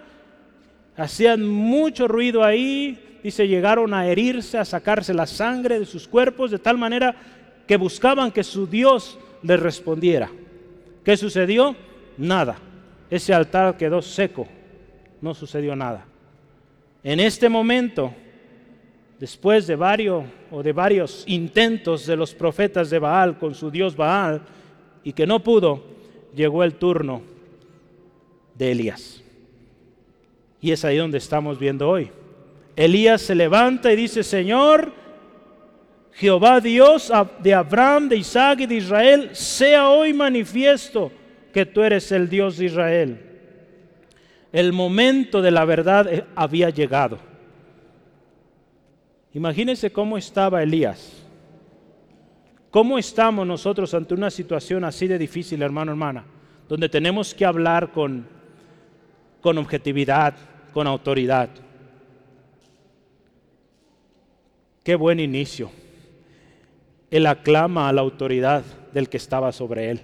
hacían 0.98 1.46
mucho 1.46 2.08
ruido 2.08 2.44
ahí, 2.44 3.20
dice, 3.24 3.48
llegaron 3.48 3.94
a 3.94 4.08
herirse, 4.08 4.58
a 4.58 4.66
sacarse 4.66 5.14
la 5.14 5.28
sangre 5.28 5.80
de 5.80 5.86
sus 5.86 6.08
cuerpos, 6.08 6.52
de 6.52 6.60
tal 6.60 6.78
manera 6.78 7.16
que 7.68 7.78
buscaban 7.78 8.32
que 8.32 8.44
su 8.44 8.68
Dios 8.68 9.18
les 9.42 9.60
respondiera. 9.60 10.30
¿Qué 11.04 11.18
sucedió? 11.18 11.76
Nada. 12.18 12.58
Ese 13.10 13.34
altar 13.34 13.78
quedó 13.78 14.02
seco, 14.02 14.48
no 15.22 15.34
sucedió 15.34 15.76
nada. 15.76 16.06
En 17.04 17.20
este 17.20 17.50
momento, 17.50 18.14
después 19.20 19.68
de 19.68 19.76
varios 19.76 20.24
o 20.50 20.64
de 20.64 20.74
varios 20.74 21.24
intentos 21.28 22.06
de 22.08 22.16
los 22.16 22.34
profetas 22.34 22.90
de 22.90 23.00
Baal 23.00 23.38
con 23.38 23.54
su 23.54 23.70
dios 23.70 23.96
Baal 23.96 24.42
y 25.04 25.14
que 25.14 25.28
no 25.28 25.44
pudo, 25.44 25.84
llegó 26.34 26.64
el 26.64 26.76
turno 26.76 27.22
de 28.56 28.72
Elías. 28.72 29.25
Y 30.66 30.72
es 30.72 30.84
ahí 30.84 30.98
donde 30.98 31.20
estamos 31.20 31.60
viendo 31.60 31.88
hoy. 31.88 32.10
Elías 32.76 33.22
se 33.22 33.36
levanta 33.36 33.94
y 33.94 33.96
dice, 33.96 34.24
Señor, 34.24 34.92
Jehová 36.14 36.60
Dios 36.60 37.14
de 37.40 37.54
Abraham, 37.54 38.10
de 38.10 38.18
Isaac 38.18 38.62
y 38.62 38.66
de 38.66 38.76
Israel, 38.76 39.30
sea 39.34 39.90
hoy 39.90 40.12
manifiesto 40.12 41.12
que 41.54 41.66
tú 41.66 41.84
eres 41.84 42.12
el 42.12 42.28
Dios 42.28 42.58
de 42.58 42.66
Israel 42.66 43.26
el 44.56 44.72
momento 44.72 45.42
de 45.42 45.52
la 45.52 45.66
verdad 45.66 46.08
eh, 46.12 46.24
había 46.34 46.70
llegado. 46.70 47.20
Imagínense 49.34 49.92
cómo 49.92 50.18
estaba 50.18 50.64
Elías. 50.64 51.28
¿Cómo 52.72 52.98
estamos 52.98 53.46
nosotros 53.46 53.94
ante 53.94 54.14
una 54.14 54.32
situación 54.32 54.86
así 54.86 55.08
de 55.08 55.18
difícil, 55.18 55.62
hermano, 55.62 55.92
hermana? 55.92 56.24
Donde 56.70 56.88
tenemos 56.88 57.36
que 57.36 57.44
hablar 57.44 57.92
con, 57.92 58.26
con 59.42 59.58
objetividad, 59.58 60.36
con 60.76 60.88
autoridad. 60.88 61.48
Qué 64.84 64.94
buen 64.96 65.22
inicio. 65.22 65.72
Él 67.10 67.28
aclama 67.28 67.88
a 67.88 67.94
la 67.94 68.02
autoridad 68.02 68.62
del 68.92 69.08
que 69.08 69.16
estaba 69.16 69.54
sobre 69.54 69.92
él. 69.92 70.02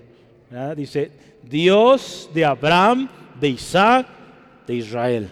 Dice, 0.78 1.12
Dios 1.44 2.30
de 2.34 2.46
Abraham, 2.46 3.10
de 3.38 3.50
Isaac 3.50 4.08
de 4.66 4.76
Israel. 4.76 5.30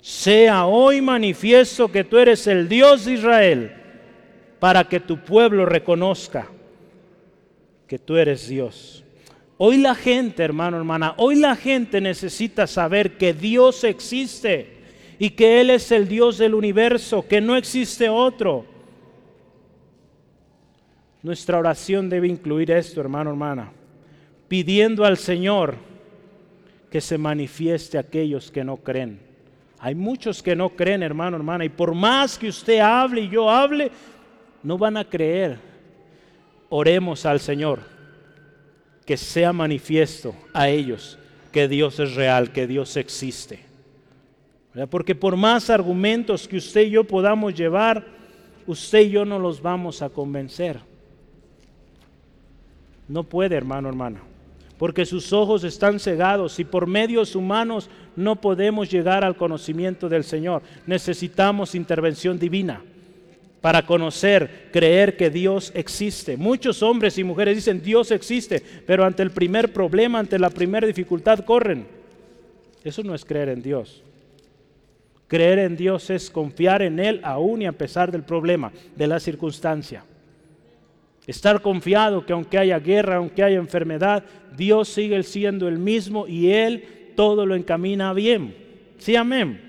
Sea 0.00 0.66
hoy 0.66 1.00
manifiesto 1.00 1.86
que 1.86 2.02
tú 2.02 2.18
eres 2.18 2.48
el 2.48 2.68
Dios 2.68 3.04
de 3.04 3.12
Israel 3.12 3.72
para 4.58 4.88
que 4.88 4.98
tu 4.98 5.18
pueblo 5.18 5.66
reconozca 5.66 6.48
que 7.86 8.00
tú 8.00 8.16
eres 8.16 8.48
Dios. 8.48 9.04
Hoy 9.58 9.78
la 9.78 9.94
gente, 9.94 10.42
hermano, 10.42 10.76
hermana, 10.76 11.14
hoy 11.16 11.36
la 11.36 11.56
gente 11.56 12.00
necesita 12.00 12.66
saber 12.66 13.16
que 13.16 13.32
Dios 13.32 13.84
existe 13.84 14.76
y 15.18 15.30
que 15.30 15.60
Él 15.62 15.70
es 15.70 15.90
el 15.92 16.08
Dios 16.08 16.36
del 16.36 16.54
universo, 16.54 17.26
que 17.26 17.40
no 17.40 17.56
existe 17.56 18.10
otro. 18.10 18.66
Nuestra 21.22 21.58
oración 21.58 22.10
debe 22.10 22.28
incluir 22.28 22.70
esto, 22.70 23.00
hermano, 23.00 23.30
hermana, 23.30 23.72
pidiendo 24.46 25.06
al 25.06 25.16
Señor 25.16 25.76
que 26.90 27.00
se 27.00 27.16
manifieste 27.16 27.96
a 27.96 28.02
aquellos 28.02 28.50
que 28.50 28.62
no 28.62 28.76
creen. 28.76 29.20
Hay 29.78 29.94
muchos 29.94 30.42
que 30.42 30.54
no 30.54 30.68
creen, 30.70 31.02
hermano, 31.02 31.36
hermana, 31.36 31.64
y 31.64 31.70
por 31.70 31.94
más 31.94 32.38
que 32.38 32.48
usted 32.48 32.80
hable 32.80 33.22
y 33.22 33.28
yo 33.30 33.48
hable, 33.48 33.90
no 34.62 34.76
van 34.76 34.98
a 34.98 35.04
creer. 35.04 35.58
Oremos 36.68 37.24
al 37.24 37.40
Señor 37.40 37.95
que 39.06 39.16
sea 39.16 39.52
manifiesto 39.52 40.34
a 40.52 40.68
ellos 40.68 41.18
que 41.52 41.68
Dios 41.68 41.98
es 42.00 42.14
real, 42.14 42.52
que 42.52 42.66
Dios 42.66 42.96
existe. 42.96 43.60
Porque 44.90 45.14
por 45.14 45.36
más 45.36 45.70
argumentos 45.70 46.46
que 46.46 46.58
usted 46.58 46.82
y 46.82 46.90
yo 46.90 47.04
podamos 47.04 47.54
llevar, 47.54 48.04
usted 48.66 49.00
y 49.00 49.10
yo 49.10 49.24
no 49.24 49.38
los 49.38 49.62
vamos 49.62 50.02
a 50.02 50.10
convencer. 50.10 50.80
No 53.08 53.22
puede, 53.22 53.56
hermano, 53.56 53.88
hermana 53.88 54.20
porque 54.78 55.06
sus 55.06 55.32
ojos 55.32 55.64
están 55.64 55.98
cegados 55.98 56.58
y 56.58 56.64
por 56.64 56.86
medios 56.86 57.34
humanos 57.34 57.88
no 58.14 58.36
podemos 58.36 58.90
llegar 58.90 59.24
al 59.24 59.36
conocimiento 59.36 60.08
del 60.08 60.22
Señor. 60.22 60.62
Necesitamos 60.86 61.74
intervención 61.74 62.38
divina 62.38 62.82
para 63.66 63.84
conocer, 63.84 64.68
creer 64.70 65.16
que 65.16 65.28
Dios 65.28 65.72
existe. 65.74 66.36
Muchos 66.36 66.84
hombres 66.84 67.18
y 67.18 67.24
mujeres 67.24 67.56
dicen 67.56 67.82
Dios 67.82 68.12
existe, 68.12 68.62
pero 68.86 69.04
ante 69.04 69.24
el 69.24 69.32
primer 69.32 69.72
problema, 69.72 70.20
ante 70.20 70.38
la 70.38 70.50
primera 70.50 70.86
dificultad, 70.86 71.40
corren. 71.40 71.84
Eso 72.84 73.02
no 73.02 73.12
es 73.12 73.24
creer 73.24 73.48
en 73.48 73.62
Dios. 73.62 74.04
Creer 75.26 75.58
en 75.58 75.76
Dios 75.76 76.10
es 76.10 76.30
confiar 76.30 76.80
en 76.80 77.00
Él 77.00 77.20
aún 77.24 77.60
y 77.60 77.66
a 77.66 77.72
pesar 77.72 78.12
del 78.12 78.22
problema, 78.22 78.70
de 78.94 79.08
la 79.08 79.18
circunstancia. 79.18 80.04
Estar 81.26 81.60
confiado 81.60 82.24
que 82.24 82.34
aunque 82.34 82.58
haya 82.58 82.78
guerra, 82.78 83.16
aunque 83.16 83.42
haya 83.42 83.56
enfermedad, 83.56 84.22
Dios 84.56 84.90
sigue 84.90 85.20
siendo 85.24 85.66
el 85.66 85.80
mismo 85.80 86.28
y 86.28 86.52
Él 86.52 86.84
todo 87.16 87.44
lo 87.44 87.56
encamina 87.56 88.12
bien. 88.12 88.54
Sí, 88.98 89.16
amén. 89.16 89.65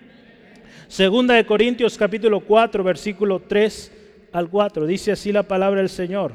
Segunda 0.88 1.34
de 1.36 1.46
Corintios 1.46 1.98
capítulo 1.98 2.40
4, 2.40 2.84
versículo 2.84 3.42
3 3.42 3.92
al 4.32 4.50
4. 4.50 4.86
Dice 4.86 5.12
así 5.12 5.32
la 5.32 5.44
palabra 5.44 5.82
del 5.82 5.90
Señor. 5.90 6.34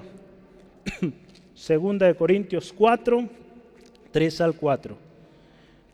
Segunda 1.54 2.06
de 2.06 2.14
Corintios 2.14 2.72
4, 2.72 3.28
3 4.10 4.40
al 4.40 4.54
4. 4.54 4.96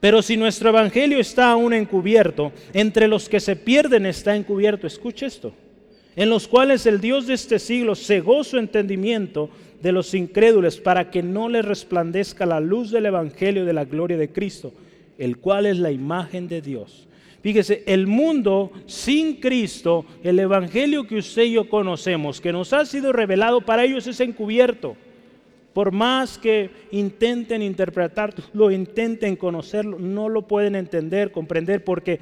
Pero 0.00 0.22
si 0.22 0.36
nuestro 0.36 0.70
evangelio 0.70 1.18
está 1.18 1.50
aún 1.50 1.72
encubierto, 1.72 2.52
entre 2.72 3.08
los 3.08 3.28
que 3.28 3.40
se 3.40 3.56
pierden 3.56 4.06
está 4.06 4.34
encubierto. 4.36 4.86
Escuche 4.86 5.26
esto 5.26 5.52
en 6.18 6.30
los 6.30 6.48
cuales 6.48 6.84
el 6.86 7.00
Dios 7.00 7.28
de 7.28 7.34
este 7.34 7.60
siglo 7.60 7.94
cegó 7.94 8.42
su 8.42 8.58
entendimiento 8.58 9.50
de 9.80 9.92
los 9.92 10.14
incrédulos 10.14 10.80
para 10.80 11.12
que 11.12 11.22
no 11.22 11.48
les 11.48 11.64
resplandezca 11.64 12.44
la 12.44 12.58
luz 12.58 12.90
del 12.90 13.06
Evangelio 13.06 13.64
de 13.64 13.72
la 13.72 13.84
gloria 13.84 14.16
de 14.16 14.32
Cristo, 14.32 14.72
el 15.16 15.38
cual 15.38 15.66
es 15.66 15.78
la 15.78 15.92
imagen 15.92 16.48
de 16.48 16.60
Dios. 16.60 17.07
Fíjese, 17.40 17.84
el 17.86 18.06
mundo 18.06 18.72
sin 18.86 19.36
Cristo, 19.36 20.04
el 20.22 20.38
Evangelio 20.40 21.06
que 21.06 21.18
usted 21.18 21.44
y 21.44 21.52
yo 21.52 21.68
conocemos, 21.68 22.40
que 22.40 22.52
nos 22.52 22.72
ha 22.72 22.84
sido 22.84 23.12
revelado, 23.12 23.60
para 23.60 23.84
ellos 23.84 24.06
es 24.06 24.20
encubierto. 24.20 24.96
Por 25.72 25.92
más 25.92 26.38
que 26.38 26.70
intenten 26.90 27.62
interpretarlo, 27.62 28.42
lo 28.52 28.70
intenten 28.72 29.36
conocerlo, 29.36 29.98
no 30.00 30.28
lo 30.28 30.48
pueden 30.48 30.74
entender, 30.74 31.30
comprender, 31.30 31.84
porque 31.84 32.18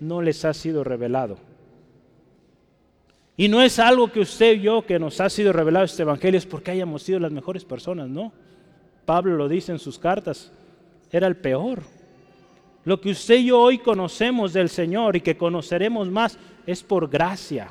no 0.00 0.20
les 0.20 0.44
ha 0.44 0.52
sido 0.52 0.82
revelado. 0.82 1.38
Y 3.36 3.48
no 3.48 3.62
es 3.62 3.78
algo 3.78 4.10
que 4.10 4.20
usted 4.20 4.54
y 4.54 4.62
yo, 4.62 4.84
que 4.84 4.98
nos 4.98 5.20
ha 5.20 5.30
sido 5.30 5.52
revelado 5.52 5.84
este 5.84 6.02
Evangelio, 6.02 6.38
es 6.38 6.46
porque 6.46 6.72
hayamos 6.72 7.02
sido 7.02 7.20
las 7.20 7.30
mejores 7.30 7.64
personas, 7.64 8.08
no. 8.08 8.32
Pablo 9.04 9.36
lo 9.36 9.48
dice 9.48 9.70
en 9.70 9.78
sus 9.78 9.98
cartas, 9.98 10.52
era 11.12 11.28
el 11.28 11.36
peor. 11.36 11.82
Lo 12.86 13.00
que 13.00 13.10
usted 13.10 13.38
y 13.38 13.46
yo 13.46 13.60
hoy 13.60 13.78
conocemos 13.78 14.52
del 14.52 14.68
Señor 14.68 15.16
y 15.16 15.20
que 15.20 15.36
conoceremos 15.36 16.08
más 16.08 16.38
es 16.68 16.84
por 16.84 17.10
gracia. 17.10 17.68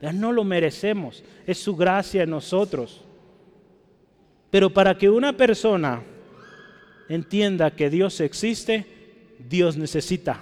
No 0.00 0.32
lo 0.32 0.42
merecemos, 0.42 1.22
es 1.46 1.58
su 1.58 1.76
gracia 1.76 2.24
en 2.24 2.30
nosotros. 2.30 3.04
Pero 4.50 4.68
para 4.70 4.98
que 4.98 5.08
una 5.08 5.32
persona 5.32 6.02
entienda 7.08 7.70
que 7.70 7.88
Dios 7.88 8.20
existe, 8.20 8.84
Dios 9.48 9.76
necesita 9.76 10.40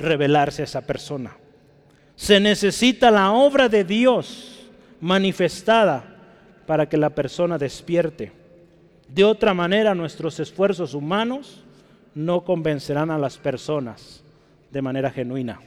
revelarse 0.00 0.62
a 0.62 0.64
esa 0.64 0.80
persona. 0.80 1.36
Se 2.16 2.40
necesita 2.40 3.08
la 3.08 3.30
obra 3.30 3.68
de 3.68 3.84
Dios 3.84 4.66
manifestada 5.00 6.16
para 6.66 6.88
que 6.88 6.96
la 6.96 7.10
persona 7.10 7.56
despierte. 7.56 8.32
De 9.06 9.22
otra 9.22 9.54
manera, 9.54 9.94
nuestros 9.94 10.40
esfuerzos 10.40 10.92
humanos 10.92 11.62
no 12.18 12.42
convencerán 12.42 13.12
a 13.12 13.18
las 13.18 13.38
personas 13.38 14.24
de 14.72 14.82
manera 14.82 15.08
genuina. 15.08 15.60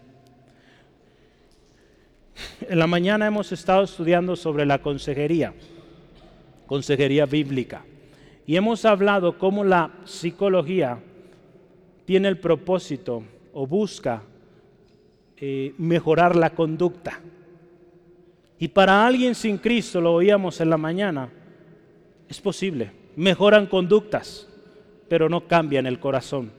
En 2.68 2.78
la 2.78 2.88
mañana 2.88 3.26
hemos 3.26 3.54
estado 3.54 3.84
estudiando 3.84 4.36
sobre 4.36 4.66
la 4.66 4.82
consejería, 4.82 5.54
consejería 6.66 7.26
bíblica, 7.26 7.86
y 8.46 8.58
hemos 8.58 8.84
hablado 8.84 9.38
cómo 9.38 9.64
la 9.64 9.92
psicología 10.04 11.00
tiene 12.04 12.28
el 12.28 12.38
propósito 12.38 13.24
o 13.54 13.66
busca 13.66 14.24
eh, 15.38 15.74
mejorar 15.78 16.36
la 16.36 16.50
conducta. 16.50 17.22
Y 18.60 18.68
para 18.68 19.06
alguien 19.06 19.36
sin 19.36 19.58
Cristo, 19.58 20.02
lo 20.02 20.16
oíamos 20.16 20.60
en 20.60 20.70
la 20.70 20.78
mañana, 20.78 21.30
es 22.28 22.42
posible. 22.42 22.92
Mejoran 23.16 23.68
conductas, 23.68 24.51
pero 25.12 25.28
no 25.28 25.46
cambian 25.46 25.88
el 25.88 26.00
corazón. 26.00 26.54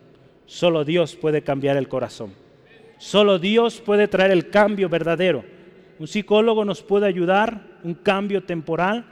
Solo 0.45 0.85
Dios 0.85 1.17
puede 1.17 1.41
cambiar 1.41 1.79
el 1.79 1.89
corazón. 1.89 2.35
Solo 2.99 3.39
Dios 3.39 3.81
puede 3.81 4.09
traer 4.09 4.31
el 4.31 4.51
cambio 4.51 4.91
verdadero. 4.91 5.43
Un 5.99 6.07
psicólogo 6.07 6.63
nos 6.63 6.83
puede 6.83 7.07
ayudar, 7.07 7.63
un 7.83 7.95
cambio 7.95 8.45
temporal, 8.45 9.07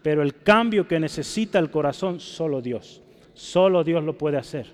pero 0.00 0.22
el 0.22 0.36
cambio 0.44 0.86
que 0.86 1.00
necesita 1.00 1.58
el 1.58 1.72
corazón, 1.72 2.20
solo 2.20 2.62
Dios. 2.62 3.02
Solo 3.34 3.82
Dios 3.82 4.04
lo 4.04 4.16
puede 4.16 4.36
hacer. 4.36 4.66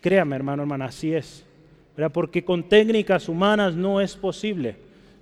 Créame, 0.00 0.34
hermano, 0.34 0.62
hermana, 0.64 0.86
así 0.86 1.14
es 1.14 1.46
porque 2.12 2.44
con 2.44 2.68
técnicas 2.68 3.28
humanas 3.28 3.76
no 3.76 4.00
es 4.00 4.16
posible. 4.16 4.74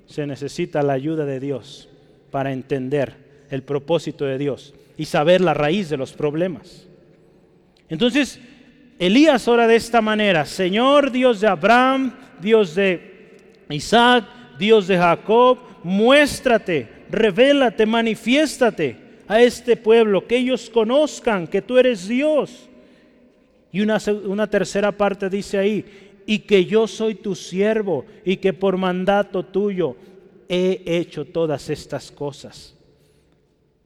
Se 0.06 0.26
necesita 0.26 0.82
la 0.82 0.94
ayuda 0.94 1.26
de 1.26 1.40
Dios 1.40 1.90
para 2.30 2.54
entender 2.54 3.44
el 3.50 3.64
propósito 3.64 4.24
de 4.24 4.38
Dios 4.38 4.72
y 4.96 5.04
saber 5.04 5.42
la 5.42 5.52
raíz 5.52 5.90
de 5.90 5.98
los 5.98 6.14
problemas. 6.14 6.86
Entonces, 7.90 8.40
Elías 8.98 9.48
ora 9.48 9.66
de 9.66 9.76
esta 9.76 10.00
manera, 10.00 10.46
Señor 10.46 11.10
Dios 11.10 11.40
de 11.40 11.48
Abraham, 11.48 12.14
Dios 12.40 12.74
de 12.74 13.36
Isaac, 13.68 14.24
Dios 14.58 14.86
de 14.86 14.96
Jacob, 14.96 15.58
muéstrate, 15.82 16.88
revélate, 17.10 17.84
manifiéstate 17.84 18.96
a 19.26 19.42
este 19.42 19.76
pueblo, 19.76 20.26
que 20.26 20.38
ellos 20.38 20.70
conozcan 20.70 21.46
que 21.46 21.62
tú 21.62 21.78
eres 21.78 22.08
Dios. 22.08 22.68
Y 23.72 23.80
una, 23.80 23.98
una 24.24 24.48
tercera 24.48 24.92
parte 24.92 25.28
dice 25.28 25.58
ahí, 25.58 25.84
y 26.26 26.40
que 26.40 26.64
yo 26.64 26.86
soy 26.86 27.16
tu 27.16 27.34
siervo 27.34 28.04
y 28.24 28.36
que 28.36 28.52
por 28.52 28.76
mandato 28.76 29.44
tuyo 29.44 29.96
he 30.48 30.82
hecho 30.84 31.24
todas 31.24 31.70
estas 31.70 32.10
cosas. 32.10 32.76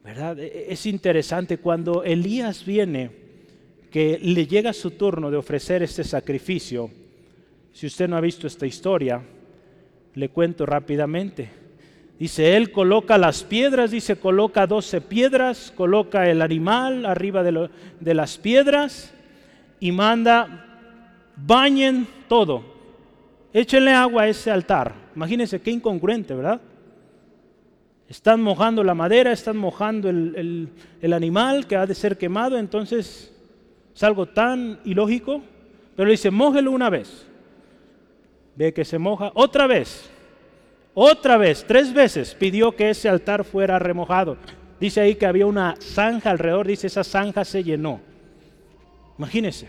¿Verdad? 0.03 0.39
E, 0.39 0.47
e, 0.47 0.67
es 0.73 0.85
interesante 0.87 1.59
cuando 1.59 2.05
Elías 2.05 2.65
viene, 2.65 3.24
que 3.95 4.19
le 4.21 4.49
llega 4.49 4.73
su 4.73 4.91
turno 4.91 5.31
de 5.31 5.37
ofrecer 5.37 5.85
este 5.85 6.03
sacrificio. 6.03 6.91
Si 7.73 7.87
usted 7.87 8.09
no 8.09 8.17
ha 8.17 8.21
visto 8.21 8.49
esta 8.49 8.67
historia, 8.67 9.23
le 10.15 10.31
cuento 10.31 10.67
rápidamente. 10.67 11.49
Dice, 12.19 12.57
él 12.57 12.73
coloca 12.73 13.19
las 13.19 13.45
piedras, 13.45 13.93
dice, 13.93 14.17
coloca 14.17 14.67
doce 14.67 15.01
piedras, 15.01 15.73
coloca 15.77 16.29
el 16.29 16.43
animal 16.43 17.07
arriba 17.07 17.45
de, 17.45 18.15
las 18.15 18.37
piedras 18.37 19.15
y 19.79 19.93
manda 19.93 21.31
bañen 21.37 22.09
todo. 22.27 22.65
Échenle 23.53 23.93
agua 23.93 24.23
a 24.25 24.29
ese 24.29 24.51
altar. 24.51 24.93
Imagínense 25.15 25.63
qué 25.63 25.71
incongruente, 25.71 26.35
¿verdad? 26.35 26.61
Están 28.09 28.43
mojando 28.43 28.83
la 28.83 28.95
madera, 28.95 29.31
están 29.31 29.57
mojando 29.57 30.11
el, 30.11 30.69
animal 31.13 31.69
que 31.69 31.77
ha 31.77 31.87
de 31.87 31.95
ser 31.95 32.19
quemado, 32.19 32.59
entonces 32.59 33.31
es 33.95 34.03
algo 34.03 34.27
tan 34.27 34.81
ilógico. 34.85 35.43
Pero 35.97 36.07
le 36.07 36.13
dice, 36.13 36.31
mójelo 36.31 36.73
una 36.73 36.91
vez. 36.91 37.27
Ve 38.57 38.73
que 38.73 38.85
se 38.85 38.99
moja 38.99 39.31
otra 39.35 39.67
vez. 39.67 40.11
Otra 40.95 41.37
vez, 41.37 41.65
tres 41.67 41.93
veces 41.93 42.35
pidió 42.35 42.75
que 42.77 42.91
ese 42.91 43.09
altar 43.09 43.45
fuera 43.45 43.79
remojado. 43.79 44.37
Dice 44.79 45.01
ahí 45.01 45.17
que 45.17 45.27
había 45.27 45.47
una 45.47 45.75
zanja 45.81 46.31
alrededor, 46.31 46.67
dice 46.67 46.87
esa 46.87 47.03
zanja 47.03 47.45
se 47.45 47.65
llenó. 47.65 48.01
Imagínense. 49.19 49.69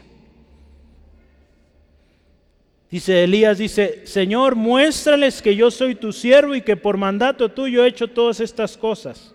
Dice 2.91 3.23
Elías, 3.23 3.57
dice, 3.57 4.05
Señor, 4.05 4.55
muéstrales 4.55 5.41
que 5.41 5.55
yo 5.55 5.71
soy 5.71 5.95
tu 5.95 6.13
siervo 6.13 6.53
y 6.53 6.61
que 6.61 6.77
por 6.77 6.97
mandato 6.97 7.49
tuyo 7.49 7.83
he 7.83 7.87
hecho 7.87 8.07
todas 8.07 8.39
estas 8.39 8.77
cosas. 8.77 9.33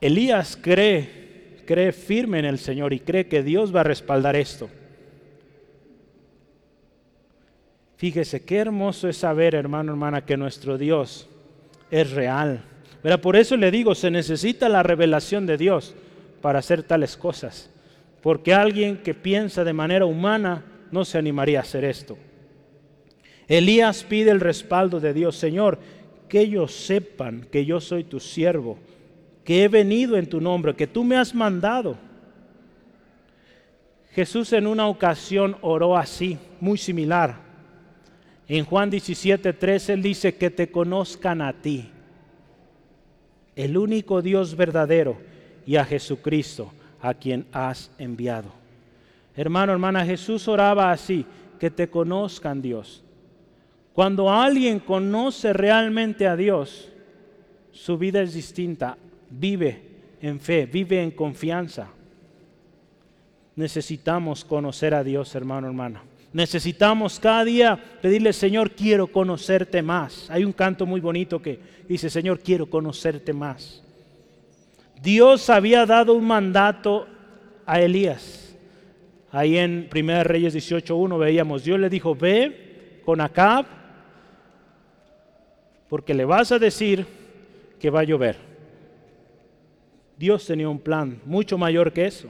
Elías 0.00 0.58
cree, 0.60 1.17
cree 1.68 1.92
firme 1.92 2.38
en 2.38 2.46
el 2.46 2.58
Señor 2.58 2.94
y 2.94 3.00
cree 3.00 3.26
que 3.26 3.42
Dios 3.42 3.76
va 3.76 3.80
a 3.80 3.84
respaldar 3.84 4.36
esto. 4.36 4.70
Fíjese 7.98 8.42
qué 8.42 8.56
hermoso 8.56 9.06
es 9.06 9.18
saber, 9.18 9.54
hermano, 9.54 9.92
hermana, 9.92 10.24
que 10.24 10.38
nuestro 10.38 10.78
Dios 10.78 11.28
es 11.90 12.10
real. 12.12 12.62
Pero 13.02 13.20
por 13.20 13.36
eso 13.36 13.54
le 13.58 13.70
digo, 13.70 13.94
se 13.94 14.10
necesita 14.10 14.70
la 14.70 14.82
revelación 14.82 15.44
de 15.44 15.58
Dios 15.58 15.94
para 16.40 16.60
hacer 16.60 16.84
tales 16.84 17.18
cosas. 17.18 17.68
Porque 18.22 18.54
alguien 18.54 18.96
que 18.96 19.12
piensa 19.12 19.62
de 19.62 19.74
manera 19.74 20.06
humana 20.06 20.64
no 20.90 21.04
se 21.04 21.18
animaría 21.18 21.58
a 21.58 21.62
hacer 21.64 21.84
esto. 21.84 22.16
Elías 23.46 24.04
pide 24.04 24.30
el 24.30 24.40
respaldo 24.40 25.00
de 25.00 25.12
Dios, 25.12 25.36
Señor, 25.36 25.78
que 26.30 26.40
ellos 26.40 26.74
sepan 26.74 27.46
que 27.52 27.66
yo 27.66 27.78
soy 27.78 28.04
tu 28.04 28.20
siervo, 28.20 28.78
que 29.48 29.64
he 29.64 29.68
venido 29.68 30.18
en 30.18 30.28
tu 30.28 30.42
nombre, 30.42 30.76
que 30.76 30.86
tú 30.86 31.02
me 31.02 31.16
has 31.16 31.34
mandado. 31.34 31.96
Jesús 34.10 34.52
en 34.52 34.66
una 34.66 34.86
ocasión 34.88 35.56
oró 35.62 35.96
así, 35.96 36.36
muy 36.60 36.76
similar. 36.76 37.36
En 38.46 38.66
Juan 38.66 38.90
17, 38.90 39.54
13 39.54 39.94
él 39.94 40.02
dice 40.02 40.34
que 40.34 40.50
te 40.50 40.70
conozcan 40.70 41.40
a 41.40 41.54
ti, 41.54 41.88
el 43.56 43.78
único 43.78 44.20
Dios 44.20 44.54
verdadero, 44.54 45.16
y 45.64 45.76
a 45.76 45.84
Jesucristo, 45.86 46.70
a 47.00 47.14
quien 47.14 47.46
has 47.50 47.90
enviado. 47.96 48.52
Hermano, 49.34 49.72
hermana, 49.72 50.04
Jesús 50.04 50.46
oraba 50.46 50.92
así, 50.92 51.24
que 51.58 51.70
te 51.70 51.88
conozcan 51.88 52.60
Dios. 52.60 53.02
Cuando 53.94 54.30
alguien 54.30 54.78
conoce 54.78 55.54
realmente 55.54 56.26
a 56.26 56.36
Dios, 56.36 56.92
su 57.72 57.96
vida 57.96 58.20
es 58.20 58.34
distinta, 58.34 58.98
vive 59.30 59.82
en 60.20 60.40
fe, 60.40 60.66
vive 60.66 61.02
en 61.02 61.10
confianza. 61.10 61.88
Necesitamos 63.56 64.44
conocer 64.44 64.94
a 64.94 65.02
Dios, 65.02 65.34
hermano, 65.34 65.66
hermana. 65.66 66.02
Necesitamos 66.32 67.18
cada 67.18 67.44
día 67.44 67.82
pedirle, 68.02 68.32
Señor, 68.32 68.72
quiero 68.72 69.06
conocerte 69.06 69.82
más. 69.82 70.30
Hay 70.30 70.44
un 70.44 70.52
canto 70.52 70.86
muy 70.86 71.00
bonito 71.00 71.40
que 71.40 71.58
dice, 71.88 72.10
Señor, 72.10 72.40
quiero 72.40 72.66
conocerte 72.68 73.32
más. 73.32 73.82
Dios 75.00 75.48
había 75.48 75.86
dado 75.86 76.14
un 76.14 76.26
mandato 76.26 77.06
a 77.64 77.80
Elías. 77.80 78.56
Ahí 79.30 79.58
en 79.58 79.88
1 79.94 80.24
Reyes 80.24 80.54
18.1 80.54 81.18
veíamos, 81.18 81.64
Dios 81.64 81.78
le 81.78 81.90
dijo, 81.90 82.14
ve 82.14 83.00
con 83.04 83.20
Acab, 83.20 83.66
porque 85.88 86.14
le 86.14 86.24
vas 86.24 86.52
a 86.52 86.58
decir 86.58 87.06
que 87.80 87.90
va 87.90 88.00
a 88.00 88.04
llover. 88.04 88.47
Dios 90.18 90.46
tenía 90.46 90.68
un 90.68 90.80
plan 90.80 91.20
mucho 91.24 91.56
mayor 91.56 91.92
que 91.92 92.06
eso. 92.06 92.28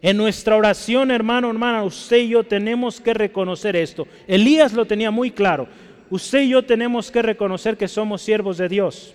En 0.00 0.16
nuestra 0.16 0.56
oración, 0.56 1.10
hermano, 1.10 1.50
hermana, 1.50 1.84
usted 1.84 2.18
y 2.18 2.28
yo 2.30 2.42
tenemos 2.42 3.00
que 3.00 3.14
reconocer 3.14 3.76
esto. 3.76 4.08
Elías 4.26 4.72
lo 4.72 4.86
tenía 4.86 5.10
muy 5.10 5.30
claro. 5.30 5.68
Usted 6.10 6.42
y 6.42 6.48
yo 6.48 6.64
tenemos 6.64 7.10
que 7.10 7.22
reconocer 7.22 7.76
que 7.76 7.86
somos 7.86 8.22
siervos 8.22 8.58
de 8.58 8.68
Dios. 8.68 9.14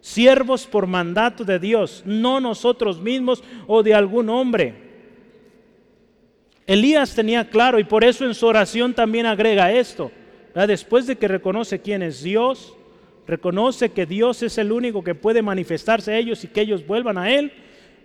Siervos 0.00 0.66
por 0.66 0.86
mandato 0.86 1.44
de 1.44 1.58
Dios, 1.58 2.02
no 2.06 2.40
nosotros 2.40 3.00
mismos 3.00 3.44
o 3.66 3.82
de 3.82 3.94
algún 3.94 4.28
hombre. 4.30 4.74
Elías 6.66 7.14
tenía 7.14 7.48
claro 7.50 7.78
y 7.78 7.84
por 7.84 8.02
eso 8.02 8.24
en 8.24 8.34
su 8.34 8.46
oración 8.46 8.94
también 8.94 9.26
agrega 9.26 9.72
esto. 9.72 10.10
Después 10.54 11.06
de 11.06 11.16
que 11.16 11.28
reconoce 11.28 11.80
quién 11.80 12.02
es 12.02 12.22
Dios, 12.22 12.74
reconoce 13.26 13.90
que 13.90 14.06
Dios 14.06 14.42
es 14.42 14.58
el 14.58 14.72
único 14.72 15.04
que 15.04 15.14
puede 15.14 15.42
manifestarse 15.42 16.12
a 16.12 16.18
ellos 16.18 16.44
y 16.44 16.48
que 16.48 16.62
ellos 16.62 16.86
vuelvan 16.86 17.18
a 17.18 17.30
Él, 17.30 17.52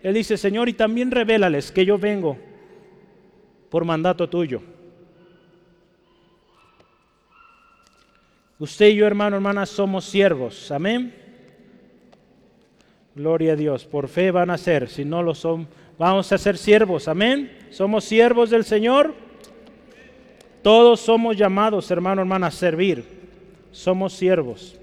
Él 0.04 0.14
dice, 0.14 0.38
Señor, 0.38 0.70
y 0.70 0.74
también 0.74 1.12
revélales 1.12 1.72
que 1.72 1.86
yo 1.86 1.98
vengo 1.98 2.38
por 3.70 3.86
mandato 3.86 4.30
tuyo. 4.30 4.62
Usted 8.60 8.88
y 8.88 8.96
yo, 8.96 9.06
hermano, 9.06 9.36
hermana, 9.36 9.66
somos 9.66 10.06
siervos. 10.06 10.72
Amén. 10.72 11.14
Gloria 13.14 13.54
a 13.54 13.56
Dios. 13.56 13.86
Por 13.86 14.08
fe 14.08 14.32
van 14.32 14.50
a 14.50 14.58
ser. 14.58 14.90
Si 14.90 15.06
no 15.06 15.22
lo 15.22 15.36
son, 15.36 15.68
vamos 16.00 16.32
a 16.32 16.38
ser 16.38 16.58
siervos. 16.58 17.08
Amén. 17.08 17.56
¿Somos 17.70 18.04
siervos 18.04 18.50
del 18.50 18.64
Señor? 18.64 19.14
Todos 20.64 21.02
somos 21.02 21.38
llamados, 21.38 21.92
hermano, 21.92 22.22
hermana, 22.22 22.48
a 22.48 22.52
servir. 22.52 23.06
Somos 23.72 24.14
siervos. 24.14 24.80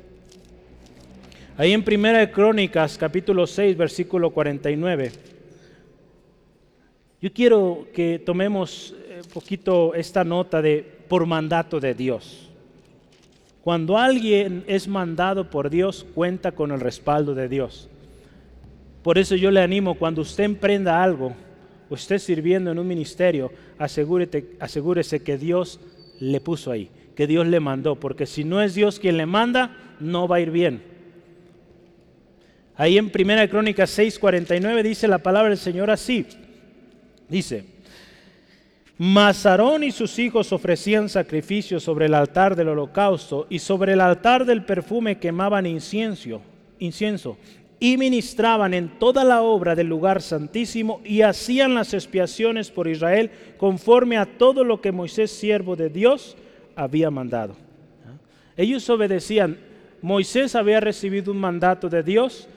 Ahí 1.57 1.73
en 1.73 1.85
Primera 1.85 2.19
de 2.19 2.33
Crónicas, 2.33 2.99
capítulo 2.99 3.47
6, 3.47 3.77
versículo 3.77 4.31
49. 4.31 5.13
Yo 7.23 7.33
quiero 7.33 7.87
que 7.95 8.19
tomemos 8.19 8.91
un 8.91 9.13
eh, 9.13 9.23
poquito 9.33 9.95
esta 9.95 10.25
nota 10.25 10.61
de 10.61 10.85
por 11.07 11.27
mandato 11.27 11.79
de 11.79 11.95
Dios. 11.95 12.51
Cuando 13.63 13.97
alguien 13.97 14.65
es 14.67 14.89
mandado 14.89 15.49
por 15.49 15.71
Dios, 15.71 16.05
cuenta 16.13 16.51
con 16.51 16.73
el 16.73 16.81
respaldo 16.81 17.37
de 17.37 17.49
Dios. 17.49 17.89
Por 19.05 19.17
eso 19.17 19.37
yo 19.37 19.53
le 19.53 19.61
animo, 19.61 19.95
cuando 19.95 20.23
usted 20.23 20.43
emprenda 20.43 21.05
algo, 21.05 21.35
o 21.89 21.95
esté 21.95 22.19
sirviendo 22.19 22.73
en 22.73 22.81
un 22.81 22.89
ministerio, 22.89 23.53
asegúrese 23.79 25.23
que 25.23 25.39
Dios 25.39 25.79
le 26.19 26.41
puso 26.41 26.73
ahí, 26.73 26.91
que 27.15 27.29
Dios 27.29 27.47
le 27.47 27.61
mandó, 27.61 27.95
porque 27.95 28.27
si 28.27 28.43
no 28.43 28.61
es 28.61 28.75
Dios 28.75 28.99
quien 28.99 29.17
le 29.19 29.27
manda, 29.27 29.95
no 30.01 30.27
va 30.27 30.37
a 30.37 30.41
ir 30.41 30.51
bien. 30.51 30.94
Ahí 32.77 32.99
en 32.99 33.11
1 33.15 33.49
Crónicas 33.49 33.97
6:49 33.99 34.83
dice 34.83 35.09
la 35.09 35.19
palabra 35.19 35.51
del 35.51 35.59
Señor 35.59 35.91
así. 35.91 36.27
Dice, 37.29 37.65
Mas 38.97 39.47
y 39.83 39.91
sus 39.91 40.19
hijos 40.19 40.53
ofrecían 40.53 41.09
sacrificios 41.09 41.83
sobre 41.83 42.07
el 42.07 42.15
altar 42.15 42.55
del 42.55 42.69
holocausto 42.69 43.47
y 43.51 43.59
sobre 43.59 43.95
el 43.95 44.01
altar 44.01 44.45
del 44.45 44.65
perfume 44.65 45.19
quemaban 45.19 45.67
incienso, 45.67 46.41
incienso 46.79 47.37
y 47.81 47.97
ministraban 47.97 48.73
en 48.73 48.99
toda 48.99 49.25
la 49.25 49.43
obra 49.43 49.75
del 49.75 49.89
lugar 49.89 50.23
santísimo 50.23 51.01
y 51.05 51.23
hacían 51.23 51.75
las 51.75 51.93
expiaciones 51.93 52.71
por 52.71 52.87
Israel 52.89 53.31
conforme 53.59 54.17
a 54.17 54.27
todo 54.27 54.63
lo 54.63 54.81
que 54.81 54.93
Moisés, 54.93 55.33
siervo 55.33 55.75
de 55.75 55.91
Dios, 55.91 56.37
había 56.77 57.11
mandado. 57.11 57.57
Ellos 58.57 58.89
obedecían. 58.89 59.59
Moisés 60.01 60.55
había 60.55 60.81
recibido 60.81 61.33
un 61.33 61.39
mandato 61.39 61.89
de 61.89 62.03
Dios. 62.03 62.49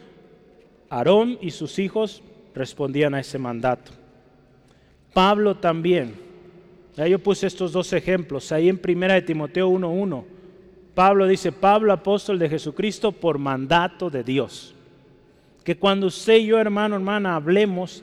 Aarón 0.90 1.38
y 1.42 1.52
sus 1.52 1.80
hijos 1.80 2.22
respondían 2.54 3.14
a 3.14 3.20
ese 3.20 3.38
mandato. 3.38 3.92
Pablo 5.14 5.56
también. 5.56 6.16
Yo 6.96 7.20
puse 7.20 7.48
estos 7.48 7.72
dos 7.72 7.94
ejemplos. 7.94 8.52
Ahí 8.52 8.70
en 8.70 8.80
1 8.84 9.14
de 9.14 9.22
Timoteo 9.22 9.70
1.1. 9.70 10.24
Pablo 10.96 11.28
dice, 11.28 11.52
Pablo 11.52 11.94
apóstol 11.94 12.40
de 12.40 12.50
Jesucristo 12.50 13.12
por 13.12 13.38
mandato 13.38 14.10
de 14.10 14.24
Dios 14.24 14.74
que 15.68 15.76
cuando 15.76 16.08
usted 16.08 16.38
y 16.38 16.46
yo, 16.46 16.60
hermano, 16.60 16.96
hermana, 16.96 17.36
hablemos, 17.36 18.02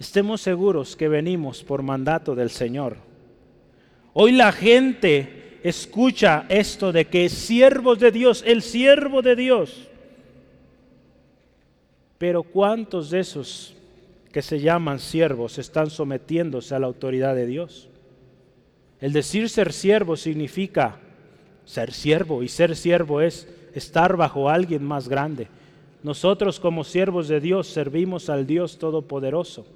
estemos 0.00 0.40
seguros 0.40 0.96
que 0.96 1.06
venimos 1.06 1.62
por 1.62 1.84
mandato 1.84 2.34
del 2.34 2.50
Señor. 2.50 2.96
Hoy 4.12 4.32
la 4.32 4.50
gente 4.50 5.60
escucha 5.62 6.46
esto 6.48 6.90
de 6.90 7.04
que 7.04 7.28
siervos 7.28 8.00
de 8.00 8.10
Dios, 8.10 8.42
el 8.44 8.62
siervo 8.62 9.22
de 9.22 9.36
Dios. 9.36 9.87
Pero 12.18 12.42
¿cuántos 12.42 13.10
de 13.10 13.20
esos 13.20 13.74
que 14.32 14.42
se 14.42 14.60
llaman 14.60 14.98
siervos 14.98 15.58
están 15.58 15.88
sometiéndose 15.88 16.74
a 16.74 16.78
la 16.78 16.86
autoridad 16.86 17.34
de 17.34 17.46
Dios? 17.46 17.88
El 19.00 19.12
decir 19.12 19.48
ser 19.48 19.72
siervo 19.72 20.16
significa 20.16 20.98
ser 21.64 21.92
siervo 21.92 22.42
y 22.42 22.48
ser 22.48 22.74
siervo 22.74 23.20
es 23.20 23.48
estar 23.74 24.16
bajo 24.16 24.48
alguien 24.48 24.84
más 24.84 25.08
grande. 25.08 25.48
Nosotros 26.02 26.58
como 26.58 26.82
siervos 26.82 27.28
de 27.28 27.40
Dios 27.40 27.68
servimos 27.68 28.28
al 28.28 28.46
Dios 28.46 28.78
Todopoderoso. 28.78 29.66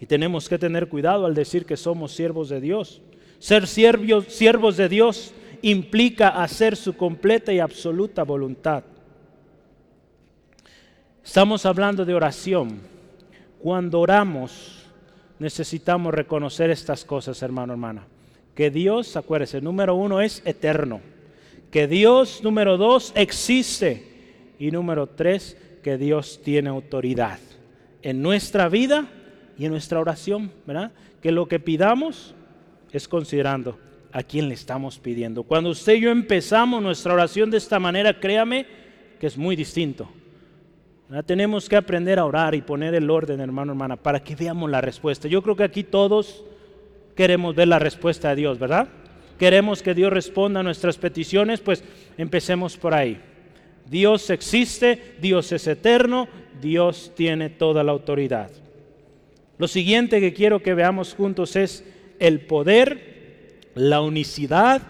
Y 0.00 0.06
tenemos 0.06 0.48
que 0.48 0.58
tener 0.58 0.88
cuidado 0.88 1.26
al 1.26 1.34
decir 1.34 1.66
que 1.66 1.76
somos 1.76 2.12
siervos 2.12 2.48
de 2.48 2.60
Dios. 2.60 3.02
Ser 3.38 3.66
siervos, 3.66 4.26
siervos 4.26 4.76
de 4.76 4.88
Dios 4.88 5.34
implica 5.60 6.28
hacer 6.28 6.76
su 6.76 6.96
completa 6.96 7.52
y 7.52 7.60
absoluta 7.60 8.24
voluntad. 8.24 8.84
Estamos 11.24 11.64
hablando 11.66 12.04
de 12.04 12.14
oración. 12.14 12.80
Cuando 13.60 14.00
oramos 14.00 14.82
necesitamos 15.38 16.14
reconocer 16.14 16.70
estas 16.70 17.04
cosas, 17.04 17.42
hermano, 17.42 17.72
hermana. 17.72 18.06
Que 18.54 18.70
Dios, 18.70 19.16
acuérdese, 19.16 19.60
número 19.60 19.94
uno 19.94 20.20
es 20.20 20.42
eterno. 20.44 21.00
Que 21.70 21.86
Dios, 21.86 22.42
número 22.42 22.76
dos, 22.76 23.12
existe 23.16 24.54
y 24.58 24.70
número 24.70 25.08
tres, 25.08 25.56
que 25.82 25.96
Dios 25.96 26.40
tiene 26.44 26.70
autoridad 26.70 27.38
en 28.02 28.22
nuestra 28.22 28.68
vida 28.68 29.08
y 29.58 29.64
en 29.64 29.72
nuestra 29.72 30.00
oración. 30.00 30.52
Que 31.20 31.32
lo 31.32 31.48
que 31.48 31.58
pidamos, 31.58 32.34
es 32.92 33.08
considerando 33.08 33.78
a 34.12 34.22
quién 34.22 34.48
le 34.48 34.54
estamos 34.54 34.98
pidiendo. 34.98 35.44
Cuando 35.44 35.70
usted 35.70 35.94
y 35.94 36.00
yo 36.02 36.10
empezamos 36.10 36.82
nuestra 36.82 37.14
oración 37.14 37.50
de 37.50 37.56
esta 37.56 37.78
manera, 37.78 38.20
créame 38.20 38.66
que 39.18 39.26
es 39.26 39.38
muy 39.38 39.56
distinto. 39.56 40.08
Tenemos 41.26 41.68
que 41.68 41.76
aprender 41.76 42.18
a 42.18 42.24
orar 42.24 42.54
y 42.54 42.62
poner 42.62 42.94
el 42.94 43.10
orden, 43.10 43.40
hermano, 43.40 43.72
hermana, 43.72 43.96
para 43.96 44.24
que 44.24 44.34
veamos 44.34 44.70
la 44.70 44.80
respuesta. 44.80 45.28
Yo 45.28 45.42
creo 45.42 45.54
que 45.54 45.64
aquí 45.64 45.84
todos 45.84 46.42
queremos 47.14 47.54
ver 47.54 47.68
la 47.68 47.78
respuesta 47.78 48.30
de 48.30 48.36
Dios, 48.36 48.58
¿verdad? 48.58 48.88
Queremos 49.38 49.82
que 49.82 49.92
Dios 49.92 50.10
responda 50.10 50.60
a 50.60 50.62
nuestras 50.62 50.96
peticiones, 50.96 51.60
pues 51.60 51.84
empecemos 52.16 52.78
por 52.78 52.94
ahí. 52.94 53.20
Dios 53.90 54.30
existe, 54.30 55.16
Dios 55.20 55.52
es 55.52 55.66
eterno, 55.66 56.28
Dios 56.62 57.12
tiene 57.14 57.50
toda 57.50 57.84
la 57.84 57.92
autoridad. 57.92 58.50
Lo 59.58 59.68
siguiente 59.68 60.18
que 60.18 60.32
quiero 60.32 60.62
que 60.62 60.72
veamos 60.72 61.12
juntos 61.12 61.56
es 61.56 61.84
el 62.20 62.40
poder, 62.40 63.60
la 63.74 64.00
unicidad 64.00 64.80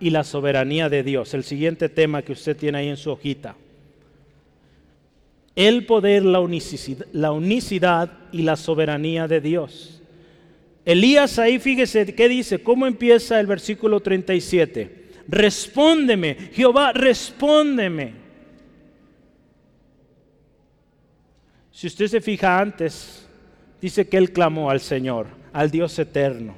y 0.00 0.08
la 0.08 0.24
soberanía 0.24 0.88
de 0.88 1.02
Dios. 1.02 1.34
El 1.34 1.44
siguiente 1.44 1.90
tema 1.90 2.22
que 2.22 2.32
usted 2.32 2.56
tiene 2.56 2.78
ahí 2.78 2.88
en 2.88 2.96
su 2.96 3.10
hojita 3.10 3.56
el 5.56 5.86
poder, 5.86 6.22
la 6.24 6.40
unicidad, 7.32 8.12
y 8.30 8.42
la 8.42 8.56
soberanía 8.56 9.26
de 9.26 9.40
Dios. 9.40 10.02
Elías 10.84 11.38
ahí, 11.38 11.58
fíjese 11.58 12.14
qué 12.14 12.28
dice, 12.28 12.62
cómo 12.62 12.86
empieza 12.86 13.40
el 13.40 13.46
versículo 13.46 14.00
37. 14.00 15.06
Respóndeme, 15.26 16.36
Jehová, 16.52 16.92
respóndeme. 16.92 18.12
Si 21.72 21.86
usted 21.88 22.06
se 22.06 22.20
fija 22.20 22.60
antes, 22.60 23.26
dice 23.80 24.08
que 24.08 24.16
él 24.16 24.32
clamó 24.32 24.70
al 24.70 24.80
Señor, 24.80 25.26
al 25.52 25.70
Dios 25.70 25.98
eterno. 25.98 26.54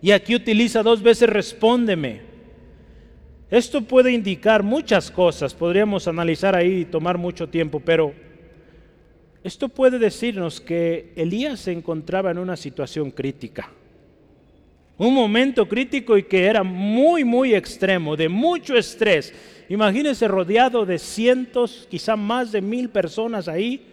Y 0.00 0.12
aquí 0.12 0.34
utiliza 0.34 0.82
dos 0.82 1.02
veces 1.02 1.28
respóndeme. 1.28 2.29
Esto 3.50 3.82
puede 3.82 4.12
indicar 4.12 4.62
muchas 4.62 5.10
cosas, 5.10 5.54
podríamos 5.54 6.06
analizar 6.06 6.54
ahí 6.54 6.82
y 6.82 6.84
tomar 6.84 7.18
mucho 7.18 7.48
tiempo, 7.48 7.80
pero 7.80 8.14
esto 9.42 9.68
puede 9.68 9.98
decirnos 9.98 10.60
que 10.60 11.12
Elías 11.16 11.58
se 11.58 11.72
encontraba 11.72 12.30
en 12.30 12.38
una 12.38 12.56
situación 12.56 13.10
crítica, 13.10 13.68
un 14.98 15.12
momento 15.14 15.66
crítico 15.66 16.16
y 16.16 16.22
que 16.22 16.44
era 16.44 16.62
muy, 16.62 17.24
muy 17.24 17.52
extremo, 17.54 18.16
de 18.16 18.28
mucho 18.28 18.76
estrés. 18.76 19.34
Imagínense 19.68 20.28
rodeado 20.28 20.86
de 20.86 21.00
cientos, 21.00 21.88
quizá 21.90 22.14
más 22.14 22.52
de 22.52 22.60
mil 22.60 22.88
personas 22.88 23.48
ahí. 23.48 23.84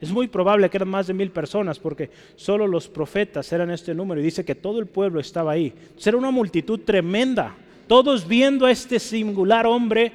Es 0.00 0.10
muy 0.10 0.26
probable 0.26 0.70
que 0.70 0.78
eran 0.78 0.88
más 0.88 1.08
de 1.08 1.14
mil 1.14 1.30
personas 1.30 1.78
porque 1.78 2.08
solo 2.36 2.66
los 2.66 2.88
profetas 2.88 3.52
eran 3.52 3.70
este 3.70 3.94
número 3.94 4.20
y 4.20 4.24
dice 4.24 4.44
que 4.44 4.54
todo 4.54 4.78
el 4.78 4.86
pueblo 4.86 5.20
estaba 5.20 5.52
ahí. 5.52 5.74
Era 6.02 6.16
una 6.16 6.30
multitud 6.30 6.80
tremenda 6.80 7.56
todos 7.92 8.26
viendo 8.26 8.64
a 8.64 8.70
este 8.70 8.98
singular 8.98 9.66
hombre 9.66 10.12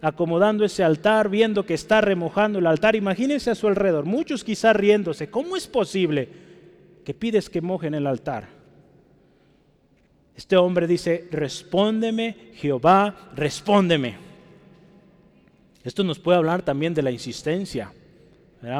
acomodando 0.00 0.64
ese 0.64 0.82
altar, 0.82 1.28
viendo 1.28 1.64
que 1.64 1.74
está 1.74 2.00
remojando 2.00 2.58
el 2.58 2.66
altar. 2.66 2.96
Imagínense 2.96 3.52
a 3.52 3.54
su 3.54 3.68
alrededor, 3.68 4.04
muchos 4.04 4.42
quizás 4.42 4.74
riéndose. 4.74 5.30
¿Cómo 5.30 5.56
es 5.56 5.68
posible 5.68 6.28
que 7.04 7.14
pides 7.14 7.48
que 7.48 7.60
mojen 7.60 7.94
el 7.94 8.04
altar? 8.04 8.48
Este 10.34 10.56
hombre 10.56 10.88
dice, 10.88 11.28
respóndeme, 11.30 12.34
Jehová, 12.54 13.30
respóndeme. 13.36 14.16
Esto 15.84 16.02
nos 16.02 16.18
puede 16.18 16.38
hablar 16.38 16.62
también 16.62 16.94
de 16.94 17.02
la 17.02 17.12
insistencia, 17.12 17.92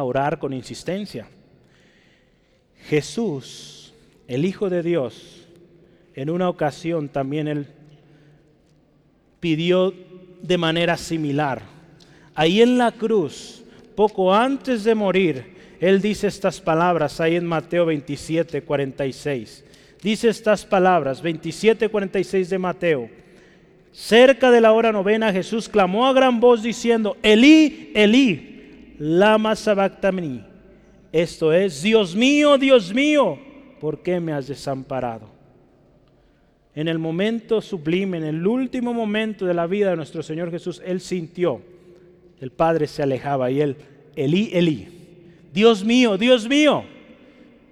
orar 0.03 0.41
con 0.41 0.53
insistencia. 0.53 1.29
Jesús, 2.89 3.95
el 4.27 4.45
Hijo 4.45 4.69
de 4.69 4.83
Dios, 4.83 5.47
en 6.17 6.31
una 6.31 6.49
ocasión 6.49 7.09
también 7.11 7.47
él 7.47 7.78
pidió 9.41 9.95
de 10.43 10.59
manera 10.59 10.97
similar. 10.97 11.63
Ahí 12.35 12.63
en 12.63 12.79
la 12.79 12.93
cruz, 12.93 13.65
poco 13.95 14.35
antes 14.35 14.85
de 14.85 14.95
morir, 14.95 15.57
Él 15.81 16.01
dice 16.01 16.27
estas 16.27 16.61
palabras 16.61 17.21
ahí 17.21 17.37
en 17.37 17.47
Mateo 17.47 17.87
27, 17.87 18.63
46. 18.63 19.65
Dice 20.03 20.29
estas 20.29 20.65
palabras, 20.65 21.21
27, 21.21 21.89
46 21.89 22.51
de 22.51 22.59
Mateo. 22.59 23.11
Cerca 23.93 24.51
de 24.51 24.61
la 24.61 24.73
hora 24.73 24.93
novena 24.93 25.33
Jesús 25.33 25.69
clamó 25.69 26.07
a 26.07 26.13
gran 26.13 26.39
voz 26.39 26.63
diciendo, 26.63 27.17
Elí, 27.23 27.91
Elí, 27.95 28.95
lama 28.99 29.57
sabactamini. 29.57 30.45
Esto 31.11 31.53
es, 31.53 31.83
Dios 31.83 32.15
mío, 32.15 32.59
Dios 32.59 32.95
mío, 32.95 33.39
¿por 33.81 34.03
qué 34.03 34.21
me 34.21 34.33
has 34.33 34.47
desamparado? 34.47 35.38
En 36.79 36.87
el 36.87 37.01
momento 37.01 37.61
sublime, 37.61 38.19
en 38.19 38.23
el 38.23 38.47
último 38.47 38.95
momento 38.95 39.45
de 39.45 39.53
la 39.53 39.67
vida 39.67 39.91
de 39.91 39.97
nuestro 39.97 40.23
Señor 40.23 40.53
Jesús, 40.53 40.81
Él 40.87 41.01
sintió, 41.01 41.61
el 42.41 42.53
Padre 42.53 42.87
se 42.87 43.03
alejaba 43.03 43.51
y 43.51 43.61
Él, 43.61 43.77
Elí, 44.15 44.51
Elí, 44.53 44.87
Dios 45.53 45.85
mío, 45.85 46.17
Dios 46.17 46.49
mío. 46.49 46.85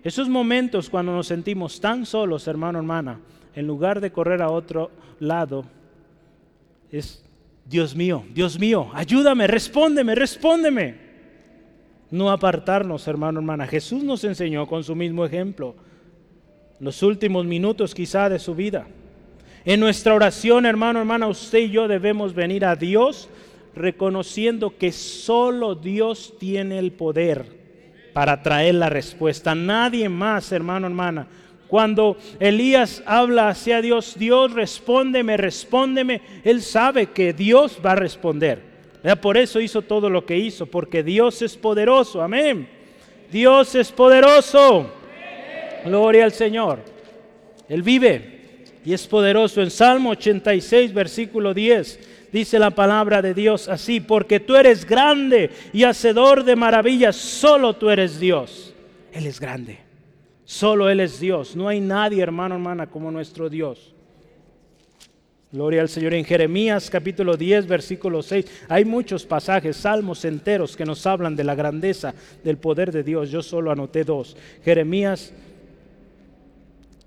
Esos 0.03 0.29
momentos 0.29 0.91
cuando 0.91 1.13
nos 1.13 1.29
sentimos 1.29 1.81
tan 1.81 2.05
solos, 2.05 2.49
hermano, 2.49 2.81
hermana, 2.81 3.21
en 3.55 3.69
lugar 3.69 4.01
de 4.01 4.11
correr 4.11 4.43
a 4.43 4.51
otro 4.51 4.91
lado, 5.21 5.65
es 6.91 7.25
Dios 7.65 7.95
mío, 7.95 8.25
Dios 8.35 8.59
mío, 8.59 8.91
ayúdame, 8.93 9.47
respóndeme, 9.47 10.17
respóndeme. 10.17 10.97
No 12.11 12.29
apartarnos, 12.29 13.07
hermano, 13.07 13.39
hermana. 13.39 13.69
Jesús 13.69 14.03
nos 14.03 14.25
enseñó 14.25 14.67
con 14.67 14.83
su 14.83 14.97
mismo 14.97 15.25
ejemplo 15.25 15.77
los 16.81 17.03
últimos 17.03 17.45
minutos 17.45 17.95
quizá 17.95 18.29
de 18.29 18.39
su 18.39 18.55
vida. 18.55 18.87
En 19.65 19.81
nuestra 19.81 20.15
oración, 20.15 20.67
hermano, 20.67 21.01
hermana, 21.01 21.27
usted 21.27 21.59
y 21.59 21.71
yo 21.71 21.89
debemos 21.89 22.35
venir 22.35 22.65
a 22.65 22.77
Dios 22.77 23.29
reconociendo 23.75 24.77
que 24.77 24.93
solo 24.93 25.75
Dios 25.75 26.35
tiene 26.39 26.79
el 26.79 26.93
poder 26.93 27.45
para 28.13 28.43
traer 28.43 28.77
la 28.77 28.89
respuesta. 28.89 29.55
Nadie 29.55 30.09
más, 30.09 30.53
hermano, 30.53 30.87
hermana. 30.87 31.27
Cuando 31.69 32.17
Elías 32.39 33.03
habla 33.07 33.49
hacia 33.49 33.83
Dios, 33.83 34.15
Dios 34.17 34.53
respóndeme, 34.53 35.37
respóndeme, 35.37 36.23
él 36.45 36.63
sabe 36.63 37.07
que 37.07 37.33
Dios 37.33 37.81
va 37.85 37.93
a 37.93 37.97
responder. 37.97 38.63
Por 39.21 39.37
eso 39.37 39.61
hizo 39.61 39.83
todo 39.83 40.09
lo 40.09 40.25
que 40.25 40.39
hizo, 40.39 40.67
porque 40.67 41.03
Dios 41.03 41.43
es 41.43 41.57
poderoso, 41.57 42.23
amén. 42.23 42.69
Dios 43.31 43.75
es 43.75 43.91
poderoso. 43.93 44.91
Gloria 45.87 46.25
al 46.25 46.33
Señor. 46.33 46.81
Él 47.69 47.83
vive 47.83 48.65
y 48.85 48.93
es 48.93 49.07
poderoso. 49.07 49.63
En 49.63 49.71
Salmo 49.71 50.11
86, 50.11 50.93
versículo 50.93 51.55
10, 51.55 52.29
dice 52.33 52.59
la 52.59 52.71
palabra 52.71 53.23
de 53.23 53.35
Dios 53.35 53.69
así, 53.69 54.01
porque 54.01 54.41
tú 54.41 54.57
eres 54.57 54.85
grande 54.85 55.51
y 55.73 55.85
hacedor 55.85 56.45
de 56.45 56.57
maravillas, 56.57 57.17
solo 57.17 57.75
tú 57.75 57.91
eres 57.91 58.21
Dios. 58.21 58.75
Él 59.13 59.27
es 59.27 59.41
grande. 59.41 59.79
Solo 60.45 60.89
Él 60.89 61.01
es 61.01 61.19
Dios. 61.19 61.57
No 61.57 61.67
hay 61.67 61.81
nadie, 61.81 62.23
hermano, 62.23 62.55
hermana, 62.55 62.87
como 62.87 63.11
nuestro 63.11 63.51
Dios. 63.51 63.93
Gloria 65.51 65.81
al 65.81 65.89
Señor. 65.89 66.15
En 66.15 66.25
Jeremías 66.25 66.89
capítulo 66.91 67.37
10, 67.37 67.67
versículo 67.67 68.23
6, 68.23 68.47
hay 68.69 68.85
muchos 68.85 69.25
pasajes, 69.27 69.77
salmos 69.77 70.25
enteros 70.25 70.77
que 70.77 70.85
nos 70.85 71.05
hablan 71.07 71.35
de 71.35 71.45
la 71.45 71.55
grandeza 71.55 72.15
del 72.45 72.59
poder 72.59 72.93
de 72.93 73.03
Dios. 73.03 73.31
Yo 73.31 73.43
solo 73.43 73.73
anoté 73.73 74.05
dos. 74.05 74.37
Jeremías 74.65 75.33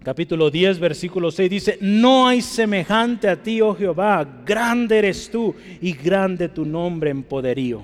capítulo 0.09 0.49
10, 0.49 0.79
versículo 0.79 1.29
6 1.29 1.49
dice, 1.51 1.77
no 1.81 2.27
hay 2.27 2.41
semejante 2.41 3.29
a 3.29 3.35
ti, 3.35 3.61
oh 3.61 3.75
Jehová, 3.75 4.27
grande 4.43 4.97
eres 4.97 5.29
tú 5.29 5.53
y 5.79 5.93
grande 5.93 6.49
tu 6.49 6.65
nombre 6.65 7.11
en 7.11 7.21
poderío. 7.21 7.83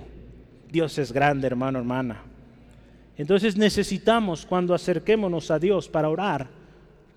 Dios 0.71 0.97
es 0.97 1.11
grande, 1.11 1.45
hermano, 1.45 1.78
hermana. 1.78 2.23
Entonces 3.15 3.55
necesitamos, 3.57 4.43
cuando 4.43 4.73
acerquémonos 4.73 5.51
a 5.51 5.59
Dios 5.59 5.88
para 5.88 6.09
orar, 6.09 6.47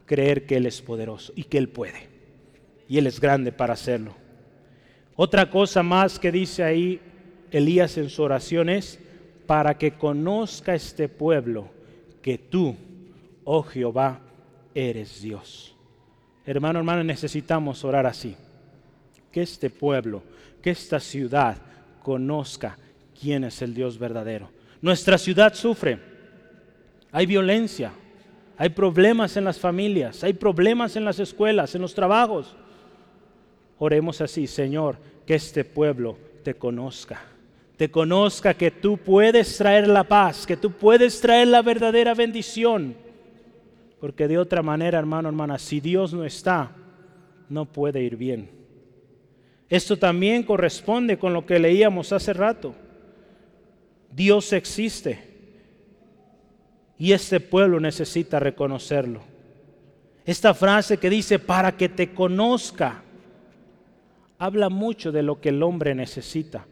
creer 0.04 0.44
que 0.44 0.58
Él 0.58 0.66
es 0.66 0.82
poderoso 0.82 1.32
y 1.34 1.44
que 1.44 1.56
Él 1.56 1.70
puede. 1.70 2.06
Y 2.86 2.98
Él 2.98 3.06
es 3.06 3.18
grande 3.18 3.50
para 3.50 3.72
hacerlo. 3.72 4.14
Otra 5.16 5.48
cosa 5.48 5.82
más 5.82 6.18
que 6.18 6.30
dice 6.30 6.62
ahí 6.62 7.00
Elías 7.50 7.96
en 7.96 8.10
su 8.10 8.22
oración 8.22 8.68
es, 8.68 9.00
para 9.46 9.78
que 9.78 9.92
conozca 9.92 10.74
este 10.74 11.08
pueblo 11.08 11.70
que 12.20 12.36
tú, 12.36 12.76
oh 13.44 13.62
Jehová, 13.62 14.20
eres 14.74 15.20
Dios. 15.22 15.74
Hermano, 16.44 16.78
hermano, 16.78 17.04
necesitamos 17.04 17.84
orar 17.84 18.06
así. 18.06 18.36
Que 19.30 19.42
este 19.42 19.68
pueblo, 19.70 20.22
que 20.62 20.70
esta 20.70 20.98
ciudad 20.98 21.58
conozca 22.02 22.78
quién 23.20 23.44
es 23.44 23.60
el 23.60 23.74
Dios 23.74 23.98
verdadero. 23.98 24.50
Nuestra 24.80 25.18
ciudad 25.18 25.52
sufre. 25.54 25.98
Hay 27.12 27.26
violencia, 27.26 27.92
hay 28.56 28.70
problemas 28.70 29.36
en 29.36 29.44
las 29.44 29.58
familias, 29.58 30.24
hay 30.24 30.32
problemas 30.32 30.96
en 30.96 31.04
las 31.04 31.18
escuelas, 31.18 31.74
en 31.74 31.82
los 31.82 31.94
trabajos. 31.94 32.56
Oremos 33.78 34.20
así, 34.20 34.46
Señor, 34.46 34.96
que 35.26 35.34
este 35.34 35.64
pueblo 35.64 36.16
te 36.42 36.54
conozca. 36.54 37.20
Te 37.76 37.90
conozca 37.90 38.54
que 38.54 38.70
tú 38.70 38.96
puedes 38.96 39.56
traer 39.56 39.86
la 39.86 40.04
paz, 40.04 40.46
que 40.46 40.56
tú 40.56 40.72
puedes 40.72 41.20
traer 41.20 41.48
la 41.48 41.62
verdadera 41.62 42.14
bendición 42.14 43.07
Porque 44.00 44.28
de 44.28 44.38
otra 44.38 44.62
manera, 44.62 44.98
hermano, 44.98 45.28
hermana, 45.28 45.58
si 45.58 45.80
Dios 45.80 46.14
no 46.14 46.24
está, 46.24 46.70
no 47.48 47.64
puede 47.64 48.02
ir 48.02 48.16
bien. 48.16 48.50
Esto 49.68 49.96
también 49.96 50.42
corresponde 50.42 51.18
con 51.18 51.32
lo 51.32 51.44
que 51.44 51.58
leíamos 51.58 52.12
hace 52.12 52.32
rato. 52.32 52.74
Dios 54.10 54.52
existe 54.52 55.28
y 56.98 57.12
este 57.12 57.40
pueblo 57.40 57.78
necesita 57.78 58.40
reconocerlo. 58.40 59.20
Esta 60.24 60.54
frase 60.54 60.98
que 60.98 61.08
dice, 61.08 61.38
para 61.38 61.76
que 61.76 61.88
te 61.88 62.12
conozca, 62.12 63.02
habla 64.38 64.68
mucho 64.68 65.12
de 65.12 65.22
lo 65.22 65.40
que 65.40 65.50
el 65.50 65.62
hombre 65.62 65.94
necesita. 65.94 66.66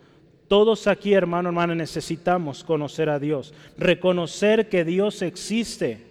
Todos 0.48 0.86
aquí, 0.86 1.12
hermano, 1.12 1.48
hermana, 1.48 1.74
necesitamos 1.74 2.62
conocer 2.64 3.08
a 3.08 3.18
Dios, 3.18 3.52
reconocer 3.76 4.68
que 4.68 4.84
Dios 4.84 5.22
existe. 5.22 6.04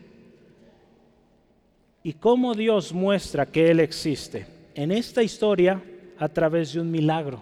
¿Y 2.06 2.14
cómo 2.14 2.53
Dios 2.53 2.93
muestra 2.93 3.47
que 3.47 3.72
Él 3.72 3.80
existe? 3.80 4.45
En 4.76 4.91
esta 4.91 5.24
historia, 5.24 5.82
a 6.20 6.30
través 6.30 6.72
de 6.72 6.80
un 6.80 6.91
milagro. 6.91 7.41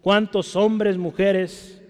¿Cuántos 0.00 0.56
hombres, 0.56 0.96
mujeres 0.96 1.82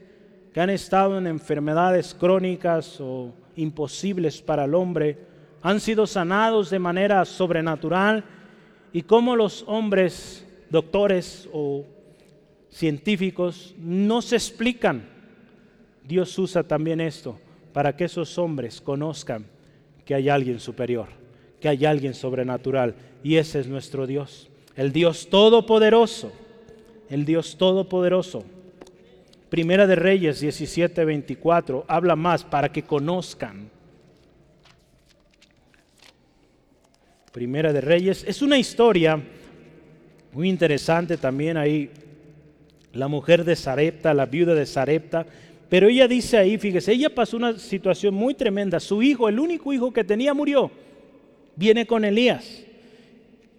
que 0.53 0.61
han 0.61 0.71
estado 0.71 1.17
en 1.19 1.29
enfermedades 1.29 2.13
crónicas 2.13 3.01
o 3.01 3.33
imposibles 3.55 4.43
para 4.43 4.65
el 4.65 4.75
hombre 4.75 5.19
han 5.63 5.79
sido 5.79 6.05
sanados 6.09 6.69
de 6.69 6.81
manera 6.81 7.25
sobrenatural? 7.25 8.25
¿Y 8.93 9.03
cómo 9.03 9.37
los 9.37 9.63
hombres, 9.69 10.45
doctores 10.71 11.49
o 11.53 11.85
científicos 12.71 13.73
no 13.79 14.21
se 14.21 14.35
explican. 14.35 15.09
Dios 16.03 16.37
usa 16.41 16.65
también 16.65 17.01
esto 17.01 17.39
para 17.73 17.97
que 17.97 18.07
esos 18.07 18.37
hombres 18.37 18.81
conozcan 18.81 19.47
que 20.05 20.17
hay 20.17 20.29
alguien 20.29 20.59
superior, 20.59 21.23
que 21.65 21.71
hay 21.71 21.87
alguien 21.87 22.13
sobrenatural. 22.13 22.95
Y 23.23 23.37
ese 23.37 23.59
es 23.59 23.67
nuestro 23.67 24.07
Dios, 24.07 24.51
el 24.77 24.93
Dios 24.93 25.31
todopoderoso, 25.31 26.31
el 27.09 27.25
Dios 27.25 27.57
todopoderoso. 27.57 28.45
Primera 29.49 29.87
de 29.87 29.97
Reyes 29.97 30.43
17:24 30.43 31.87
habla 31.89 32.17
más 32.17 32.45
para 32.45 32.71
que 32.71 32.83
conozcan. 32.83 33.71
Primera 37.33 37.73
de 37.73 37.81
Reyes 37.81 38.27
es 38.29 38.43
una 38.43 38.59
historia 38.59 39.19
muy 40.33 40.51
interesante 40.51 41.17
también 41.17 41.57
ahí 41.57 41.91
la 42.93 43.09
mujer 43.09 43.43
de 43.43 43.57
Sarepta, 43.57 44.13
la 44.13 44.27
viuda 44.27 44.55
de 44.55 44.67
Sarepta. 44.67 45.25
Pero 45.71 45.89
ella 45.89 46.07
dice 46.07 46.37
ahí, 46.37 46.59
fíjese, 46.59 46.93
ella 46.93 47.09
pasó 47.09 47.39
una 47.39 47.59
situación 47.59 48.13
muy 48.13 48.35
tremenda. 48.35 48.79
Su 48.81 49.03
hijo, 49.03 49.31
el 49.31 49.41
único 49.41 49.73
hijo 49.73 49.95
que 49.95 50.05
tenía, 50.05 50.35
murió. 50.35 50.84
Viene 51.57 51.87
con 51.87 52.05
Elías. 52.05 52.63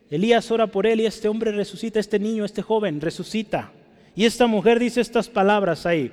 Elías 0.10 0.50
ora 0.52 0.68
por 0.68 0.86
él 0.86 1.02
y 1.02 1.06
este 1.06 1.28
hombre 1.28 1.52
resucita, 1.52 2.00
este 2.00 2.20
niño, 2.20 2.46
este 2.46 2.62
joven 2.62 3.02
resucita. 3.02 3.72
Y 4.16 4.26
esta 4.26 4.48
mujer 4.48 4.80
dice 4.80 5.02
estas 5.02 5.28
palabras 5.28 5.86
ahí. 5.86 6.12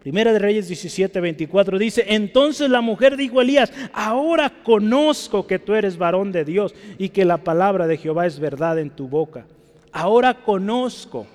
Primera 0.00 0.32
de 0.32 0.38
Reyes 0.38 0.68
17, 0.68 1.20
24 1.20 1.78
dice, 1.78 2.04
entonces 2.08 2.70
la 2.70 2.80
mujer 2.80 3.16
dijo 3.16 3.40
a 3.40 3.42
Elías, 3.42 3.72
ahora 3.92 4.62
conozco 4.62 5.46
que 5.46 5.58
tú 5.58 5.74
eres 5.74 5.98
varón 5.98 6.32
de 6.32 6.44
Dios 6.44 6.74
y 6.98 7.10
que 7.10 7.24
la 7.24 7.38
palabra 7.38 7.86
de 7.86 7.98
Jehová 7.98 8.26
es 8.26 8.38
verdad 8.38 8.78
en 8.78 8.90
tu 8.90 9.08
boca. 9.08 9.46
Ahora 9.92 10.34
conozco 10.34 11.26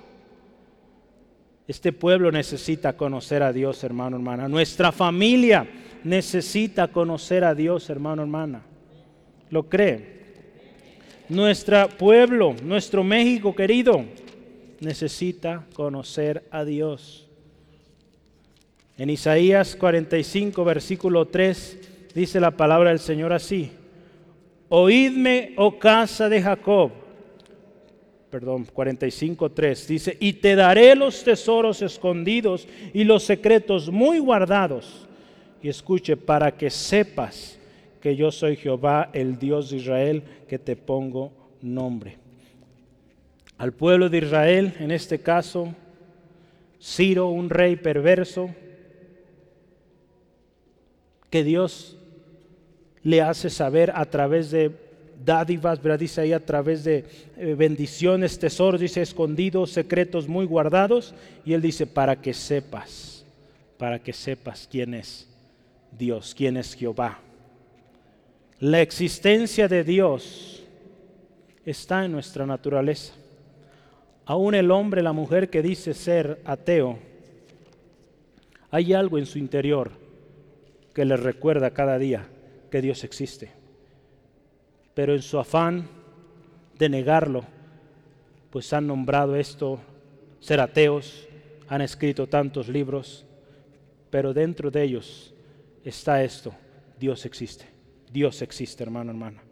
este 1.66 1.92
pueblo 1.92 2.30
necesita 2.30 2.94
conocer 2.94 3.42
a 3.42 3.52
Dios, 3.52 3.82
hermano, 3.84 4.16
hermana. 4.16 4.48
Nuestra 4.48 4.92
familia 4.92 5.66
necesita 6.02 6.88
conocer 6.88 7.42
a 7.42 7.54
Dios, 7.54 7.88
hermano, 7.88 8.22
hermana. 8.22 8.62
¿Lo 9.50 9.68
cree? 9.68 10.14
Nuestro 11.28 11.88
pueblo, 11.88 12.54
nuestro 12.62 13.02
México 13.02 13.54
querido, 13.54 14.04
necesita 14.80 15.64
conocer 15.74 16.44
a 16.50 16.64
Dios. 16.64 17.26
En 18.98 19.10
Isaías 19.10 19.74
45, 19.74 20.64
versículo 20.64 21.26
3, 21.26 21.78
dice 22.14 22.40
la 22.40 22.50
palabra 22.50 22.90
del 22.90 23.00
Señor 23.00 23.32
así. 23.32 23.72
Oídme, 24.68 25.54
oh 25.56 25.78
casa 25.78 26.28
de 26.28 26.42
Jacob 26.42 27.04
perdón, 28.34 28.66
45.3, 28.66 29.86
dice, 29.86 30.16
y 30.18 30.32
te 30.32 30.56
daré 30.56 30.96
los 30.96 31.22
tesoros 31.22 31.80
escondidos 31.82 32.66
y 32.92 33.04
los 33.04 33.22
secretos 33.22 33.92
muy 33.92 34.18
guardados. 34.18 35.06
Y 35.62 35.68
escuche, 35.68 36.16
para 36.16 36.50
que 36.50 36.68
sepas 36.68 37.60
que 38.04 38.16
yo 38.16 38.30
soy 38.30 38.56
Jehová, 38.56 39.08
el 39.14 39.38
Dios 39.38 39.70
de 39.70 39.78
Israel, 39.78 40.22
que 40.46 40.58
te 40.58 40.76
pongo 40.76 41.32
nombre. 41.62 42.18
Al 43.56 43.72
pueblo 43.72 44.10
de 44.10 44.18
Israel, 44.18 44.74
en 44.78 44.90
este 44.90 45.20
caso, 45.20 45.74
Ciro, 46.78 47.28
un 47.28 47.48
rey 47.48 47.76
perverso, 47.76 48.50
que 51.30 51.44
Dios 51.44 51.96
le 53.02 53.22
hace 53.22 53.48
saber 53.48 53.90
a 53.94 54.04
través 54.04 54.50
de 54.50 54.72
dádivas, 55.24 55.82
¿verdad? 55.82 56.00
dice 56.00 56.20
ahí 56.20 56.34
a 56.34 56.44
través 56.44 56.84
de 56.84 57.06
eh, 57.38 57.54
bendiciones, 57.56 58.38
tesoros, 58.38 58.82
dice 58.82 59.00
escondidos, 59.00 59.70
secretos 59.70 60.28
muy 60.28 60.44
guardados. 60.44 61.14
Y 61.46 61.54
él 61.54 61.62
dice, 61.62 61.86
para 61.86 62.20
que 62.20 62.34
sepas, 62.34 63.24
para 63.78 63.98
que 63.98 64.12
sepas 64.12 64.68
quién 64.70 64.92
es 64.92 65.26
Dios, 65.98 66.34
quién 66.36 66.58
es 66.58 66.74
Jehová. 66.74 67.22
La 68.60 68.80
existencia 68.80 69.68
de 69.68 69.84
Dios 69.84 70.64
está 71.64 72.04
en 72.04 72.12
nuestra 72.12 72.46
naturaleza. 72.46 73.14
Aún 74.26 74.54
el 74.54 74.70
hombre, 74.70 75.02
la 75.02 75.12
mujer 75.12 75.50
que 75.50 75.62
dice 75.62 75.94
ser 75.94 76.40
ateo, 76.44 76.98
hay 78.70 78.94
algo 78.94 79.18
en 79.18 79.26
su 79.26 79.38
interior 79.38 79.92
que 80.94 81.04
le 81.04 81.16
recuerda 81.16 81.70
cada 81.70 81.98
día 81.98 82.28
que 82.70 82.80
Dios 82.80 83.04
existe 83.04 83.64
pero 84.94 85.12
en 85.12 85.22
su 85.22 85.38
afán 85.38 85.88
de 86.78 86.88
negarlo, 86.88 87.44
pues 88.50 88.72
han 88.72 88.86
nombrado 88.86 89.36
esto 89.36 89.80
ser 90.40 90.60
ateos, 90.60 91.28
han 91.68 91.80
escrito 91.80 92.28
tantos 92.28 92.68
libros, 92.68 93.24
pero 94.10 94.32
dentro 94.32 94.70
de 94.70 94.84
ellos 94.84 95.34
está 95.84 96.22
esto, 96.22 96.54
Dios 96.98 97.26
existe, 97.26 97.66
Dios 98.14 98.42
existe, 98.42 98.84
hermano, 98.84 99.10
hermana. 99.10 99.42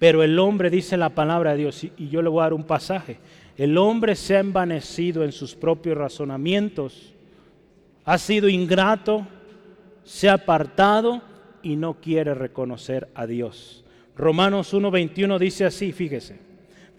Pero 0.00 0.24
el 0.24 0.36
hombre 0.40 0.70
dice 0.70 0.96
la 0.96 1.10
palabra 1.10 1.52
de 1.52 1.58
Dios, 1.58 1.84
y 1.84 2.08
yo 2.08 2.20
le 2.20 2.28
voy 2.28 2.40
a 2.40 2.42
dar 2.42 2.52
un 2.52 2.64
pasaje, 2.64 3.18
el 3.56 3.78
hombre 3.78 4.16
se 4.16 4.36
ha 4.36 4.40
envanecido 4.40 5.22
en 5.22 5.30
sus 5.30 5.54
propios 5.54 5.96
razonamientos, 5.96 7.14
ha 8.04 8.18
sido 8.18 8.48
ingrato, 8.48 9.24
se 10.02 10.28
ha 10.28 10.32
apartado 10.32 11.22
y 11.62 11.76
no 11.76 11.94
quiere 11.94 12.34
reconocer 12.34 13.06
a 13.14 13.24
Dios. 13.24 13.84
Romanos 14.16 14.74
1.21 14.74 15.38
dice 15.38 15.64
así, 15.64 15.92
fíjese, 15.92 16.40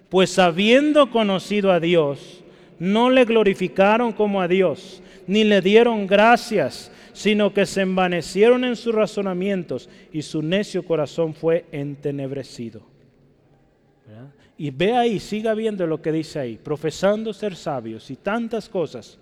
pues 0.08 0.40
habiendo 0.40 1.12
conocido 1.12 1.74
a 1.74 1.82
Dios, 1.82 2.46
no 2.80 3.10
le 3.10 3.26
glorificaron 3.26 4.12
como 4.14 4.42
a 4.42 4.48
Dios, 4.48 5.02
ni 5.26 5.44
le 5.44 5.62
dieron 5.62 6.08
gracias, 6.08 6.92
sino 7.14 7.54
que 7.54 7.66
se 7.66 7.82
envanecieron 7.82 8.64
en 8.64 8.76
sus 8.76 8.94
razonamientos 8.94 9.90
y 10.14 10.22
su 10.22 10.42
necio 10.42 10.86
corazón 10.86 11.34
fue 11.34 11.66
entenebrecido. 11.72 12.82
Y 14.58 14.72
ve 14.72 14.96
ahí, 14.96 15.20
siga 15.20 15.54
viendo 15.54 15.86
lo 15.86 16.02
que 16.02 16.12
dice 16.12 16.40
ahí, 16.40 16.58
profesando 16.58 17.34
ser 17.34 17.56
sabios 17.56 18.10
y 18.10 18.16
tantas 18.16 18.68
cosas. 18.68 19.20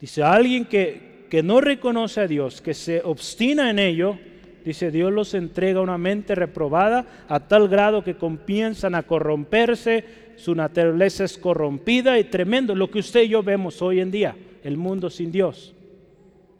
Dice, 0.00 0.22
alguien 0.22 0.64
que, 0.64 1.26
que 1.28 1.42
no 1.42 1.60
reconoce 1.60 2.20
a 2.20 2.26
Dios, 2.26 2.62
que 2.62 2.72
se 2.72 3.02
obstina 3.02 3.68
en 3.68 3.78
ello, 3.78 4.18
Dice, 4.64 4.90
Dios 4.90 5.12
los 5.12 5.34
entrega 5.34 5.80
una 5.80 5.98
mente 5.98 6.34
reprobada 6.34 7.06
a 7.28 7.40
tal 7.40 7.68
grado 7.68 8.04
que 8.04 8.16
comienzan 8.16 8.94
a 8.94 9.02
corromperse, 9.02 10.04
su 10.36 10.54
naturaleza 10.54 11.24
es 11.24 11.38
corrompida 11.38 12.18
y 12.18 12.24
tremendo, 12.24 12.74
lo 12.74 12.90
que 12.90 12.98
usted 12.98 13.22
y 13.22 13.28
yo 13.28 13.42
vemos 13.42 13.80
hoy 13.82 14.00
en 14.00 14.10
día, 14.10 14.36
el 14.62 14.76
mundo 14.76 15.10
sin 15.10 15.32
Dios. 15.32 15.74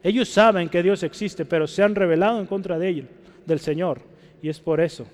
Ellos 0.03 0.29
saben 0.29 0.69
que 0.69 0.83
Dios 0.83 1.03
existe, 1.03 1.45
pero 1.45 1.67
se 1.67 1.83
han 1.83 1.95
rebelado 1.95 2.41
en 2.41 2.47
contra 2.47 2.79
de 2.79 2.89
él, 2.89 3.09
del 3.45 3.61
Señor. 3.61 4.01
Y 4.43 4.49
es 4.49 4.59
por 4.59 4.81
eso 4.81 5.07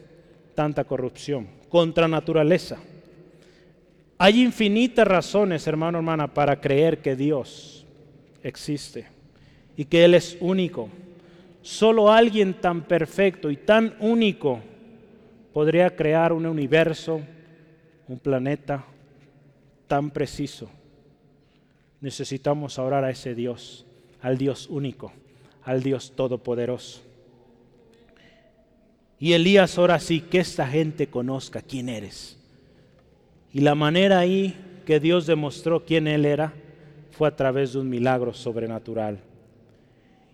tanta 0.54 0.84
corrupción, 0.84 1.48
contra 1.68 2.08
naturaleza. 2.08 2.78
Hay 4.18 4.42
infinitas 4.42 5.06
razones, 5.06 5.66
hermano, 5.66 5.98
hermana, 5.98 6.32
para 6.32 6.60
creer 6.60 6.98
que 6.98 7.16
Dios 7.16 7.84
existe 8.42 9.06
y 9.76 9.84
que 9.84 10.04
Él 10.04 10.14
es 10.14 10.38
único 10.40 10.88
Solo 11.66 12.12
alguien 12.12 12.54
tan 12.54 12.82
perfecto 12.82 13.50
y 13.50 13.56
tan 13.56 13.96
único 13.98 14.60
podría 15.52 15.96
crear 15.96 16.32
un 16.32 16.46
universo, 16.46 17.20
un 18.06 18.20
planeta 18.20 18.84
tan 19.88 20.12
preciso. 20.12 20.70
Necesitamos 22.00 22.78
orar 22.78 23.02
a 23.02 23.10
ese 23.10 23.34
Dios, 23.34 23.84
al 24.22 24.38
Dios 24.38 24.68
único, 24.70 25.12
al 25.64 25.82
Dios 25.82 26.12
todopoderoso. 26.14 27.02
Y 29.18 29.32
Elías 29.32 29.76
ahora 29.76 29.98
sí, 29.98 30.20
que 30.20 30.38
esta 30.38 30.68
gente 30.68 31.08
conozca 31.08 31.62
quién 31.62 31.88
eres. 31.88 32.38
Y 33.52 33.62
la 33.62 33.74
manera 33.74 34.20
ahí 34.20 34.56
que 34.86 35.00
Dios 35.00 35.26
demostró 35.26 35.84
quién 35.84 36.06
él 36.06 36.26
era 36.26 36.52
fue 37.10 37.26
a 37.26 37.34
través 37.34 37.72
de 37.72 37.80
un 37.80 37.90
milagro 37.90 38.32
sobrenatural. 38.34 39.18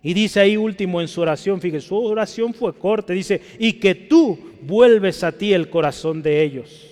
Y 0.05 0.13
dice 0.13 0.41
ahí 0.41 0.57
último 0.57 0.99
en 0.99 1.07
su 1.07 1.21
oración, 1.21 1.61
fíjese, 1.61 1.87
su 1.87 1.97
oración 1.97 2.53
fue 2.53 2.73
corta, 2.73 3.13
dice, 3.13 3.41
y 3.57 3.73
que 3.73 3.95
tú 3.95 4.37
vuelves 4.61 5.23
a 5.23 5.31
ti 5.31 5.53
el 5.53 5.69
corazón 5.69 6.21
de 6.21 6.43
ellos. 6.43 6.89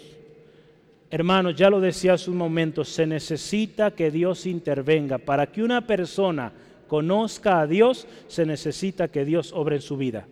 Hermanos, 1.09 1.57
ya 1.57 1.70
lo 1.70 1.82
decía 1.82 2.14
hace 2.14 2.32
un 2.32 2.38
momento, 2.38 2.86
se 2.86 3.05
necesita 3.05 3.91
que 3.91 4.12
Dios 4.12 4.45
intervenga. 4.45 5.18
Para 5.18 5.47
que 5.47 5.62
una 5.62 5.86
persona 5.86 6.53
conozca 6.88 7.59
a 7.59 7.68
Dios, 7.68 8.07
se 8.28 8.45
necesita 8.45 9.09
que 9.09 9.26
Dios 9.26 9.51
obre 9.51 9.76
en 9.76 9.82
su 9.82 9.97
vida. 9.97 10.26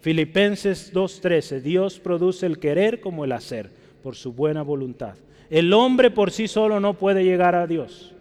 Filipenses 0.00 0.94
2.13, 0.94 1.60
Dios 1.60 1.98
produce 1.98 2.46
el 2.46 2.58
querer 2.58 3.00
como 3.00 3.26
el 3.26 3.32
hacer, 3.32 3.70
por 4.02 4.16
su 4.16 4.32
buena 4.32 4.62
voluntad. 4.62 5.14
El 5.50 5.74
hombre 5.74 6.10
por 6.10 6.30
sí 6.30 6.48
solo 6.48 6.80
no 6.80 6.94
puede 6.94 7.22
llegar 7.22 7.54
a 7.54 7.66
Dios. 7.66 8.14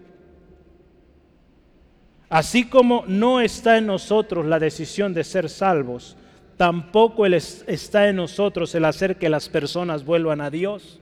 Así 2.33 2.63
como 2.63 3.03
no 3.05 3.41
está 3.41 3.77
en 3.77 3.85
nosotros 3.85 4.43
la 4.47 4.57
decisión 4.57 5.13
de 5.13 5.23
ser 5.23 5.49
salvos, 5.49 6.17
tampoco 6.57 7.27
está 7.27 8.09
en 8.09 8.15
nosotros 8.15 8.73
el 8.73 8.85
hacer 8.85 9.17
que 9.17 9.29
las 9.29 9.49
personas 9.49 10.03
vuelvan 10.03 10.41
a 10.41 10.49
Dios. 10.49 10.99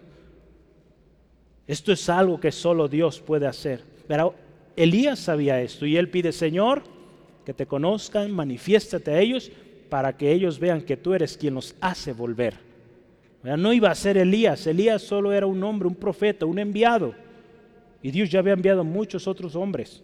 Esto 1.67 1.93
es 1.93 2.09
algo 2.09 2.37
que 2.37 2.51
solo 2.51 2.89
Dios 2.89 3.21
puede 3.21 3.47
hacer. 3.47 3.81
Pero 4.09 4.35
Elías 4.75 5.19
sabía 5.19 5.61
esto 5.61 5.85
y 5.85 5.95
él 5.95 6.09
pide, 6.09 6.33
Señor, 6.33 6.83
que 7.45 7.53
te 7.53 7.65
conozcan, 7.65 8.29
manifiéstate 8.29 9.11
a 9.11 9.21
ellos 9.21 9.53
para 9.87 10.17
que 10.17 10.33
ellos 10.33 10.59
vean 10.59 10.81
que 10.81 10.97
tú 10.97 11.13
eres 11.13 11.37
quien 11.37 11.53
los 11.53 11.77
hace 11.79 12.11
volver. 12.11 12.55
No 13.41 13.71
iba 13.71 13.89
a 13.89 13.95
ser 13.95 14.17
Elías, 14.17 14.67
Elías 14.67 15.01
solo 15.01 15.31
era 15.31 15.45
un 15.45 15.63
hombre, 15.63 15.87
un 15.87 15.95
profeta, 15.95 16.45
un 16.45 16.59
enviado. 16.59 17.15
Y 18.03 18.11
Dios 18.11 18.29
ya 18.29 18.39
había 18.39 18.51
enviado 18.51 18.83
muchos 18.83 19.29
otros 19.29 19.55
hombres. 19.55 20.03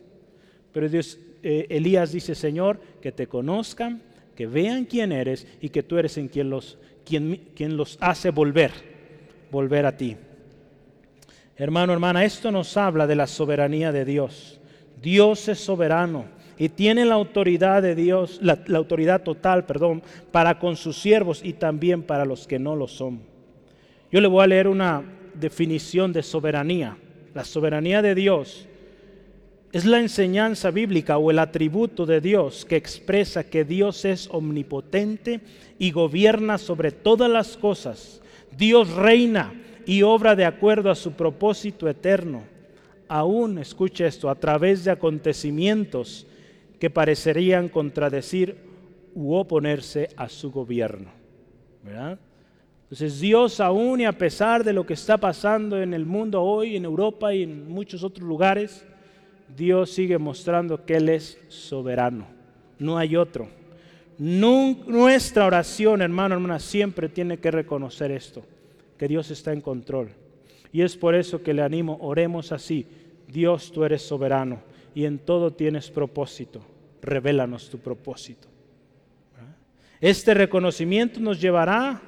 Pero 0.78 0.90
Dios, 0.90 1.18
eh, 1.42 1.66
Elías 1.72 2.12
dice, 2.12 2.36
Señor, 2.36 2.80
que 3.02 3.12
te 3.12 3.26
conozcan, 3.26 4.04
que 4.36 4.46
vean 4.46 4.86
quién 4.86 5.12
eres 5.12 5.48
y 5.60 5.70
que 5.70 5.82
tú 5.82 5.98
eres 5.98 6.20
en 6.20 6.28
quien 6.28 6.52
los, 6.52 6.78
quien, 7.04 7.50
quien 7.56 7.76
los 7.76 7.98
hace 8.00 8.30
volver, 8.30 8.70
volver 9.50 9.88
a 9.88 9.98
ti. 9.98 10.18
Hermano, 11.56 11.94
hermana, 11.94 12.24
esto 12.24 12.52
nos 12.52 12.78
habla 12.78 13.08
de 13.08 13.16
la 13.16 13.26
soberanía 13.26 13.92
de 13.92 14.06
Dios. 14.06 14.62
Dios 15.02 15.48
es 15.48 15.58
soberano 15.58 16.26
y 16.60 16.70
tiene 16.70 17.06
la 17.06 17.16
autoridad 17.16 17.82
de 17.82 17.96
Dios, 17.96 18.38
la, 18.44 18.60
la, 18.68 18.78
autoridad 18.78 19.24
total, 19.24 19.66
perdón, 19.66 20.04
para 20.32 20.60
con 20.60 20.76
sus 20.76 21.02
siervos 21.02 21.42
y 21.44 21.54
también 21.54 22.04
para 22.04 22.24
los 22.24 22.46
que 22.46 22.60
no 22.60 22.76
lo 22.76 22.88
son. 22.88 23.22
Yo 24.12 24.22
le 24.22 24.28
voy 24.28 24.44
a 24.44 24.48
leer 24.48 24.68
una 24.68 25.02
definición 25.34 26.14
de 26.14 26.22
soberanía. 26.22 26.96
La 27.34 27.46
soberanía 27.46 28.04
de 28.04 28.14
Dios 28.14 28.68
es 29.78 29.86
la 29.86 30.00
enseñanza 30.00 30.72
bíblica 30.72 31.20
o 31.20 31.30
el 31.30 31.38
atributo 31.38 32.08
de 32.08 32.20
Dios 32.20 32.66
que 32.66 32.78
expresa 32.78 33.48
que 33.48 33.64
Dios 33.64 34.06
es 34.06 34.28
omnipotente 34.32 35.40
y 35.78 35.92
gobierna 35.92 36.58
sobre 36.58 36.92
todas 36.92 37.30
las 37.30 37.58
cosas. 37.58 38.20
Dios 38.58 38.90
reina 38.96 39.54
y 39.86 40.02
obra 40.02 40.36
de 40.36 40.46
acuerdo 40.46 40.90
a 40.90 40.96
su 40.96 41.12
propósito 41.12 41.88
eterno. 41.88 42.42
Aún, 43.08 43.60
escuche 43.60 44.08
esto, 44.08 44.32
a 44.32 44.36
través 44.36 44.84
de 44.84 44.90
acontecimientos 44.90 46.26
que 46.80 46.90
parecerían 46.90 47.70
contradecir 47.70 48.58
u 49.14 49.36
oponerse 49.36 50.10
a 50.18 50.28
su 50.28 50.50
gobierno. 50.50 51.12
Entonces 52.82 53.20
Dios 53.20 53.60
aún 53.60 54.02
y 54.02 54.06
a 54.06 54.18
pesar 54.18 54.64
de 54.64 54.74
lo 54.74 54.88
que 54.88 54.96
está 54.96 55.18
pasando 55.18 55.80
en 55.80 55.94
el 55.94 56.08
mundo 56.08 56.42
hoy, 56.42 56.78
en 56.78 56.86
Europa 56.86 57.32
y 57.32 57.44
en 57.44 57.70
muchos 57.70 58.02
otros 58.04 58.28
lugares, 58.28 58.84
Dios 59.56 59.91
sigue 59.91 60.18
mostrando 60.18 60.86
que 60.86 60.95
Él 60.98 61.10
es 61.10 61.39
soberano. 61.48 62.28
No 62.80 62.98
hay 62.98 63.16
otro. 63.16 63.50
nuestra 64.18 65.45
oración, 65.45 66.02
hermano, 66.02 66.36
hermana, 66.36 66.60
siempre 66.60 67.10
tiene 67.10 67.38
que 67.38 67.52
reconocer 67.52 68.12
esto, 68.12 68.43
que 68.98 69.08
Dios 69.08 69.32
está 69.32 69.54
en 69.54 69.62
control. 69.62 70.10
Y 70.72 70.82
es 70.82 70.98
por 70.98 71.16
eso 71.16 71.41
que 71.41 71.54
le 71.54 71.62
animo, 71.62 71.98
oremos 72.02 72.52
así. 72.52 72.86
Dios, 73.28 73.72
tú 73.72 73.84
eres 73.84 74.02
soberano 74.02 74.62
y 74.93 75.06
en 75.06 75.20
todo 75.20 75.52
tienes 75.52 75.89
propósito. 75.89 76.62
Revélanos 77.02 77.70
tu 77.70 77.78
propósito. 77.78 78.48
Este 80.00 80.34
reconocimiento 80.34 81.20
nos 81.20 81.41
llevará 81.41 82.02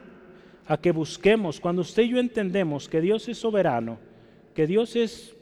a 0.68 0.78
que 0.78 0.92
busquemos, 0.92 1.60
cuando 1.60 1.82
usted 1.82 2.04
y 2.04 2.10
yo 2.10 2.20
entendemos 2.20 2.88
que 2.88 3.02
Dios 3.02 3.28
es 3.28 3.40
soberano, 3.40 3.98
que 4.54 4.68
Dios 4.68 4.96
es 4.96 5.36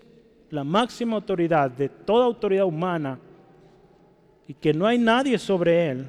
la 0.50 0.64
máxima 0.64 1.16
autoridad 1.16 1.70
de 1.72 1.90
toda 1.90 2.26
autoridad 2.26 2.66
humana 2.66 3.20
y 4.48 4.54
que 4.54 4.74
no 4.74 4.88
hay 4.88 4.98
nadie 4.98 5.38
sobre 5.38 5.90
él, 5.90 6.08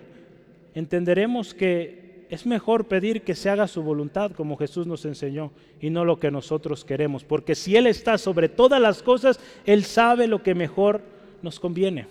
entenderemos 0.75 1.55
que 1.55 2.27
es 2.31 2.47
mejor 2.47 2.87
pedir 2.87 3.23
que 3.23 3.35
se 3.35 3.51
haga 3.51 3.67
su 3.67 3.83
voluntad 3.83 4.33
como 4.33 4.57
Jesús 4.57 4.87
nos 4.87 5.05
enseñó 5.05 5.51
y 5.81 5.91
no 5.91 6.05
lo 6.05 6.21
que 6.21 6.31
nosotros 6.31 6.85
queremos, 6.85 7.25
porque 7.25 7.55
si 7.55 7.77
Él 7.77 7.87
está 7.87 8.19
sobre 8.19 8.49
todas 8.49 8.81
las 8.81 9.03
cosas, 9.03 9.41
Él 9.65 9.85
sabe 9.85 10.29
lo 10.29 10.43
que 10.43 10.55
mejor 10.55 11.01
nos 11.43 11.59
conviene. 11.59 12.07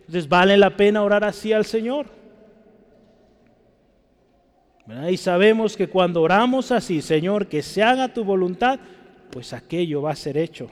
Entonces 0.00 0.28
vale 0.28 0.56
la 0.56 0.76
pena 0.76 1.02
orar 1.02 1.24
así 1.24 1.52
al 1.52 1.64
Señor. 1.64 2.06
Y 5.10 5.16
sabemos 5.18 5.76
que 5.76 5.88
cuando 5.88 6.22
oramos 6.22 6.72
así, 6.72 7.02
Señor, 7.02 7.46
que 7.46 7.62
se 7.62 7.82
haga 7.82 8.12
tu 8.14 8.24
voluntad, 8.24 8.80
pues 9.30 9.52
aquello 9.52 10.02
va 10.02 10.12
a 10.12 10.16
ser 10.16 10.38
hecho 10.38 10.70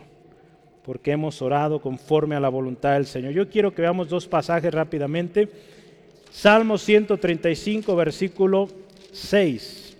porque 0.87 1.11
hemos 1.11 1.43
orado 1.43 1.80
conforme 1.80 2.37
a 2.37 2.41
la 2.41 2.49
voluntad 2.49 2.93
del 2.93 3.07
Señor. 3.07 3.32
Yo 3.32 3.51
quiero 3.51 3.74
que 3.74 3.82
veamos 3.82 4.09
dos 4.09 4.28
pasajes 4.28 4.72
rápidamente. 4.72 5.49
Salmo 6.30 6.78
135, 6.78 7.97
versículo 7.97 8.68
6. 9.11 9.97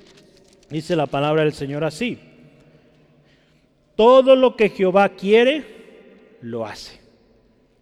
Dice 0.70 0.95
la 0.95 1.09
palabra 1.09 1.43
del 1.43 1.55
Señor 1.55 1.82
así. 1.82 2.20
Todo 3.97 4.37
lo 4.37 4.55
que 4.55 4.68
Jehová 4.68 5.09
quiere, 5.09 5.64
lo 6.41 6.64
hace. 6.64 7.01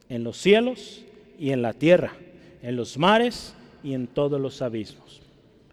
En 0.08 0.24
los 0.24 0.38
cielos 0.38 1.04
y 1.38 1.50
en 1.50 1.60
la 1.60 1.74
tierra, 1.74 2.14
en 2.62 2.74
los 2.74 2.96
mares 2.96 3.54
y 3.82 3.92
en 3.92 4.06
todos 4.06 4.40
los 4.40 4.62
abismos. 4.62 5.20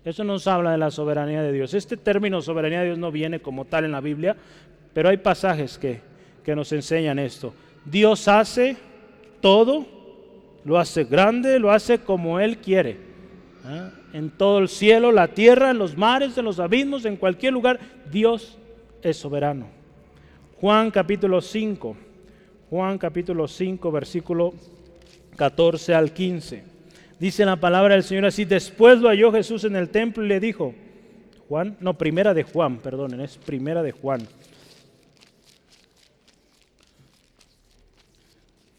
Eso 0.04 0.26
nos 0.26 0.48
habla 0.48 0.72
de 0.74 0.80
la 0.80 0.92
soberanía 0.92 1.44
de 1.44 1.54
Dios. 1.54 1.74
Este 1.76 1.96
término 1.96 2.42
soberanía 2.42 2.80
de 2.80 2.88
Dios 2.88 2.98
no 2.98 3.10
viene 3.10 3.40
como 3.40 3.64
tal 3.64 3.86
en 3.86 3.94
la 3.94 4.02
Biblia, 4.02 4.36
pero 4.94 5.08
hay 5.08 5.18
pasajes 5.18 5.78
que 5.78 6.11
que 6.44 6.56
nos 6.56 6.72
enseñan 6.72 7.20
esto. 7.20 7.54
Dios 7.86 8.28
hace 8.28 8.78
todo, 9.42 9.86
lo 10.64 10.80
hace 10.80 11.04
grande, 11.04 11.60
lo 11.60 11.72
hace 11.72 12.00
como 12.00 12.40
Él 12.40 12.58
quiere. 12.58 12.98
¿ah? 13.66 13.92
En 14.14 14.30
todo 14.30 14.60
el 14.60 14.70
cielo, 14.70 15.12
la 15.12 15.30
tierra, 15.30 15.72
en 15.72 15.78
los 15.78 15.98
mares, 15.98 16.38
en 16.38 16.46
los 16.46 16.60
abismos, 16.60 17.06
en 17.06 17.18
cualquier 17.18 17.54
lugar, 17.54 17.80
Dios 18.12 18.58
es 19.02 19.18
soberano. 19.18 19.68
Juan 20.60 20.92
capítulo 20.92 21.42
5, 21.42 21.96
Juan 22.70 22.98
capítulo 22.98 23.48
5, 23.48 23.92
versículo 23.92 24.54
14 25.36 25.96
al 25.96 26.14
15. 26.14 26.64
Dice 27.20 27.46
la 27.46 27.56
palabra 27.56 27.96
del 27.96 28.04
Señor 28.04 28.26
así, 28.26 28.46
después 28.46 29.00
lo 29.00 29.10
halló 29.10 29.32
Jesús 29.32 29.64
en 29.64 29.76
el 29.76 29.90
templo 29.90 30.24
y 30.24 30.28
le 30.28 30.40
dijo, 30.40 30.74
Juan, 31.48 31.78
no, 31.80 31.98
primera 31.98 32.34
de 32.34 32.44
Juan, 32.44 32.78
perdonen, 32.78 33.22
es 33.22 33.38
primera 33.38 33.84
de 33.84 33.92
Juan. 33.92 34.22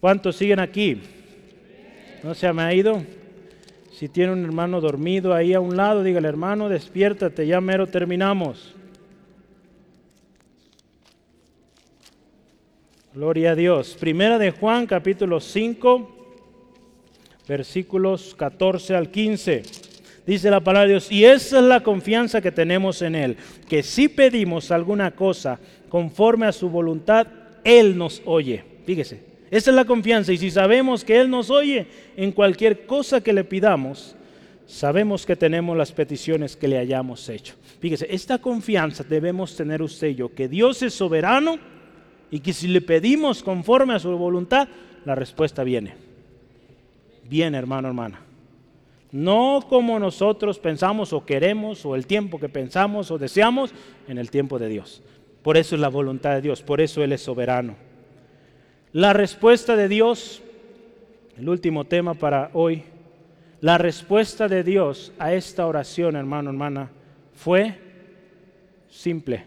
¿Cuántos 0.02 0.34
siguen 0.34 0.58
aquí? 0.58 1.00
¿No 2.24 2.34
se 2.34 2.52
me 2.52 2.62
ha 2.62 2.74
ido? 2.74 3.04
Si 3.92 4.08
tiene 4.08 4.32
un 4.32 4.44
hermano 4.44 4.80
dormido 4.80 5.32
ahí 5.32 5.54
a 5.54 5.60
un 5.60 5.76
lado, 5.76 6.02
dígale, 6.02 6.26
hermano, 6.26 6.68
despiértate, 6.68 7.46
ya 7.46 7.60
mero 7.60 7.86
terminamos. 7.86 8.74
Gloria 13.14 13.52
a 13.52 13.54
Dios. 13.54 13.96
Primera 14.00 14.40
de 14.40 14.50
Juan, 14.50 14.88
capítulo 14.88 15.38
5, 15.38 16.34
versículos 17.46 18.34
14 18.34 18.96
al 18.96 19.08
15. 19.08 19.62
Dice 20.26 20.50
la 20.50 20.58
palabra 20.58 20.88
de 20.88 20.94
Dios, 20.94 21.12
y 21.12 21.24
esa 21.26 21.60
es 21.60 21.64
la 21.64 21.80
confianza 21.84 22.40
que 22.40 22.50
tenemos 22.50 23.02
en 23.02 23.14
Él, 23.14 23.36
que 23.68 23.84
si 23.84 24.08
pedimos 24.08 24.72
alguna 24.72 25.12
cosa 25.12 25.60
conforme 25.88 26.46
a 26.46 26.52
su 26.52 26.68
voluntad, 26.68 27.28
Él 27.62 27.96
nos 27.96 28.20
oye. 28.24 28.64
Fíjese, 28.84 29.31
esa 29.52 29.70
es 29.70 29.76
la 29.76 29.84
confianza. 29.84 30.32
Y 30.32 30.38
si 30.38 30.50
sabemos 30.50 31.04
que 31.04 31.20
Él 31.20 31.28
nos 31.28 31.50
oye 31.50 31.86
en 32.16 32.32
cualquier 32.32 32.86
cosa 32.86 33.20
que 33.20 33.34
le 33.34 33.44
pidamos, 33.44 34.16
sabemos 34.64 35.26
que 35.26 35.36
tenemos 35.36 35.76
las 35.76 35.92
peticiones 35.92 36.56
que 36.56 36.68
le 36.68 36.78
hayamos 36.78 37.28
hecho. 37.28 37.54
Fíjese, 37.78 38.06
esta 38.08 38.38
confianza 38.38 39.04
debemos 39.04 39.54
tener 39.54 39.82
usted 39.82 40.08
y 40.08 40.14
yo, 40.14 40.34
que 40.34 40.48
Dios 40.48 40.80
es 40.80 40.94
soberano 40.94 41.58
y 42.30 42.40
que 42.40 42.54
si 42.54 42.66
le 42.66 42.80
pedimos 42.80 43.42
conforme 43.42 43.92
a 43.92 43.98
su 43.98 44.16
voluntad, 44.16 44.68
la 45.04 45.14
respuesta 45.14 45.62
viene. 45.64 45.96
Viene, 47.28 47.58
hermano, 47.58 47.88
hermana. 47.88 48.22
No 49.10 49.66
como 49.68 49.98
nosotros 49.98 50.58
pensamos 50.58 51.12
o 51.12 51.26
queremos 51.26 51.84
o 51.84 51.94
el 51.94 52.06
tiempo 52.06 52.40
que 52.40 52.48
pensamos 52.48 53.10
o 53.10 53.18
deseamos 53.18 53.74
en 54.08 54.16
el 54.16 54.30
tiempo 54.30 54.58
de 54.58 54.68
Dios. 54.70 55.02
Por 55.42 55.58
eso 55.58 55.74
es 55.74 55.80
la 55.82 55.88
voluntad 55.88 56.36
de 56.36 56.40
Dios, 56.40 56.62
por 56.62 56.80
eso 56.80 57.04
Él 57.04 57.12
es 57.12 57.20
soberano. 57.20 57.91
La 58.92 59.14
respuesta 59.14 59.74
de 59.74 59.88
Dios, 59.88 60.42
el 61.38 61.48
último 61.48 61.84
tema 61.86 62.12
para 62.12 62.50
hoy, 62.52 62.82
la 63.62 63.78
respuesta 63.78 64.48
de 64.48 64.62
Dios 64.62 65.12
a 65.18 65.32
esta 65.32 65.66
oración, 65.66 66.14
hermano, 66.14 66.50
hermana, 66.50 66.90
fue 67.32 67.74
simple. 68.90 69.46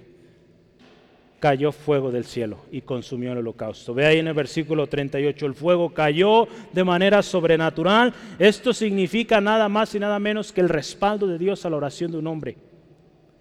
Cayó 1.39 1.71
fuego 1.71 2.09
del 2.09 2.25
cielo 2.25 2.57
y 2.71 2.81
consumió 2.81 3.33
el 3.33 3.37
holocausto. 3.37 3.93
Ve 3.93 4.07
ahí 4.07 4.17
en 4.17 4.29
el 4.29 4.33
versículo 4.33 4.87
38, 4.87 5.45
el 5.45 5.53
fuego 5.53 5.93
cayó 5.93 6.47
de 6.73 6.83
manera 6.83 7.21
sobrenatural. 7.21 8.15
Esto 8.39 8.73
significa 8.73 9.39
nada 9.41 9.69
más 9.69 9.93
y 9.93 9.99
nada 9.99 10.17
menos 10.17 10.51
que 10.51 10.61
el 10.61 10.69
respaldo 10.69 11.27
de 11.27 11.37
Dios 11.37 11.63
a 11.67 11.69
la 11.69 11.77
oración 11.77 12.11
de 12.11 12.17
un 12.17 12.25
hombre 12.25 12.57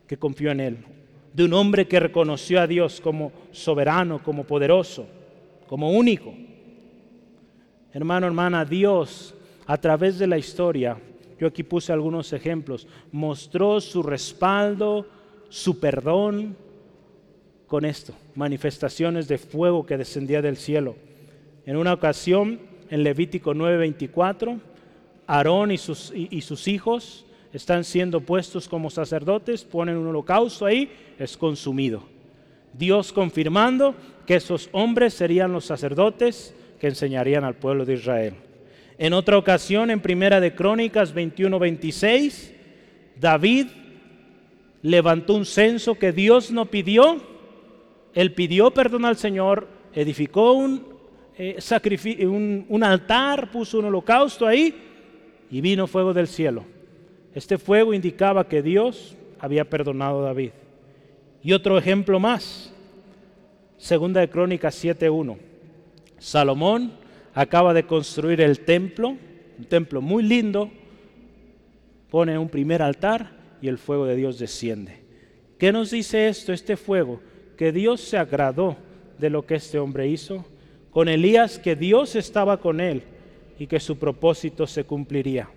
que 0.06 0.18
confió 0.18 0.50
en 0.50 0.60
Él, 0.60 0.76
de 1.32 1.44
un 1.44 1.54
hombre 1.54 1.88
que 1.88 1.98
reconoció 1.98 2.60
a 2.60 2.66
Dios 2.66 3.00
como 3.00 3.32
soberano, 3.52 4.22
como 4.22 4.44
poderoso, 4.44 5.06
como 5.66 5.90
único. 5.90 6.34
Hermano, 7.92 8.26
hermana, 8.26 8.64
Dios 8.64 9.34
a 9.66 9.76
través 9.78 10.18
de 10.18 10.26
la 10.26 10.38
historia, 10.38 10.98
yo 11.38 11.46
aquí 11.46 11.62
puse 11.62 11.92
algunos 11.92 12.32
ejemplos, 12.32 12.86
mostró 13.12 13.80
su 13.80 14.02
respaldo, 14.02 15.06
su 15.48 15.78
perdón 15.78 16.56
con 17.66 17.84
esto, 17.84 18.14
manifestaciones 18.34 19.26
de 19.28 19.38
fuego 19.38 19.86
que 19.86 19.96
descendía 19.96 20.42
del 20.42 20.56
cielo. 20.56 20.96
En 21.66 21.76
una 21.76 21.92
ocasión, 21.92 22.60
en 22.90 23.02
Levítico 23.02 23.54
9:24, 23.54 24.60
Aarón 25.26 25.70
y 25.70 25.78
sus, 25.78 26.12
y 26.14 26.40
sus 26.42 26.68
hijos 26.68 27.24
están 27.52 27.84
siendo 27.84 28.20
puestos 28.20 28.68
como 28.68 28.90
sacerdotes, 28.90 29.64
ponen 29.64 29.96
un 29.96 30.08
holocausto 30.08 30.66
ahí, 30.66 30.90
es 31.18 31.36
consumido. 31.36 32.13
Dios 32.78 33.12
confirmando 33.12 33.94
que 34.26 34.36
esos 34.36 34.68
hombres 34.72 35.14
serían 35.14 35.52
los 35.52 35.64
sacerdotes 35.64 36.54
que 36.80 36.88
enseñarían 36.88 37.44
al 37.44 37.54
pueblo 37.54 37.84
de 37.84 37.94
Israel. 37.94 38.34
En 38.98 39.12
otra 39.12 39.38
ocasión, 39.38 39.90
en 39.90 40.00
Primera 40.00 40.40
de 40.40 40.54
Crónicas 40.54 41.14
21-26, 41.14 42.52
David 43.18 43.66
levantó 44.82 45.34
un 45.34 45.44
censo 45.44 45.96
que 45.96 46.12
Dios 46.12 46.50
no 46.50 46.66
pidió. 46.66 47.20
Él 48.14 48.32
pidió 48.32 48.70
perdón 48.70 49.04
al 49.04 49.16
Señor, 49.16 49.66
edificó 49.92 50.52
un, 50.52 50.86
eh, 51.36 51.58
un, 52.26 52.66
un 52.68 52.84
altar, 52.84 53.50
puso 53.50 53.78
un 53.78 53.86
holocausto 53.86 54.46
ahí 54.46 54.74
y 55.50 55.60
vino 55.60 55.86
fuego 55.86 56.12
del 56.12 56.28
cielo. 56.28 56.64
Este 57.34 57.58
fuego 57.58 57.94
indicaba 57.94 58.48
que 58.48 58.62
Dios 58.62 59.16
había 59.40 59.68
perdonado 59.68 60.20
a 60.20 60.26
David. 60.26 60.50
Y 61.44 61.52
otro 61.52 61.76
ejemplo 61.76 62.18
más, 62.18 62.72
Segunda 63.76 64.20
de 64.20 64.30
Crónicas 64.30 64.82
7.1. 64.82 65.36
Salomón 66.18 66.94
acaba 67.34 67.74
de 67.74 67.84
construir 67.84 68.40
el 68.40 68.60
templo, 68.60 69.10
un 69.58 69.64
templo 69.68 70.00
muy 70.00 70.22
lindo, 70.22 70.70
pone 72.10 72.38
un 72.38 72.48
primer 72.48 72.80
altar 72.80 73.32
y 73.60 73.68
el 73.68 73.76
fuego 73.76 74.06
de 74.06 74.16
Dios 74.16 74.38
desciende. 74.38 75.02
¿Qué 75.58 75.70
nos 75.70 75.90
dice 75.90 76.28
esto, 76.28 76.50
este 76.50 76.78
fuego? 76.78 77.20
Que 77.58 77.72
Dios 77.72 78.00
se 78.00 78.16
agradó 78.16 78.78
de 79.18 79.28
lo 79.28 79.44
que 79.44 79.56
este 79.56 79.78
hombre 79.78 80.08
hizo, 80.08 80.46
con 80.90 81.10
Elías 81.10 81.58
que 81.58 81.76
Dios 81.76 82.16
estaba 82.16 82.56
con 82.56 82.80
él 82.80 83.02
y 83.58 83.66
que 83.66 83.80
su 83.80 83.98
propósito 83.98 84.66
se 84.66 84.84
cumpliría. 84.84 85.50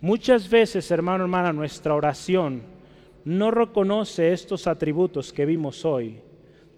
Muchas 0.00 0.48
veces, 0.48 0.90
hermano, 0.90 1.24
hermana, 1.24 1.52
nuestra 1.52 1.94
oración 1.94 2.75
no 3.26 3.50
reconoce 3.50 4.32
estos 4.32 4.66
atributos 4.66 5.34
que 5.34 5.44
vimos 5.44 5.84
hoy 5.84 6.22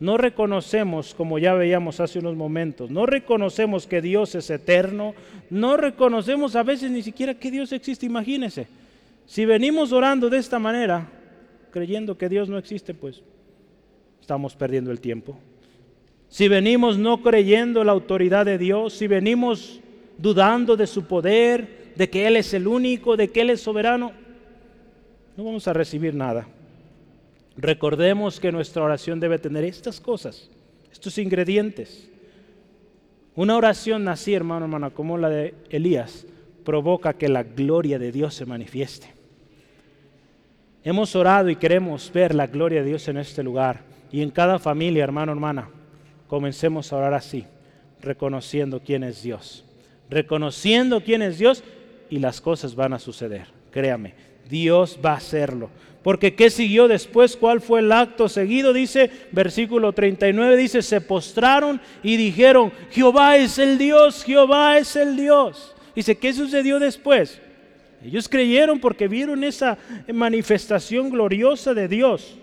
no 0.01 0.17
reconocemos, 0.17 1.15
como 1.15 1.39
ya 1.39 1.55
veíamos 1.55 1.99
hace 1.99 2.21
unos 2.21 2.37
momentos, 2.37 2.91
no 2.91 3.05
reconocemos 3.05 3.87
que 3.87 4.01
Dios 4.01 4.35
es 4.35 4.49
eterno, 4.51 5.15
no 5.51 5.77
reconocemos 5.77 6.55
a 6.55 6.63
veces 6.63 6.91
ni 6.91 7.03
siquiera 7.03 7.35
que 7.35 7.51
Dios 7.51 7.73
existe, 7.73 8.07
imagínense. 8.07 8.69
Si 9.27 9.45
venimos 9.45 9.93
orando 9.93 10.31
de 10.31 10.39
esta 10.39 10.59
manera, 10.59 11.09
creyendo 11.73 12.17
que 12.17 12.29
Dios 12.29 12.49
no 12.49 12.59
existe, 12.59 12.95
pues 12.95 13.23
estamos 14.21 14.55
perdiendo 14.55 14.93
el 14.93 15.01
tiempo. 15.01 15.37
Si 16.29 16.47
venimos 16.47 16.97
no 16.97 17.21
creyendo 17.23 17.83
la 17.83 17.93
autoridad 17.93 18.47
de 18.47 18.59
Dios, 18.59 18.93
si 18.93 19.09
venimos 19.09 19.81
dudando 20.17 20.77
de 20.77 20.87
su 20.87 21.07
poder, 21.07 21.93
de 21.97 22.09
que 22.09 22.27
Él 22.27 22.37
es 22.37 22.55
el 22.55 22.69
único, 22.69 23.17
de 23.17 23.29
que 23.29 23.41
Él 23.41 23.51
es 23.51 23.61
soberano, 23.61 24.13
no 25.39 25.45
vamos 25.45 25.69
a 25.69 25.73
recibir 25.73 26.17
nada. 26.17 26.49
Recordemos 27.57 28.41
que 28.41 28.51
nuestra 28.51 28.83
oración 28.83 29.21
debe 29.21 29.39
tener 29.39 29.63
estas 29.63 30.01
cosas, 30.01 30.51
estos 30.91 31.17
ingredientes. 31.17 32.11
Una 33.37 33.57
oración 33.57 34.09
así, 34.09 34.35
hermano, 34.35 34.65
hermana, 34.65 34.91
como 34.91 35.17
la 35.17 35.29
de 35.29 35.55
Elías, 35.71 36.27
provoca 36.65 37.13
que 37.13 37.29
la 37.29 37.45
gloria 37.45 38.01
de 38.01 38.11
Dios 38.11 38.35
se 38.35 38.47
manifieste. 38.47 39.15
Hemos 40.83 41.15
orado 41.15 41.51
y 41.51 41.55
queremos 41.55 42.11
ver 42.13 42.35
la 42.35 42.49
gloria 42.49 42.81
de 42.81 42.89
Dios 42.89 43.07
en 43.07 43.19
este 43.19 43.45
lugar. 43.45 43.83
Y 44.11 44.23
en 44.23 44.33
cada 44.33 44.59
familia, 44.59 45.05
hermano, 45.05 45.31
hermana, 45.31 45.71
comencemos 46.27 46.93
a 46.93 46.97
orar 46.97 47.15
así, 47.15 47.45
reconociendo 48.01 48.81
quién 48.85 49.05
es 49.05 49.23
Dios. 49.23 49.65
Reconociendo 50.11 51.01
quién 51.01 51.23
es 51.23 51.39
Dios 51.39 51.63
y 52.11 52.19
las 52.19 52.41
cosas 52.41 52.75
van 52.75 52.93
a 52.93 52.99
suceder. 52.99 53.47
Créame, 53.71 54.15
Dios 54.49 54.99
va 55.05 55.13
a 55.13 55.17
hacerlo. 55.17 55.71
Porque 56.03 56.35
¿qué 56.35 56.49
siguió 56.49 56.89
después? 56.89 57.37
¿Cuál 57.37 57.61
fue 57.61 57.81
el 57.81 57.93
acto 57.93 58.29
seguido? 58.29 58.73
Dice, 58.73 59.11
versículo 59.33 59.93
39, 59.93 60.57
dice, 60.57 60.81
se 60.81 61.01
postraron 61.01 61.81
y 62.03 62.17
dijeron, 62.17 62.73
Jehová 62.91 63.37
es 63.37 63.59
el 63.59 63.79
Dios, 63.79 64.25
Jehová 64.25 64.79
es 64.79 64.97
el 64.97 65.17
Dios. 65.17 65.75
Dice, 65.95 66.17
¿qué 66.17 66.33
sucedió 66.33 66.79
después? 66.79 67.41
Ellos 68.03 68.29
creyeron 68.29 68.79
porque 68.79 69.09
vieron 69.09 69.43
esa 69.43 69.77
manifestación 70.13 71.11
gloriosa 71.11 71.75
de 71.75 71.89
Dios. 71.89 72.39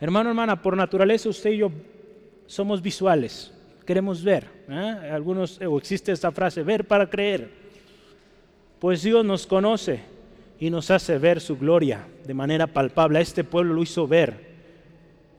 Hermano, 0.00 0.30
hermana, 0.30 0.60
por 0.60 0.76
naturaleza 0.76 1.28
usted 1.28 1.52
y 1.52 1.58
yo 1.58 1.70
somos 2.46 2.82
visuales, 2.82 3.52
queremos 3.86 4.22
ver. 4.22 4.46
¿eh? 4.68 5.10
Algunos, 5.12 5.60
o 5.60 5.78
existe 5.78 6.10
esta 6.10 6.32
frase, 6.32 6.62
ver 6.64 6.86
para 6.86 7.08
creer. 7.08 7.61
Pues 8.82 9.04
Dios 9.04 9.24
nos 9.24 9.46
conoce 9.46 10.00
y 10.58 10.68
nos 10.68 10.90
hace 10.90 11.16
ver 11.16 11.40
su 11.40 11.56
gloria 11.56 12.04
de 12.26 12.34
manera 12.34 12.66
palpable. 12.66 13.20
A 13.20 13.22
este 13.22 13.44
pueblo 13.44 13.74
lo 13.74 13.82
hizo 13.84 14.08
ver. 14.08 14.34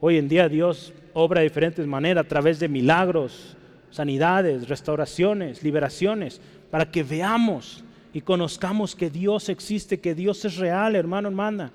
Hoy 0.00 0.16
en 0.16 0.30
día 0.30 0.48
Dios 0.48 0.94
obra 1.12 1.40
de 1.40 1.48
diferentes 1.48 1.86
maneras 1.86 2.24
a 2.24 2.28
través 2.28 2.58
de 2.58 2.68
milagros, 2.68 3.54
sanidades, 3.90 4.66
restauraciones, 4.66 5.62
liberaciones, 5.62 6.40
para 6.70 6.90
que 6.90 7.02
veamos 7.02 7.84
y 8.14 8.22
conozcamos 8.22 8.96
que 8.96 9.10
Dios 9.10 9.50
existe, 9.50 10.00
que 10.00 10.14
Dios 10.14 10.42
es 10.46 10.56
real, 10.56 10.96
hermano, 10.96 11.28
hermana. 11.28 11.70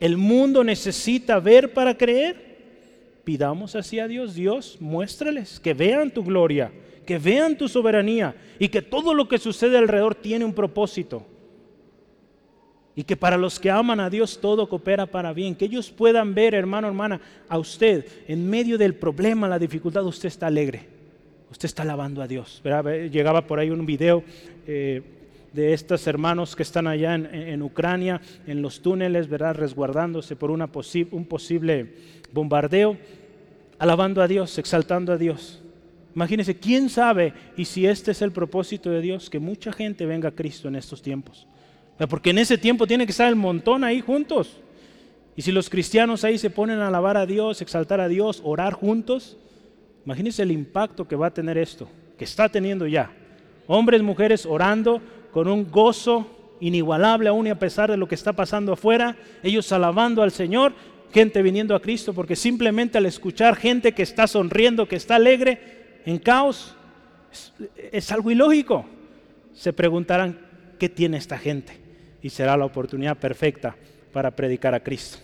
El 0.00 0.16
mundo 0.16 0.64
necesita 0.64 1.40
ver 1.40 1.74
para 1.74 1.94
creer. 1.94 2.56
Pidamos 3.22 3.76
así 3.76 4.00
a 4.00 4.08
Dios, 4.08 4.34
Dios, 4.34 4.78
muéstrales, 4.80 5.60
que 5.60 5.74
vean 5.74 6.10
tu 6.10 6.24
gloria, 6.24 6.72
que 7.06 7.18
vean 7.18 7.56
tu 7.56 7.68
soberanía 7.68 8.34
y 8.58 8.68
que 8.68 8.82
todo 8.82 9.14
lo 9.14 9.28
que 9.28 9.38
sucede 9.38 9.78
alrededor 9.78 10.14
tiene 10.14 10.44
un 10.44 10.52
propósito. 10.52 11.26
Y 12.94 13.04
que 13.04 13.16
para 13.16 13.36
los 13.36 13.58
que 13.58 13.70
aman 13.70 14.00
a 14.00 14.10
Dios 14.10 14.38
todo 14.40 14.68
coopera 14.68 15.06
para 15.06 15.32
bien. 15.32 15.54
Que 15.54 15.64
ellos 15.64 15.90
puedan 15.90 16.34
ver, 16.34 16.54
hermano, 16.54 16.88
hermana, 16.88 17.20
a 17.48 17.58
usted 17.58 18.06
en 18.28 18.48
medio 18.48 18.76
del 18.76 18.94
problema, 18.94 19.48
la 19.48 19.58
dificultad, 19.58 20.04
usted 20.04 20.28
está 20.28 20.46
alegre. 20.46 20.86
Usted 21.50 21.66
está 21.66 21.82
alabando 21.82 22.22
a 22.22 22.26
Dios. 22.26 22.62
Llegaba 23.10 23.46
por 23.46 23.58
ahí 23.58 23.70
un 23.70 23.86
video 23.86 24.22
eh, 24.66 25.02
de 25.52 25.72
estos 25.72 26.06
hermanos 26.06 26.56
que 26.56 26.62
están 26.62 26.86
allá 26.86 27.14
en, 27.14 27.62
Ucrania, 27.62 28.20
en 28.46 28.62
los 28.62 28.80
túneles, 28.80 29.28
¿verdad? 29.28 29.54
resguardándose 29.54 30.36
por 30.36 30.50
una 30.50 30.70
un 31.10 31.24
posible 31.26 31.94
bombardeo, 32.32 32.96
alabando 33.78 34.22
a 34.22 34.28
Dios, 34.28 34.56
exaltando 34.58 35.12
a 35.12 35.18
Dios. 35.18 35.61
Imagínense, 36.14 36.56
¿quién 36.56 36.90
sabe? 36.90 37.32
Y 37.56 37.64
si 37.64 37.86
este 37.86 38.10
es 38.10 38.22
el 38.22 38.32
propósito 38.32 38.90
de 38.90 39.00
Dios, 39.00 39.30
que 39.30 39.38
mucha 39.38 39.72
gente 39.72 40.06
venga 40.06 40.28
a 40.28 40.34
Cristo 40.34 40.68
en 40.68 40.76
estos 40.76 41.00
tiempos. 41.02 41.46
Porque 42.08 42.30
en 42.30 42.38
ese 42.38 42.58
tiempo 42.58 42.86
tiene 42.86 43.06
que 43.06 43.12
estar 43.12 43.28
el 43.28 43.36
montón 43.36 43.84
ahí 43.84 44.00
juntos. 44.00 44.58
Y 45.36 45.42
si 45.42 45.52
los 45.52 45.70
cristianos 45.70 46.24
ahí 46.24 46.36
se 46.36 46.50
ponen 46.50 46.80
a 46.80 46.88
alabar 46.88 47.16
a 47.16 47.26
Dios, 47.26 47.62
exaltar 47.62 48.00
a 48.00 48.08
Dios, 48.08 48.42
orar 48.44 48.74
juntos, 48.74 49.38
imagínense 50.04 50.42
el 50.42 50.50
impacto 50.50 51.08
que 51.08 51.16
va 51.16 51.28
a 51.28 51.34
tener 51.34 51.56
esto, 51.56 51.88
que 52.18 52.24
está 52.24 52.48
teniendo 52.48 52.86
ya. 52.86 53.10
Hombres, 53.66 54.02
mujeres 54.02 54.44
orando 54.44 55.00
con 55.32 55.48
un 55.48 55.70
gozo 55.70 56.56
inigualable 56.60 57.28
aún 57.28 57.46
y 57.46 57.50
a 57.50 57.58
pesar 57.58 57.90
de 57.90 57.96
lo 57.96 58.06
que 58.06 58.14
está 58.14 58.34
pasando 58.34 58.74
afuera, 58.74 59.16
ellos 59.42 59.72
alabando 59.72 60.22
al 60.22 60.32
Señor, 60.32 60.74
gente 61.12 61.42
viniendo 61.42 61.74
a 61.74 61.80
Cristo, 61.80 62.12
porque 62.12 62.36
simplemente 62.36 62.98
al 62.98 63.06
escuchar 63.06 63.56
gente 63.56 63.92
que 63.92 64.02
está 64.02 64.26
sonriendo, 64.26 64.86
que 64.86 64.96
está 64.96 65.16
alegre, 65.16 65.81
en 66.04 66.18
caos, 66.18 66.74
es, 67.90 68.12
algo 68.12 68.30
ilógico. 68.30 68.84
Se 69.54 69.72
preguntarán, 69.72 70.38
qué 70.78 70.88
tiene 70.88 71.16
esta 71.16 71.38
gente 71.38 71.78
y 72.22 72.30
será 72.30 72.56
la 72.56 72.64
oportunidad 72.64 73.16
perfecta 73.16 73.76
para 74.12 74.30
predicar 74.30 74.74
a 74.74 74.82
Cristo. 74.82 75.18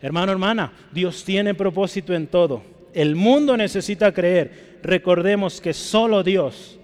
Hermano, 0.00 0.32
hermana, 0.32 0.72
Dios 0.92 1.24
tiene 1.24 1.54
propósito 1.54 2.14
en 2.14 2.26
todo. 2.26 2.62
El 2.92 3.16
mundo 3.16 3.56
necesita 3.56 4.12
creer. 4.12 4.78
Recordemos 4.82 5.60
que 5.60 5.72
solo 5.72 6.22
Dios 6.22 6.78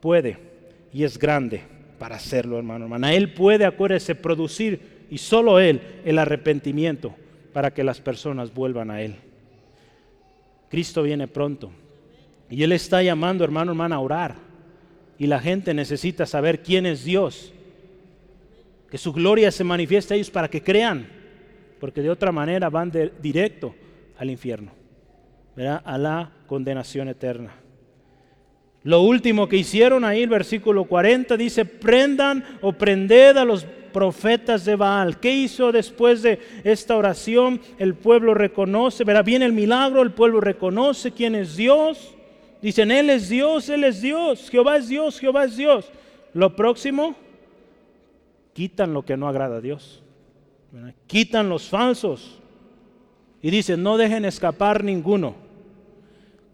puede 0.00 0.38
y 0.92 1.04
es 1.04 1.18
grande 1.18 1.62
para 1.98 2.16
hacerlo, 2.16 2.58
hermano, 2.58 2.84
hermana. 2.84 3.14
Él 3.14 3.32
puede, 3.32 3.64
acuérdese, 3.64 4.14
producir 4.14 5.06
y 5.10 5.18
solo 5.18 5.60
Él 5.60 5.80
el 6.04 6.18
arrepentimiento 6.18 7.14
para 7.52 7.72
que 7.72 7.84
las 7.84 8.00
personas 8.00 8.52
vuelvan 8.52 8.90
a 8.90 9.00
Él. 9.00 9.16
Cristo 10.68 11.02
viene 11.02 11.28
pronto 11.28 11.70
y 12.50 12.62
Él 12.62 12.72
está 12.72 13.02
llamando, 13.02 13.44
hermano, 13.44 13.72
hermana, 13.72 13.96
a 13.96 14.00
orar. 14.00 14.34
Y 15.18 15.26
la 15.26 15.40
gente 15.40 15.74
necesita 15.74 16.26
saber 16.26 16.62
quién 16.62 16.86
es 16.86 17.04
Dios. 17.04 17.52
Que 18.90 18.98
su 18.98 19.12
gloria 19.12 19.50
se 19.50 19.64
manifieste 19.64 20.14
a 20.14 20.16
ellos 20.16 20.30
para 20.30 20.48
que 20.48 20.62
crean, 20.62 21.08
porque 21.80 22.02
de 22.02 22.10
otra 22.10 22.32
manera 22.32 22.70
van 22.70 22.90
de, 22.90 23.12
directo 23.20 23.74
al 24.18 24.30
infierno, 24.30 24.72
a 25.84 25.98
la 25.98 26.30
condenación 26.46 27.08
eterna. 27.08 27.54
Lo 28.84 29.00
último 29.00 29.48
que 29.48 29.56
hicieron 29.56 30.04
ahí, 30.04 30.22
el 30.22 30.28
versículo 30.28 30.84
40 30.84 31.36
dice, 31.38 31.64
prendan 31.64 32.44
o 32.60 32.72
prended 32.72 33.36
a 33.38 33.44
los 33.44 33.64
profetas 33.94 34.66
de 34.66 34.76
Baal. 34.76 35.18
¿Qué 35.20 35.34
hizo 35.34 35.72
después 35.72 36.20
de 36.20 36.38
esta 36.64 36.94
oración? 36.96 37.60
El 37.78 37.94
pueblo 37.94 38.34
reconoce, 38.34 39.04
verá, 39.04 39.22
viene 39.22 39.46
el 39.46 39.54
milagro, 39.54 40.02
el 40.02 40.12
pueblo 40.12 40.40
reconoce 40.40 41.12
quién 41.12 41.34
es 41.34 41.56
Dios. 41.56 42.14
Dicen, 42.64 42.90
Él 42.90 43.10
es 43.10 43.28
Dios, 43.28 43.68
Él 43.68 43.84
es 43.84 44.00
Dios, 44.00 44.48
Jehová 44.48 44.78
es 44.78 44.88
Dios, 44.88 45.20
Jehová 45.20 45.44
es 45.44 45.54
Dios. 45.54 45.92
Lo 46.32 46.56
próximo, 46.56 47.14
quitan 48.54 48.94
lo 48.94 49.04
que 49.04 49.18
no 49.18 49.28
agrada 49.28 49.56
a 49.58 49.60
Dios. 49.60 50.02
Quitan 51.06 51.50
los 51.50 51.68
falsos. 51.68 52.38
Y 53.42 53.50
dicen, 53.50 53.82
no 53.82 53.98
dejen 53.98 54.24
escapar 54.24 54.82
ninguno. 54.82 55.34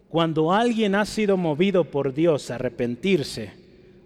Cuando 0.09 0.51
alguien 0.51 0.95
ha 0.95 1.05
sido 1.05 1.37
movido 1.37 1.85
por 1.85 2.13
Dios 2.13 2.51
a 2.51 2.55
arrepentirse, 2.55 3.53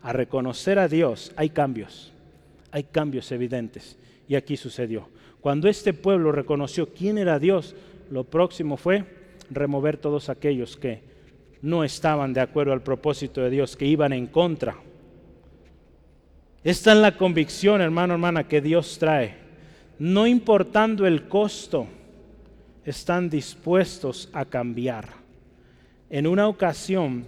a 0.03 0.13
reconocer 0.13 0.77
a 0.77 0.87
Dios, 0.87 1.31
hay 1.35 1.49
cambios, 1.49 2.13
hay 2.69 2.83
cambios 2.83 3.31
evidentes. 3.31 3.97
Y 4.27 4.35
aquí 4.35 4.57
sucedió. 4.57 5.09
Cuando 5.41 5.67
este 5.67 5.91
pueblo 5.91 6.31
reconoció 6.31 6.93
quién 6.93 7.17
era 7.17 7.39
Dios, 7.39 7.75
lo 8.11 8.25
próximo 8.25 8.77
fue 8.77 9.05
remover 9.49 9.97
todos 9.97 10.29
aquellos 10.29 10.77
que 10.77 11.14
no 11.61 11.83
estaban 11.83 12.33
de 12.33 12.41
acuerdo 12.41 12.73
al 12.73 12.81
propósito 12.81 13.41
de 13.41 13.49
Dios, 13.49 13.75
que 13.75 13.85
iban 13.85 14.13
en 14.13 14.27
contra. 14.27 14.75
Esta 16.63 16.93
es 16.93 16.97
la 16.97 17.17
convicción, 17.17 17.81
hermano, 17.81 18.13
hermana, 18.13 18.47
que 18.47 18.61
Dios 18.61 18.97
trae. 18.97 19.35
No 19.99 20.27
importando 20.27 21.05
el 21.05 21.27
costo, 21.27 21.87
están 22.83 23.29
dispuestos 23.29 24.29
a 24.33 24.45
cambiar 24.45 25.09
en 26.09 26.27
una 26.27 26.47
ocasión, 26.47 27.25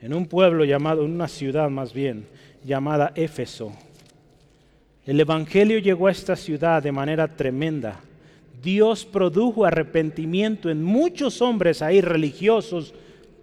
en 0.00 0.14
un 0.14 0.26
pueblo 0.26 0.64
llamado, 0.64 1.04
en 1.04 1.12
una 1.12 1.28
ciudad 1.28 1.68
más 1.68 1.92
bien, 1.92 2.26
llamada 2.64 3.12
Éfeso, 3.14 3.72
el 5.06 5.18
Evangelio 5.18 5.78
llegó 5.78 6.06
a 6.06 6.12
esta 6.12 6.36
ciudad 6.36 6.82
de 6.82 6.92
manera 6.92 7.26
tremenda. 7.26 8.00
Dios 8.62 9.04
produjo 9.04 9.64
arrepentimiento 9.64 10.70
en 10.70 10.82
muchos 10.82 11.40
hombres 11.40 11.82
ahí 11.82 12.00
religiosos 12.00 12.94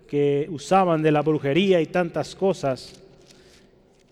que 0.07 0.47
usaban 0.51 1.01
de 1.01 1.11
la 1.11 1.22
brujería 1.22 1.82
y 1.82 1.86
tantas 1.86 2.36
cosas. 2.36 2.93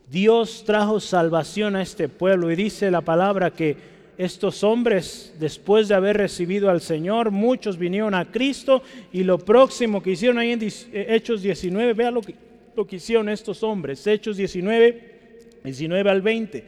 Dios 0.09 0.63
trajo 0.65 0.99
salvación 0.99 1.75
a 1.75 1.81
este 1.81 2.09
pueblo 2.09 2.51
y 2.51 2.55
dice 2.55 2.91
la 2.91 3.01
palabra 3.01 3.51
que 3.51 3.95
estos 4.17 4.63
hombres, 4.63 5.33
después 5.39 5.87
de 5.87 5.95
haber 5.95 6.17
recibido 6.17 6.69
al 6.69 6.81
Señor, 6.81 7.31
muchos 7.31 7.77
vinieron 7.77 8.13
a 8.13 8.31
Cristo 8.31 8.81
y 9.11 9.23
lo 9.23 9.37
próximo 9.37 10.01
que 10.01 10.11
hicieron 10.11 10.37
ahí 10.37 10.51
en 10.51 10.61
eh, 10.63 11.07
Hechos 11.09 11.41
19, 11.41 11.93
vea 11.93 12.11
lo 12.11 12.21
que, 12.21 12.35
lo 12.75 12.87
que 12.87 12.95
hicieron 12.95 13.27
estos 13.29 13.61
hombres, 13.63 14.05
Hechos 14.07 14.37
19, 14.37 15.61
19 15.63 16.09
al 16.09 16.21
20. 16.21 16.65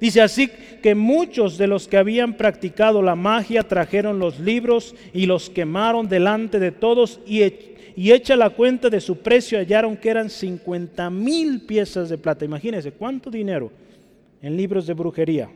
Dice 0.00 0.22
así 0.22 0.48
que 0.82 0.94
muchos 0.94 1.58
de 1.58 1.66
los 1.66 1.86
que 1.86 1.98
habían 1.98 2.34
practicado 2.34 3.02
la 3.02 3.14
magia 3.14 3.62
trajeron 3.62 4.18
los 4.18 4.40
libros 4.40 4.94
y 5.12 5.26
los 5.26 5.50
quemaron 5.50 6.08
delante 6.08 6.58
de 6.58 6.72
todos 6.72 7.20
y, 7.26 7.42
y 7.96 8.12
hecha 8.12 8.34
la 8.34 8.50
cuenta 8.50 8.88
de 8.88 9.00
su 9.00 9.18
precio 9.18 9.58
hallaron 9.58 9.96
que 9.96 10.08
eran 10.08 10.30
50 10.30 11.10
mil 11.10 11.60
piezas 11.62 12.08
de 12.08 12.16
plata. 12.16 12.46
Imagínense 12.46 12.92
cuánto 12.92 13.30
dinero 13.30 13.70
en 14.40 14.56
libros 14.56 14.86
de 14.86 14.94
brujería. 14.94 15.50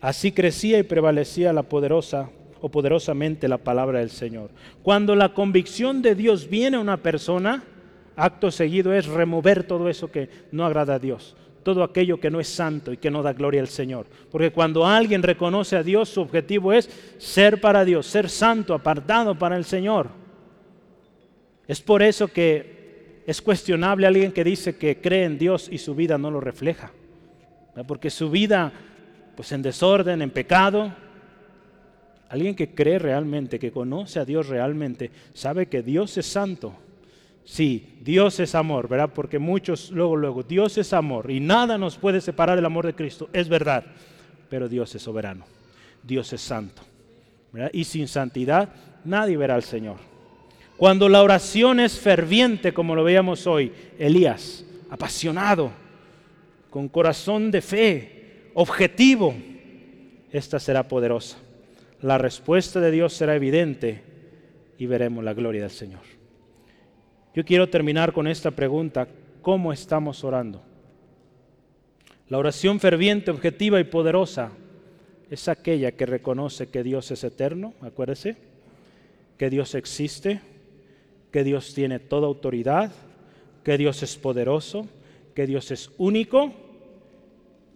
Así 0.00 0.32
crecía 0.32 0.78
y 0.78 0.82
prevalecía 0.82 1.52
la 1.52 1.62
poderosa 1.62 2.30
o 2.62 2.70
poderosamente 2.70 3.48
la 3.48 3.58
palabra 3.58 3.98
del 3.98 4.10
Señor. 4.10 4.50
Cuando 4.82 5.14
la 5.14 5.34
convicción 5.34 6.02
de 6.02 6.14
Dios 6.14 6.48
viene 6.48 6.78
a 6.78 6.80
una 6.80 6.98
persona, 6.98 7.64
acto 8.16 8.50
seguido 8.50 8.92
es 8.94 9.06
remover 9.06 9.64
todo 9.64 9.88
eso 9.88 10.10
que 10.10 10.28
no 10.52 10.64
agrada 10.64 10.94
a 10.94 10.98
Dios, 10.98 11.36
todo 11.62 11.82
aquello 11.82 12.20
que 12.20 12.30
no 12.30 12.40
es 12.40 12.48
santo 12.48 12.92
y 12.92 12.96
que 12.96 13.10
no 13.10 13.22
da 13.22 13.32
gloria 13.32 13.60
al 13.60 13.68
Señor. 13.68 14.06
Porque 14.30 14.52
cuando 14.52 14.86
alguien 14.86 15.22
reconoce 15.22 15.76
a 15.76 15.82
Dios, 15.82 16.08
su 16.08 16.20
objetivo 16.20 16.72
es 16.72 16.88
ser 17.18 17.60
para 17.60 17.84
Dios, 17.84 18.06
ser 18.06 18.28
santo, 18.28 18.74
apartado 18.74 19.38
para 19.38 19.56
el 19.56 19.64
Señor. 19.64 20.08
Es 21.66 21.80
por 21.80 22.02
eso 22.02 22.28
que 22.28 23.22
es 23.26 23.40
cuestionable 23.40 24.06
alguien 24.06 24.32
que 24.32 24.44
dice 24.44 24.76
que 24.76 25.00
cree 25.00 25.24
en 25.24 25.38
Dios 25.38 25.68
y 25.70 25.78
su 25.78 25.94
vida 25.94 26.18
no 26.18 26.30
lo 26.30 26.40
refleja. 26.40 26.92
Porque 27.86 28.10
su 28.10 28.30
vida 28.30 28.72
pues 29.36 29.52
en 29.52 29.62
desorden, 29.62 30.20
en 30.20 30.30
pecado. 30.30 30.92
Alguien 32.28 32.54
que 32.54 32.74
cree 32.74 32.98
realmente, 32.98 33.58
que 33.58 33.72
conoce 33.72 34.20
a 34.20 34.24
Dios 34.24 34.48
realmente, 34.48 35.10
sabe 35.32 35.66
que 35.66 35.82
Dios 35.82 36.16
es 36.18 36.26
santo. 36.26 36.74
Sí, 37.44 37.96
Dios 38.00 38.38
es 38.40 38.54
amor, 38.54 38.88
¿verdad? 38.88 39.10
Porque 39.14 39.38
muchos 39.38 39.90
luego, 39.90 40.16
luego, 40.16 40.42
Dios 40.42 40.78
es 40.78 40.92
amor 40.92 41.30
y 41.30 41.40
nada 41.40 41.78
nos 41.78 41.96
puede 41.96 42.20
separar 42.20 42.56
del 42.56 42.66
amor 42.66 42.86
de 42.86 42.94
Cristo. 42.94 43.28
Es 43.32 43.48
verdad, 43.48 43.84
pero 44.48 44.68
Dios 44.68 44.94
es 44.94 45.02
soberano. 45.02 45.44
Dios 46.02 46.32
es 46.32 46.40
santo. 46.40 46.82
Y 47.72 47.84
sin 47.84 48.08
santidad 48.08 48.68
nadie 49.04 49.36
verá 49.36 49.54
al 49.54 49.64
Señor. 49.64 49.96
Cuando 50.76 51.08
la 51.08 51.22
oración 51.22 51.80
es 51.80 51.98
ferviente, 51.98 52.72
como 52.72 52.94
lo 52.94 53.04
veíamos 53.04 53.46
hoy, 53.46 53.72
Elías, 53.98 54.64
apasionado, 54.88 55.72
con 56.70 56.88
corazón 56.88 57.50
de 57.50 57.60
fe, 57.60 58.50
objetivo, 58.54 59.34
esta 60.30 60.58
será 60.58 60.88
poderosa. 60.88 61.36
La 62.00 62.16
respuesta 62.16 62.80
de 62.80 62.90
Dios 62.90 63.12
será 63.12 63.34
evidente 63.34 64.02
y 64.78 64.86
veremos 64.86 65.22
la 65.22 65.34
gloria 65.34 65.62
del 65.62 65.70
Señor. 65.70 66.19
Yo 67.34 67.44
quiero 67.44 67.68
terminar 67.68 68.12
con 68.12 68.26
esta 68.26 68.50
pregunta, 68.50 69.06
¿cómo 69.40 69.72
estamos 69.72 70.24
orando? 70.24 70.62
La 72.28 72.38
oración 72.38 72.80
ferviente, 72.80 73.30
objetiva 73.30 73.78
y 73.78 73.84
poderosa 73.84 74.50
es 75.30 75.46
aquella 75.46 75.92
que 75.92 76.06
reconoce 76.06 76.68
que 76.68 76.82
Dios 76.82 77.10
es 77.12 77.22
eterno, 77.22 77.74
acuérdese, 77.82 78.36
que 79.38 79.48
Dios 79.48 79.76
existe, 79.76 80.40
que 81.30 81.44
Dios 81.44 81.72
tiene 81.72 82.00
toda 82.00 82.26
autoridad, 82.26 82.90
que 83.62 83.78
Dios 83.78 84.02
es 84.02 84.16
poderoso, 84.16 84.88
que 85.34 85.46
Dios 85.46 85.70
es 85.70 85.92
único 85.98 86.52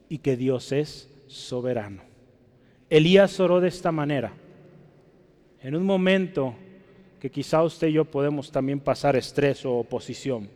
y 0.09 0.18
que 0.18 0.36
Dios 0.36 0.72
es 0.72 1.09
soberano. 1.28 2.02
Elías 2.90 3.38
oró 3.38 3.61
de 3.61 3.68
esta 3.68 3.92
manera. 3.92 4.32
En 5.62 5.76
un 5.76 5.84
momento 5.84 6.57
que 7.24 7.30
quizá 7.30 7.62
usted 7.62 7.88
y 7.88 7.92
yo 7.94 8.04
podemos 8.04 8.52
también 8.52 8.78
pasar 8.78 9.16
estrés 9.16 9.64
o 9.64 9.78
oposición. 9.78 10.46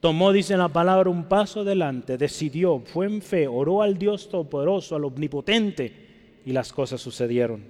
Tomó, 0.00 0.32
dice 0.32 0.56
la 0.56 0.66
palabra, 0.66 1.08
un 1.08 1.28
paso 1.28 1.60
adelante, 1.60 2.18
decidió, 2.18 2.80
fue 2.80 3.06
en 3.06 3.22
fe, 3.22 3.46
oró 3.46 3.80
al 3.80 3.96
Dios 3.96 4.28
Todopoderoso, 4.28 4.96
al 4.96 5.04
Omnipotente, 5.04 6.40
y 6.44 6.50
las 6.50 6.72
cosas 6.72 7.00
sucedieron. 7.00 7.62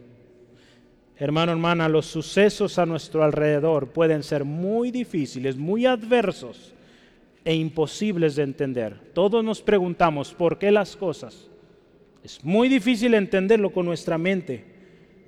Hermano, 1.19 1.53
hermana, 1.53 1.87
los 1.91 2.07
sucesos 2.07 2.79
a 2.79 2.87
nuestro 2.87 3.23
alrededor 3.23 3.89
pueden 3.89 4.23
ser 4.23 4.47
muy 4.47 4.91
difíciles, 4.91 5.59
muy 5.59 5.85
adversos, 5.85 6.73
e 7.45 7.55
imposibles 7.55 8.37
de 8.37 8.45
entender. 8.45 9.13
Todos 9.13 9.45
nos 9.45 9.61
preguntamos 9.61 10.33
por 10.33 10.57
qué 10.57 10.71
las 10.71 10.97
cosas. 10.97 11.51
Es 12.25 12.43
muy 12.43 12.71
difícil 12.71 13.13
entenderlo 13.13 13.71
con 13.71 13.85
nuestra 13.85 14.17
mente. 14.17 14.70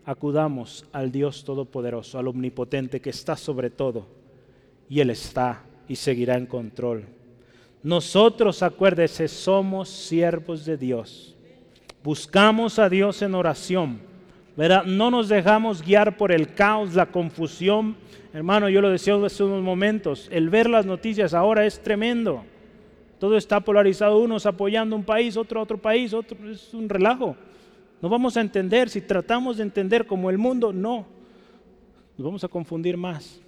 Acudamos 0.04 0.84
al 0.92 1.12
Dios 1.12 1.44
Todopoderoso, 1.44 2.18
al 2.18 2.28
Omnipotente 2.28 3.00
que 3.00 3.10
está 3.10 3.36
sobre 3.36 3.70
todo. 3.70 4.06
Y 4.88 5.00
Él 5.00 5.10
está 5.10 5.62
y 5.88 5.96
seguirá 5.96 6.36
en 6.36 6.46
control. 6.46 7.06
Nosotros, 7.82 8.62
acuérdese, 8.62 9.28
somos 9.28 9.88
siervos 9.88 10.64
de 10.64 10.76
Dios. 10.76 11.34
Buscamos 12.02 12.78
a 12.78 12.88
Dios 12.88 13.22
en 13.22 13.34
oración. 13.34 14.00
No 14.86 15.10
nos 15.10 15.28
dejamos 15.28 15.82
guiar 15.82 16.16
por 16.16 16.30
el 16.30 16.54
caos, 16.54 16.94
la 16.94 17.06
confusión, 17.06 17.96
Hermano, 18.34 18.70
yo 18.70 18.80
lo 18.80 18.88
decía 18.88 19.14
hace 19.14 19.44
unos 19.44 19.62
momentos, 19.62 20.26
el 20.32 20.48
ver 20.48 20.70
las 20.70 20.86
noticias 20.86 21.34
ahora 21.34 21.66
es 21.66 21.82
tremendo. 21.82 22.44
Todo 23.18 23.36
está 23.36 23.60
polarizado, 23.60 24.18
unos 24.18 24.46
apoyando 24.46 24.96
un 24.96 25.04
país, 25.04 25.36
otro 25.36 25.60
otro 25.60 25.76
país, 25.76 26.14
otro 26.14 26.50
es 26.50 26.72
un 26.72 26.88
relajo. 26.88 27.36
No 28.02 28.08
vamos 28.08 28.36
a 28.36 28.40
entender, 28.40 28.90
si 28.90 29.00
tratamos 29.00 29.58
de 29.58 29.62
entender 29.62 30.06
como 30.06 30.28
el 30.28 30.36
mundo, 30.36 30.72
no. 30.72 31.06
Nos 32.18 32.24
vamos 32.24 32.42
a 32.42 32.48
confundir 32.48 32.96
más. 32.96 33.40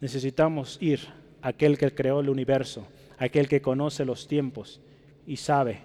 Necesitamos 0.00 0.78
ir 0.80 1.00
a 1.40 1.48
aquel 1.48 1.78
que 1.78 1.94
creó 1.94 2.18
el 2.18 2.28
universo, 2.28 2.84
aquel 3.18 3.48
que 3.48 3.62
conoce 3.62 4.04
los 4.04 4.26
tiempos 4.26 4.80
y 5.28 5.36
sabe 5.36 5.78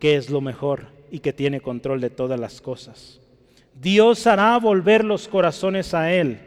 qué 0.00 0.16
es 0.16 0.30
lo 0.30 0.40
mejor 0.40 0.88
y 1.12 1.20
que 1.20 1.32
tiene 1.32 1.60
control 1.60 2.00
de 2.00 2.10
todas 2.10 2.40
las 2.40 2.60
cosas. 2.60 3.20
Dios 3.80 4.26
hará 4.26 4.58
volver 4.58 5.04
los 5.04 5.28
corazones 5.28 5.94
a 5.94 6.12
Él. 6.12 6.40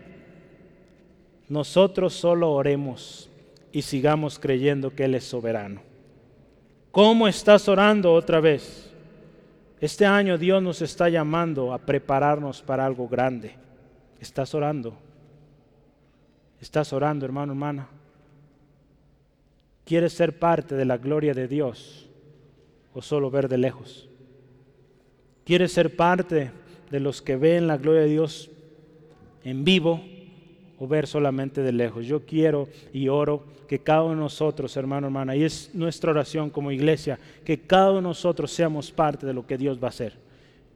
Nosotros 1.48 2.14
solo 2.14 2.52
oremos 2.52 3.30
y 3.72 3.82
sigamos 3.82 4.39
creyendo 4.39 4.93
que 4.93 5.06
Él 5.06 5.16
es 5.16 5.24
soberano. 5.24 5.82
¿Cómo 6.91 7.30
estás 7.30 7.70
orando 7.70 8.12
otra 8.12 8.41
vez? 8.41 8.87
Este 9.80 10.05
año 10.05 10.38
Dios 10.38 10.61
nos 10.63 10.82
está 10.82 11.07
llamando 11.07 11.71
a 11.71 11.78
prepararnos 11.78 12.61
para 12.61 12.86
algo 12.86 13.07
grande. 13.07 13.55
¿Estás 14.19 14.55
orando? 14.55 14.97
¿Estás 16.59 16.91
orando, 16.93 17.25
hermano, 17.25 17.53
hermana? 17.53 17.88
¿Quieres 19.86 20.13
ser 20.13 20.39
parte 20.39 20.75
de 20.75 20.86
la 20.86 20.97
gloria 20.97 21.34
de 21.34 21.47
Dios 21.47 22.09
o 22.93 23.01
solo 23.01 23.30
ver 23.30 23.47
de 23.47 23.59
lejos? 23.59 24.09
¿Quieres 25.45 25.71
ser 25.71 25.95
parte 25.95 26.51
de 26.89 26.99
los 26.99 27.21
que 27.21 27.36
ven 27.36 27.67
la 27.67 27.78
gloria 27.78 28.01
de 28.01 28.09
Dios 28.09 28.49
en 29.43 29.63
vivo 29.63 30.01
o 30.80 30.88
ver 30.88 31.05
solamente 31.05 31.61
de 31.61 31.71
lejos? 31.71 32.07
Yo 32.07 32.25
quiero 32.25 32.67
y 32.91 33.09
oro 33.09 33.45
que 33.68 33.80
cada 33.80 34.03
uno 34.03 34.15
de 34.15 34.22
nosotros, 34.22 34.76
hermano, 34.78 35.07
hermana, 35.07 35.36
y 35.36 35.43
es 35.43 35.72
nuestra 35.74 36.11
oración 36.11 36.49
como 36.49 36.72
iglesia, 36.72 37.20
que 37.43 37.59
cada 37.59 37.89
uno 37.89 37.97
de 37.97 38.03
nosotros 38.03 38.51
seamos 38.51 38.91
parte 38.91 39.26
de 39.26 39.34
lo 39.34 39.45
que 39.45 39.57
Dios 39.57 39.82
va 39.82 39.88
a 39.88 39.89
hacer. 39.89 40.13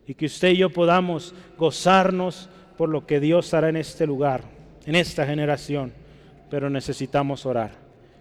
Y 0.06 0.14
que 0.14 0.26
usted 0.26 0.50
y 0.50 0.58
yo 0.58 0.70
podamos 0.70 1.34
gozarnos 1.58 2.50
por 2.78 2.90
lo 2.90 3.06
que 3.06 3.20
Dios 3.20 3.54
hará 3.54 3.70
en 3.70 3.78
este 3.78 4.06
lugar, 4.06 4.44
en 4.86 4.96
esta 4.96 5.26
generación. 5.26 5.94
Pero 6.50 6.70
necesitamos 6.70 7.46
orar. 7.46 7.72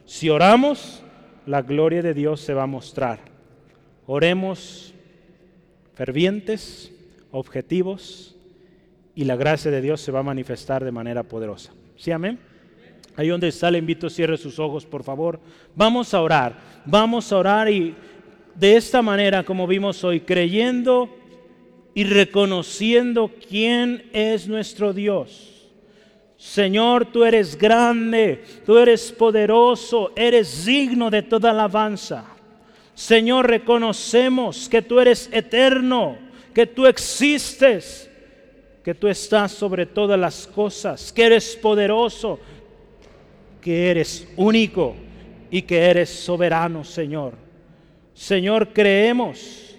Si 0.06 0.30
oramos, 0.30 1.02
la 1.46 1.62
gloria 1.62 2.02
de 2.02 2.14
Dios 2.14 2.40
se 2.40 2.54
va 2.54 2.64
a 2.64 2.66
mostrar. 2.66 3.18
Oremos 4.06 4.94
fervientes, 5.94 6.92
objetivos, 7.32 8.36
y 9.14 9.24
la 9.24 9.36
gracia 9.36 9.70
de 9.70 9.80
Dios 9.80 10.00
se 10.00 10.12
va 10.12 10.20
a 10.20 10.24
manifestar 10.24 10.84
de 10.84 10.92
manera 10.92 11.24
poderosa. 11.24 11.72
¿Sí, 11.96 12.10
amén? 12.12 12.38
Ahí 13.16 13.28
donde 13.28 13.48
está, 13.48 13.70
le 13.70 13.78
invito 13.78 14.08
cierre 14.08 14.36
sus 14.36 14.58
ojos, 14.58 14.86
por 14.86 15.02
favor. 15.02 15.40
Vamos 15.74 16.14
a 16.14 16.20
orar, 16.20 16.58
vamos 16.84 17.32
a 17.32 17.38
orar 17.38 17.70
y 17.70 17.94
de 18.54 18.76
esta 18.76 19.02
manera, 19.02 19.44
como 19.44 19.66
vimos 19.66 20.04
hoy, 20.04 20.20
creyendo 20.20 21.08
y 21.94 22.04
reconociendo 22.04 23.30
quién 23.48 24.08
es 24.12 24.46
nuestro 24.46 24.92
Dios. 24.92 25.68
Señor, 26.36 27.06
tú 27.06 27.24
eres 27.24 27.56
grande, 27.56 28.42
tú 28.64 28.78
eres 28.78 29.12
poderoso, 29.12 30.12
eres 30.16 30.64
digno 30.64 31.10
de 31.10 31.22
toda 31.22 31.50
alabanza. 31.50 32.24
Señor, 32.94 33.48
reconocemos 33.48 34.68
que 34.68 34.82
tú 34.82 35.00
eres 35.00 35.28
eterno, 35.32 36.16
que 36.54 36.66
tú 36.66 36.86
existes, 36.86 38.10
que 38.82 38.94
tú 38.94 39.08
estás 39.08 39.52
sobre 39.52 39.86
todas 39.86 40.18
las 40.18 40.46
cosas, 40.46 41.12
que 41.12 41.24
eres 41.24 41.56
poderoso, 41.56 42.40
que 43.60 43.90
eres 43.90 44.26
único 44.36 44.94
y 45.50 45.62
que 45.62 45.78
eres 45.78 46.08
soberano, 46.10 46.84
Señor. 46.84 47.34
Señor, 48.14 48.72
creemos 48.72 49.76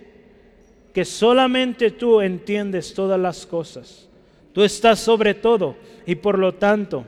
que 0.94 1.06
solamente 1.06 1.92
tú 1.92 2.22
entiendes 2.22 2.94
todas 2.94 3.20
las 3.20 3.46
cosas. 3.46 4.08
Tú 4.54 4.64
estás 4.64 5.00
sobre 5.00 5.34
todo 5.34 5.76
y 6.06 6.16
por 6.16 6.38
lo 6.38 6.54
tanto 6.54 7.06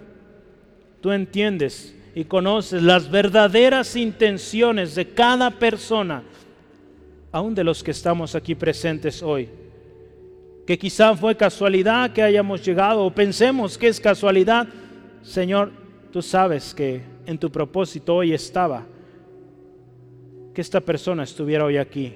tú 1.02 1.12
entiendes 1.12 1.96
y 2.16 2.24
conoces 2.26 2.82
las 2.82 3.10
verdaderas 3.10 3.96
intenciones 3.96 4.96
de 4.96 5.10
cada 5.10 5.52
persona, 5.52 6.24
aun 7.32 7.56
de 7.56 7.64
los 7.64 7.84
que 7.84 7.92
estamos 7.92 8.36
aquí 8.36 8.56
presentes 8.56 9.22
hoy. 9.22 9.50
Que 10.66 10.78
quizá 10.78 11.16
fue 11.16 11.36
casualidad 11.36 12.12
que 12.12 12.22
hayamos 12.22 12.64
llegado 12.64 13.04
o 13.04 13.14
pensemos 13.14 13.78
que 13.78 13.88
es 13.88 14.00
casualidad. 14.00 14.68
Señor, 15.24 15.83
tú 16.14 16.22
sabes 16.22 16.76
que 16.76 17.02
en 17.26 17.40
tu 17.40 17.52
propósito 17.52 18.16
hoy 18.16 18.34
estaba 18.34 18.86
que 20.54 20.62
esta 20.62 20.80
persona 20.80 21.24
estuviera 21.24 21.66
hoy 21.66 21.78
aquí. 21.78 22.14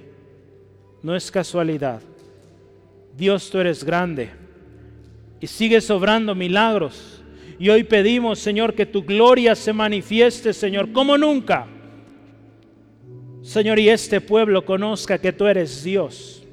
No 1.02 1.16
es 1.16 1.32
casualidad. 1.32 2.00
Dios, 3.18 3.50
tú 3.50 3.58
eres 3.58 3.84
grande 3.84 4.30
y 5.42 5.48
sigues 5.48 5.90
obrando 5.90 6.36
milagros. 6.36 7.24
Y 7.58 7.70
hoy 7.70 7.84
pedimos, 7.84 8.38
Señor, 8.38 8.76
que 8.76 8.86
tu 8.86 9.02
gloria 9.02 9.56
se 9.56 9.74
manifieste, 9.74 10.54
Señor, 10.54 10.92
como 10.92 11.18
nunca. 11.18 11.66
Señor, 13.42 13.80
y 13.80 13.90
este 13.90 14.22
pueblo 14.22 14.64
conozca 14.64 15.18
que 15.18 15.34
tú 15.34 15.48
eres 15.48 15.84
Dios, 15.84 16.44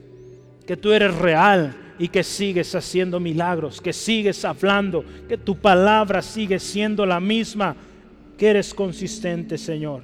que 0.67 0.79
tú 0.79 0.93
eres 0.93 1.15
real 1.15 1.77
y 1.99 2.09
que 2.09 2.23
sigues 2.23 2.75
haciendo 2.75 3.21
milagros, 3.21 3.81
que 3.81 3.93
sigues 3.93 4.45
hablando, 4.45 5.05
que 5.29 5.39
tu 5.39 5.57
palabra 5.57 6.23
sigue 6.23 6.59
siendo 6.59 7.07
la 7.07 7.21
misma, 7.21 7.77
que 8.37 8.49
eres 8.49 8.75
consistente, 8.75 9.57
Señor. 9.57 10.03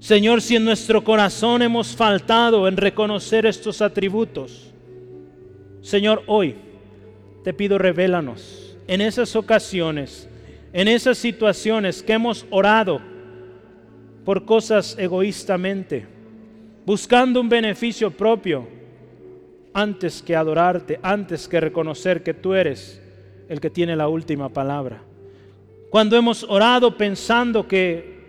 Señor, 0.00 0.40
si 0.40 0.56
en 0.56 0.64
nuestro 0.64 1.04
corazón 1.04 1.62
hemos 1.62 1.94
faltado 1.94 2.66
en 2.66 2.76
reconocer 2.76 3.46
estos 3.46 3.82
atributos, 3.82 4.72
Señor, 5.82 6.22
hoy 6.26 6.56
te 7.44 7.52
pido 7.52 7.78
revélanos 7.78 8.76
en 8.86 9.00
esas 9.00 9.36
ocasiones, 9.36 10.28
en 10.72 10.88
esas 10.88 11.18
situaciones 11.18 12.02
que 12.02 12.14
hemos 12.14 12.46
orado 12.50 13.00
por 14.24 14.44
cosas 14.44 14.96
egoístamente, 14.98 16.06
buscando 16.84 17.40
un 17.40 17.48
beneficio 17.48 18.10
propio, 18.10 18.79
antes 19.72 20.22
que 20.22 20.36
adorarte, 20.36 20.98
antes 21.02 21.48
que 21.48 21.60
reconocer 21.60 22.22
que 22.22 22.34
tú 22.34 22.54
eres 22.54 23.00
el 23.48 23.60
que 23.60 23.70
tiene 23.70 23.96
la 23.96 24.08
última 24.08 24.48
palabra. 24.48 25.02
Cuando 25.90 26.16
hemos 26.16 26.44
orado 26.44 26.96
pensando 26.96 27.66
que 27.66 28.20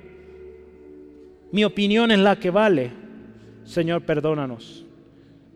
mi 1.51 1.63
opinión 1.63 2.11
es 2.11 2.19
la 2.19 2.37
que 2.37 2.49
vale, 2.49 2.91
Señor, 3.63 4.03
perdónanos. 4.03 4.85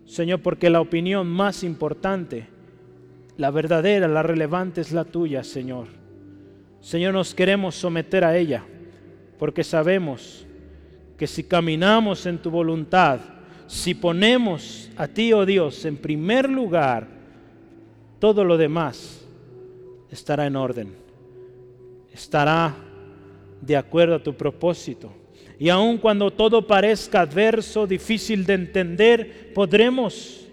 Señor, 0.05 0.41
porque 0.41 0.69
la 0.69 0.81
opinión 0.81 1.27
más 1.27 1.63
importante 1.63 2.47
la 3.37 3.51
verdadera, 3.51 4.07
la 4.07 4.23
relevante 4.23 4.81
es 4.81 4.91
la 4.91 5.03
tuya, 5.03 5.43
Señor. 5.43 5.87
Señor, 6.79 7.13
nos 7.13 7.33
queremos 7.33 7.75
someter 7.75 8.23
a 8.23 8.37
ella 8.37 8.63
porque 9.37 9.63
sabemos 9.63 10.45
que 11.17 11.27
si 11.27 11.43
caminamos 11.43 12.25
en 12.25 12.37
tu 12.37 12.49
voluntad, 12.49 13.19
si 13.67 13.93
ponemos 13.93 14.89
a 14.95 15.07
ti, 15.07 15.33
oh 15.33 15.45
Dios, 15.45 15.85
en 15.85 15.97
primer 15.97 16.49
lugar, 16.49 17.07
todo 18.19 18.43
lo 18.43 18.57
demás 18.57 19.25
estará 20.11 20.45
en 20.45 20.55
orden, 20.55 20.93
estará 22.13 22.75
de 23.61 23.75
acuerdo 23.75 24.15
a 24.15 24.23
tu 24.23 24.33
propósito. 24.33 25.11
Y 25.57 25.69
aun 25.69 25.97
cuando 25.97 26.31
todo 26.31 26.67
parezca 26.67 27.21
adverso, 27.21 27.87
difícil 27.87 28.45
de 28.45 28.53
entender, 28.53 29.53
podremos 29.53 30.47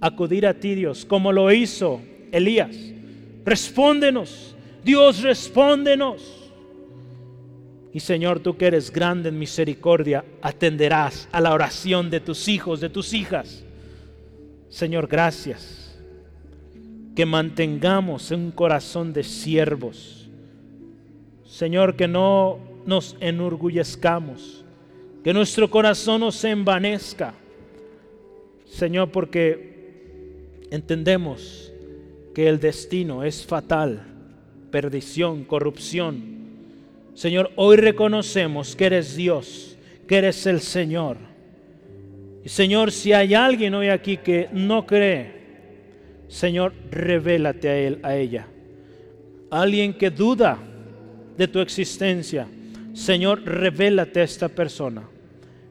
acudir 0.00 0.46
a 0.46 0.54
ti, 0.54 0.74
Dios, 0.74 1.04
como 1.04 1.32
lo 1.32 1.50
hizo 1.52 2.00
Elías. 2.30 2.76
Respóndenos, 3.44 4.54
Dios, 4.84 5.22
respóndenos. 5.22 6.43
Y 7.94 8.00
Señor, 8.00 8.40
tú 8.40 8.56
que 8.56 8.66
eres 8.66 8.90
grande 8.90 9.28
en 9.28 9.38
misericordia, 9.38 10.24
atenderás 10.42 11.28
a 11.30 11.40
la 11.40 11.54
oración 11.54 12.10
de 12.10 12.18
tus 12.18 12.48
hijos, 12.48 12.80
de 12.80 12.90
tus 12.90 13.14
hijas. 13.14 13.64
Señor, 14.68 15.06
gracias. 15.06 15.96
Que 17.14 17.24
mantengamos 17.24 18.32
un 18.32 18.50
corazón 18.50 19.12
de 19.12 19.22
siervos. 19.22 20.28
Señor, 21.46 21.94
que 21.94 22.08
no 22.08 22.58
nos 22.84 23.16
enorgullezcamos. 23.20 24.64
Que 25.22 25.32
nuestro 25.32 25.70
corazón 25.70 26.22
no 26.22 26.32
se 26.32 26.50
envanezca. 26.50 27.32
Señor, 28.66 29.12
porque 29.12 30.66
entendemos 30.72 31.72
que 32.34 32.48
el 32.48 32.58
destino 32.58 33.22
es 33.22 33.46
fatal, 33.46 34.02
perdición, 34.72 35.44
corrupción. 35.44 36.33
Señor, 37.14 37.52
hoy 37.56 37.76
reconocemos 37.76 38.74
que 38.74 38.86
eres 38.86 39.16
Dios, 39.16 39.76
que 40.06 40.18
eres 40.18 40.46
el 40.46 40.60
Señor. 40.60 41.16
Y 42.44 42.48
Señor, 42.48 42.90
si 42.90 43.12
hay 43.12 43.34
alguien 43.34 43.74
hoy 43.74 43.88
aquí 43.88 44.16
que 44.16 44.48
no 44.52 44.84
cree, 44.84 45.32
Señor, 46.28 46.74
revélate 46.90 47.68
a 47.68 47.76
él, 47.78 48.00
a 48.02 48.16
ella. 48.16 48.46
Alguien 49.50 49.94
que 49.94 50.10
duda 50.10 50.58
de 51.36 51.46
tu 51.46 51.60
existencia, 51.60 52.48
Señor, 52.92 53.42
revélate 53.44 54.20
a 54.20 54.24
esta 54.24 54.48
persona. 54.48 55.08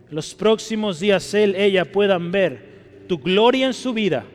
Los 0.10 0.34
próximos 0.34 1.00
días 1.00 1.34
él, 1.34 1.56
ella 1.56 1.92
puedan 1.92 2.32
ver 2.32 3.04
tu 3.08 3.18
gloria 3.18 3.68
en 3.68 3.74
su 3.74 3.94
vida. 3.94 4.26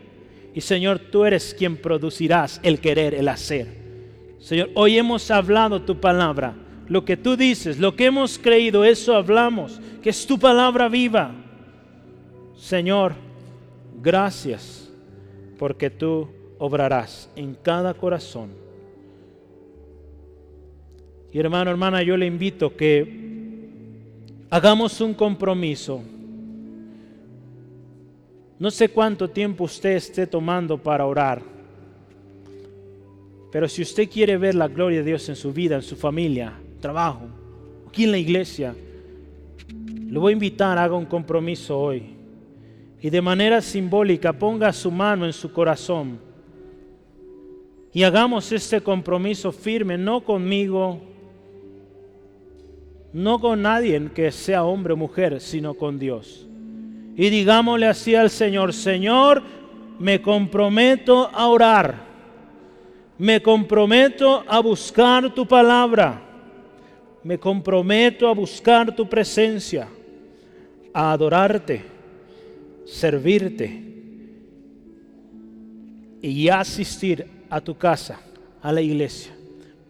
Y 0.54 0.60
Señor, 0.60 0.98
tú 0.98 1.24
eres 1.24 1.54
quien 1.56 1.76
producirás 1.76 2.60
el 2.62 2.80
querer, 2.80 3.14
el 3.14 3.28
hacer. 3.28 3.66
Señor, 4.40 4.70
hoy 4.74 4.98
hemos 4.98 5.30
hablado 5.30 5.82
tu 5.82 6.00
palabra. 6.00 6.54
Lo 6.88 7.04
que 7.04 7.16
tú 7.16 7.36
dices, 7.36 7.78
lo 7.78 7.94
que 7.94 8.06
hemos 8.06 8.38
creído, 8.38 8.84
eso 8.84 9.14
hablamos, 9.14 9.80
que 10.02 10.10
es 10.10 10.26
tu 10.26 10.38
palabra 10.38 10.88
viva. 10.88 11.32
Señor, 12.56 13.12
gracias 14.02 14.90
porque 15.58 15.90
tú 15.90 16.28
obrarás 16.58 17.30
en 17.36 17.54
cada 17.54 17.92
corazón. 17.94 18.50
Y 21.30 21.38
hermano, 21.38 21.70
hermana, 21.70 22.02
yo 22.02 22.16
le 22.16 22.26
invito 22.26 22.74
que 22.74 23.28
hagamos 24.48 25.00
un 25.00 25.12
compromiso. 25.12 26.02
No 28.58 28.70
sé 28.70 28.88
cuánto 28.88 29.28
tiempo 29.28 29.64
usted 29.64 29.90
esté 29.90 30.26
tomando 30.26 30.78
para 30.82 31.06
orar, 31.06 31.42
pero 33.52 33.68
si 33.68 33.82
usted 33.82 34.08
quiere 34.10 34.36
ver 34.36 34.54
la 34.54 34.68
gloria 34.68 34.98
de 34.98 35.04
Dios 35.04 35.28
en 35.28 35.36
su 35.36 35.52
vida, 35.52 35.76
en 35.76 35.82
su 35.82 35.96
familia, 35.96 36.54
trabajo, 36.78 37.26
aquí 37.86 38.04
en 38.04 38.12
la 38.12 38.18
iglesia, 38.18 38.74
le 40.08 40.18
voy 40.18 40.32
a 40.32 40.34
invitar, 40.34 40.78
haga 40.78 40.94
un 40.94 41.04
compromiso 41.04 41.78
hoy. 41.78 42.14
Y 43.00 43.10
de 43.10 43.22
manera 43.22 43.60
simbólica 43.60 44.32
ponga 44.32 44.72
su 44.72 44.90
mano 44.90 45.26
en 45.26 45.32
su 45.32 45.52
corazón. 45.52 46.18
Y 47.92 48.02
hagamos 48.02 48.50
este 48.52 48.80
compromiso 48.80 49.52
firme, 49.52 49.96
no 49.98 50.22
conmigo, 50.22 51.00
no 53.12 53.38
con 53.38 53.62
nadie 53.62 54.10
que 54.14 54.30
sea 54.30 54.64
hombre 54.64 54.92
o 54.92 54.96
mujer, 54.96 55.40
sino 55.40 55.74
con 55.74 55.98
Dios. 55.98 56.46
Y 57.16 57.30
digámosle 57.30 57.86
así 57.86 58.14
al 58.14 58.30
Señor, 58.30 58.72
Señor, 58.72 59.42
me 59.98 60.22
comprometo 60.22 61.28
a 61.32 61.48
orar, 61.48 61.96
me 63.18 63.42
comprometo 63.42 64.44
a 64.46 64.60
buscar 64.60 65.34
tu 65.34 65.46
palabra, 65.46 66.22
me 67.28 67.38
comprometo 67.38 68.26
a 68.26 68.32
buscar 68.32 68.96
tu 68.96 69.06
presencia, 69.06 69.86
a 70.94 71.12
adorarte, 71.12 71.84
servirte 72.86 73.82
y 76.22 76.48
asistir 76.48 77.26
a 77.50 77.60
tu 77.60 77.76
casa, 77.76 78.18
a 78.62 78.72
la 78.72 78.80
iglesia, 78.80 79.30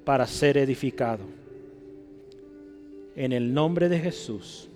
para 0.05 0.27
ser 0.27 0.59
edificado 0.59 1.23
en 3.15 3.33
el 3.33 3.55
nombre 3.55 3.89
de 3.89 4.01
Jesús. 4.01 4.69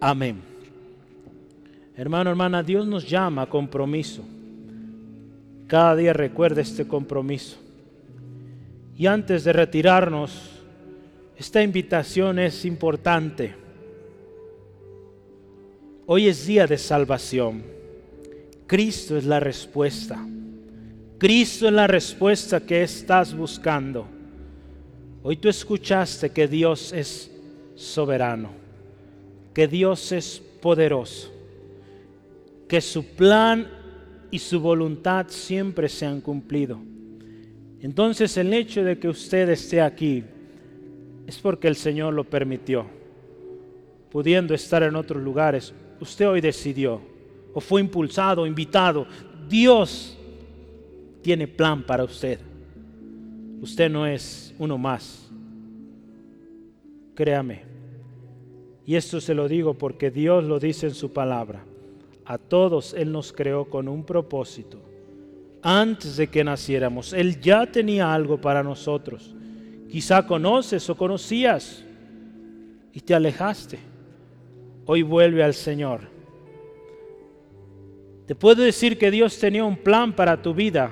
Amén. 0.00 0.42
Hermano, 1.96 2.28
hermana, 2.28 2.64
Dios 2.64 2.88
nos 2.88 3.08
llama 3.08 3.42
a 3.42 3.46
compromiso. 3.46 4.24
Cada 5.68 5.94
día 5.94 6.12
recuerda 6.12 6.60
este 6.60 6.88
compromiso. 6.88 7.56
Y 8.98 9.06
antes 9.06 9.44
de 9.44 9.52
retirarnos, 9.52 10.53
esta 11.36 11.62
invitación 11.62 12.38
es 12.38 12.64
importante. 12.64 13.54
Hoy 16.06 16.28
es 16.28 16.46
día 16.46 16.66
de 16.66 16.78
salvación. 16.78 17.64
Cristo 18.66 19.16
es 19.16 19.24
la 19.24 19.40
respuesta. 19.40 20.24
Cristo 21.18 21.66
es 21.66 21.72
la 21.72 21.86
respuesta 21.86 22.60
que 22.60 22.82
estás 22.82 23.36
buscando. 23.36 24.06
Hoy 25.22 25.36
tú 25.36 25.48
escuchaste 25.48 26.30
que 26.30 26.46
Dios 26.46 26.92
es 26.92 27.30
soberano, 27.74 28.50
que 29.52 29.66
Dios 29.66 30.12
es 30.12 30.40
poderoso, 30.60 31.32
que 32.68 32.80
su 32.80 33.06
plan 33.06 33.66
y 34.30 34.38
su 34.38 34.60
voluntad 34.60 35.26
siempre 35.28 35.88
se 35.88 36.06
han 36.06 36.20
cumplido. 36.20 36.78
Entonces 37.80 38.36
el 38.36 38.52
hecho 38.52 38.84
de 38.84 38.98
que 38.98 39.08
usted 39.08 39.48
esté 39.48 39.80
aquí 39.80 40.24
es 41.26 41.38
porque 41.38 41.68
el 41.68 41.76
Señor 41.76 42.14
lo 42.14 42.24
permitió. 42.24 42.86
Pudiendo 44.10 44.54
estar 44.54 44.82
en 44.82 44.96
otros 44.96 45.22
lugares, 45.22 45.74
usted 46.00 46.28
hoy 46.28 46.40
decidió 46.40 47.00
o 47.54 47.60
fue 47.60 47.80
impulsado, 47.80 48.46
invitado. 48.46 49.06
Dios 49.48 50.18
tiene 51.22 51.48
plan 51.48 51.82
para 51.82 52.04
usted. 52.04 52.38
Usted 53.62 53.90
no 53.90 54.06
es 54.06 54.54
uno 54.58 54.76
más. 54.76 55.30
Créame. 57.14 57.62
Y 58.84 58.96
esto 58.96 59.20
se 59.20 59.34
lo 59.34 59.48
digo 59.48 59.74
porque 59.74 60.10
Dios 60.10 60.44
lo 60.44 60.58
dice 60.58 60.86
en 60.86 60.94
su 60.94 61.12
palabra. 61.12 61.64
A 62.26 62.38
todos 62.38 62.92
Él 62.94 63.12
nos 63.12 63.32
creó 63.32 63.66
con 63.66 63.88
un 63.88 64.04
propósito. 64.04 64.82
Antes 65.62 66.16
de 66.16 66.26
que 66.26 66.44
naciéramos, 66.44 67.12
Él 67.12 67.40
ya 67.40 67.64
tenía 67.66 68.12
algo 68.12 68.38
para 68.38 68.62
nosotros. 68.62 69.34
Quizá 69.94 70.26
conoces 70.26 70.90
o 70.90 70.96
conocías 70.96 71.84
y 72.92 72.98
te 72.98 73.14
alejaste. 73.14 73.78
Hoy 74.86 75.02
vuelve 75.02 75.40
al 75.44 75.54
Señor. 75.54 76.00
Te 78.26 78.34
puedo 78.34 78.64
decir 78.64 78.98
que 78.98 79.12
Dios 79.12 79.38
tenía 79.38 79.62
un 79.62 79.76
plan 79.76 80.12
para 80.12 80.42
tu 80.42 80.52
vida, 80.52 80.90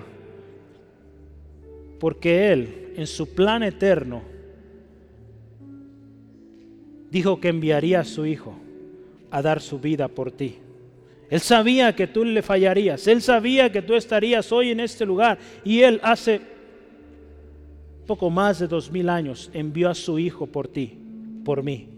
porque 1.99 2.53
Él, 2.53 2.93
en 2.95 3.09
su 3.09 3.35
plan 3.35 3.65
eterno, 3.65 4.23
dijo 7.11 7.41
que 7.41 7.49
enviaría 7.49 7.99
a 7.99 8.05
su 8.05 8.25
Hijo 8.25 8.55
a 9.33 9.43
dar 9.43 9.61
su 9.61 9.81
vida 9.81 10.07
por 10.07 10.31
ti. 10.31 10.61
Él 11.29 11.41
sabía 11.41 11.97
que 11.97 12.07
tú 12.07 12.25
le 12.25 12.41
fallarías, 12.41 13.05
Él 13.09 13.21
sabía 13.21 13.73
que 13.73 13.83
tú 13.83 13.95
estarías 13.95 14.53
hoy 14.53 14.71
en 14.71 14.79
este 14.79 15.05
lugar 15.05 15.41
y 15.65 15.81
Él 15.81 15.99
hace 16.05 16.52
poco 18.07 18.31
más 18.31 18.59
de 18.59 18.69
dos 18.69 18.91
mil 18.91 19.09
años 19.09 19.51
envió 19.53 19.89
a 19.89 19.95
su 19.95 20.19
Hijo 20.19 20.47
por 20.47 20.69
ti, 20.69 20.99
por 21.45 21.63
mí. 21.63 21.89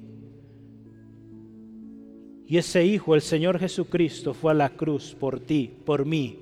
Y 2.47 2.59
ese 2.59 2.85
Hijo, 2.85 3.15
el 3.15 3.23
Señor 3.23 3.59
Jesucristo, 3.59 4.35
fue 4.35 4.53
a 4.53 4.55
la 4.55 4.71
cruz 4.71 5.17
por 5.19 5.41
ti, 5.41 5.71
por 5.85 6.05
mí. 6.05 6.39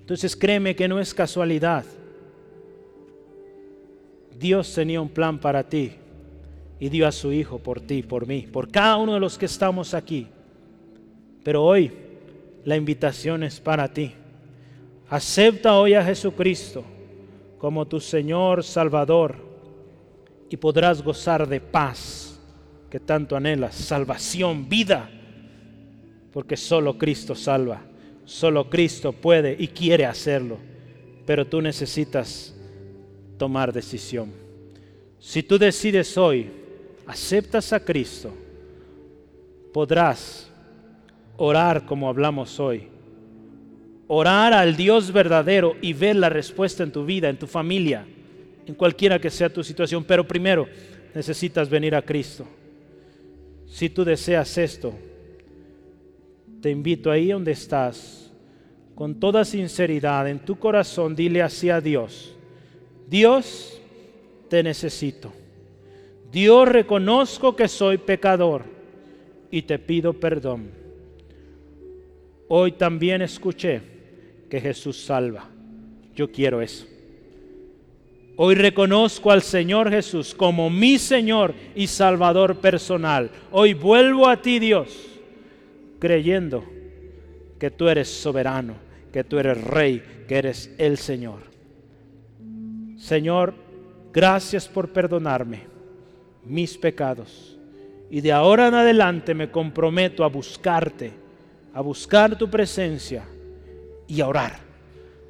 Entonces 0.00 0.36
créeme 0.36 0.76
que 0.76 0.88
no 0.88 1.00
es 1.00 1.12
casualidad. 1.12 1.84
Dios 4.38 4.72
tenía 4.72 5.00
un 5.00 5.08
plan 5.08 5.38
para 5.38 5.68
ti 5.68 5.92
y 6.78 6.88
dio 6.88 7.06
a 7.06 7.12
su 7.12 7.32
Hijo 7.32 7.58
por 7.58 7.80
ti, 7.80 8.02
por 8.02 8.26
mí, 8.26 8.46
por 8.50 8.70
cada 8.70 8.96
uno 8.96 9.14
de 9.14 9.20
los 9.20 9.36
que 9.36 9.46
estamos 9.46 9.94
aquí. 9.94 10.26
Pero 11.42 11.64
hoy 11.64 11.92
la 12.64 12.76
invitación 12.76 13.42
es 13.42 13.60
para 13.60 13.92
ti. 13.92 14.12
Acepta 15.08 15.74
hoy 15.74 15.94
a 15.94 16.04
Jesucristo 16.04 16.84
como 17.60 17.86
tu 17.86 18.00
Señor 18.00 18.64
Salvador 18.64 19.36
y 20.48 20.56
podrás 20.56 21.02
gozar 21.02 21.46
de 21.46 21.60
paz 21.60 22.40
que 22.88 22.98
tanto 22.98 23.36
anhelas, 23.36 23.74
salvación, 23.74 24.66
vida, 24.68 25.10
porque 26.32 26.56
solo 26.56 26.96
Cristo 26.96 27.34
salva, 27.34 27.82
solo 28.24 28.68
Cristo 28.70 29.12
puede 29.12 29.54
y 29.58 29.68
quiere 29.68 30.06
hacerlo, 30.06 30.56
pero 31.26 31.46
tú 31.46 31.60
necesitas 31.60 32.56
tomar 33.36 33.74
decisión. 33.74 34.32
Si 35.18 35.42
tú 35.42 35.58
decides 35.58 36.16
hoy 36.16 36.50
aceptas 37.06 37.74
a 37.74 37.84
Cristo, 37.84 38.32
podrás 39.72 40.50
orar 41.36 41.84
como 41.84 42.08
hablamos 42.08 42.58
hoy. 42.58 42.88
Orar 44.12 44.52
al 44.52 44.74
Dios 44.74 45.12
verdadero 45.12 45.76
y 45.80 45.92
ver 45.92 46.16
la 46.16 46.28
respuesta 46.28 46.82
en 46.82 46.90
tu 46.90 47.04
vida, 47.04 47.28
en 47.28 47.38
tu 47.38 47.46
familia, 47.46 48.04
en 48.66 48.74
cualquiera 48.74 49.20
que 49.20 49.30
sea 49.30 49.48
tu 49.48 49.62
situación. 49.62 50.02
Pero 50.02 50.26
primero 50.26 50.66
necesitas 51.14 51.70
venir 51.70 51.94
a 51.94 52.02
Cristo. 52.02 52.44
Si 53.68 53.88
tú 53.88 54.04
deseas 54.04 54.58
esto, 54.58 54.92
te 56.60 56.70
invito 56.70 57.08
ahí 57.08 57.28
donde 57.28 57.52
estás, 57.52 58.32
con 58.96 59.14
toda 59.20 59.44
sinceridad 59.44 60.28
en 60.28 60.40
tu 60.40 60.58
corazón, 60.58 61.14
dile 61.14 61.40
así 61.40 61.70
a 61.70 61.80
Dios, 61.80 62.34
Dios, 63.08 63.80
te 64.48 64.64
necesito. 64.64 65.32
Dios 66.32 66.68
reconozco 66.68 67.54
que 67.54 67.68
soy 67.68 67.96
pecador 67.98 68.64
y 69.52 69.62
te 69.62 69.78
pido 69.78 70.14
perdón. 70.14 70.68
Hoy 72.48 72.72
también 72.72 73.22
escuché 73.22 73.99
que 74.50 74.60
Jesús 74.60 75.02
salva. 75.02 75.48
Yo 76.14 76.30
quiero 76.30 76.60
eso. 76.60 76.86
Hoy 78.36 78.54
reconozco 78.54 79.30
al 79.30 79.42
Señor 79.42 79.90
Jesús 79.90 80.34
como 80.34 80.68
mi 80.68 80.98
Señor 80.98 81.54
y 81.74 81.86
Salvador 81.86 82.56
personal. 82.56 83.30
Hoy 83.52 83.74
vuelvo 83.74 84.28
a 84.28 84.42
ti, 84.42 84.58
Dios, 84.58 85.20
creyendo 85.98 86.64
que 87.58 87.70
tú 87.70 87.88
eres 87.88 88.08
soberano, 88.08 88.74
que 89.12 89.22
tú 89.24 89.38
eres 89.38 89.62
rey, 89.62 90.02
que 90.26 90.36
eres 90.36 90.74
el 90.78 90.96
Señor. 90.98 91.40
Señor, 92.96 93.54
gracias 94.12 94.66
por 94.66 94.90
perdonarme 94.90 95.66
mis 96.44 96.76
pecados. 96.76 97.58
Y 98.10 98.20
de 98.20 98.32
ahora 98.32 98.68
en 98.68 98.74
adelante 98.74 99.34
me 99.34 99.50
comprometo 99.50 100.24
a 100.24 100.28
buscarte, 100.28 101.12
a 101.72 101.80
buscar 101.80 102.36
tu 102.36 102.50
presencia 102.50 103.24
y 104.10 104.20
a 104.20 104.28
orar 104.28 104.58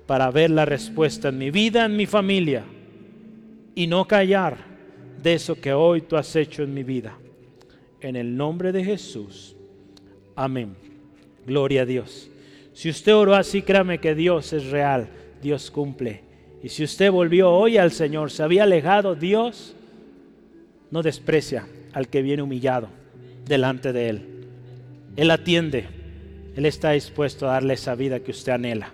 para 0.07 0.31
ver 0.31 0.51
la 0.51 0.65
respuesta 0.65 1.29
en 1.29 1.39
mi 1.39 1.51
vida, 1.51 1.85
en 1.85 1.97
mi 1.97 2.07
familia 2.07 2.65
y 3.75 3.87
no 3.87 4.07
callar 4.07 4.57
de 5.23 5.35
eso 5.35 5.61
que 5.61 5.73
hoy 5.73 6.01
tú 6.01 6.17
has 6.17 6.35
hecho 6.35 6.63
en 6.63 6.75
mi 6.75 6.83
vida. 6.83 7.17
En 8.01 8.17
el 8.17 8.37
nombre 8.37 8.73
de 8.73 8.83
Jesús. 8.83 9.55
Amén. 10.35 10.75
Gloria 11.47 11.83
a 11.83 11.87
Dios. 11.87 12.31
Si 12.73 12.89
usted 12.89 13.15
oró 13.15 13.35
así, 13.35 13.63
créame 13.63 13.99
que 13.99 14.15
Dios 14.15 14.53
es 14.53 14.71
real, 14.71 15.09
Dios 15.43 15.71
cumple. 15.71 16.23
Y 16.63 16.71
si 16.71 16.83
usted 16.83 17.11
volvió 17.11 17.51
hoy 17.51 17.77
al 17.77 17.93
Señor, 17.93 18.31
se 18.31 18.43
había 18.43 18.63
alejado, 18.63 19.15
Dios 19.15 19.75
no 20.91 21.03
desprecia 21.03 21.67
al 21.93 22.09
que 22.09 22.23
viene 22.23 22.43
humillado 22.43 22.89
delante 23.47 23.93
de 23.93 24.09
Él. 24.09 24.23
Él 25.17 25.31
atiende, 25.31 25.89
Él 26.57 26.67
está 26.67 26.91
dispuesto 26.91 27.49
a 27.49 27.53
darle 27.53 27.75
esa 27.75 27.95
vida 27.95 28.21
que 28.21 28.33
usted 28.33 28.53
anhela. 28.53 28.93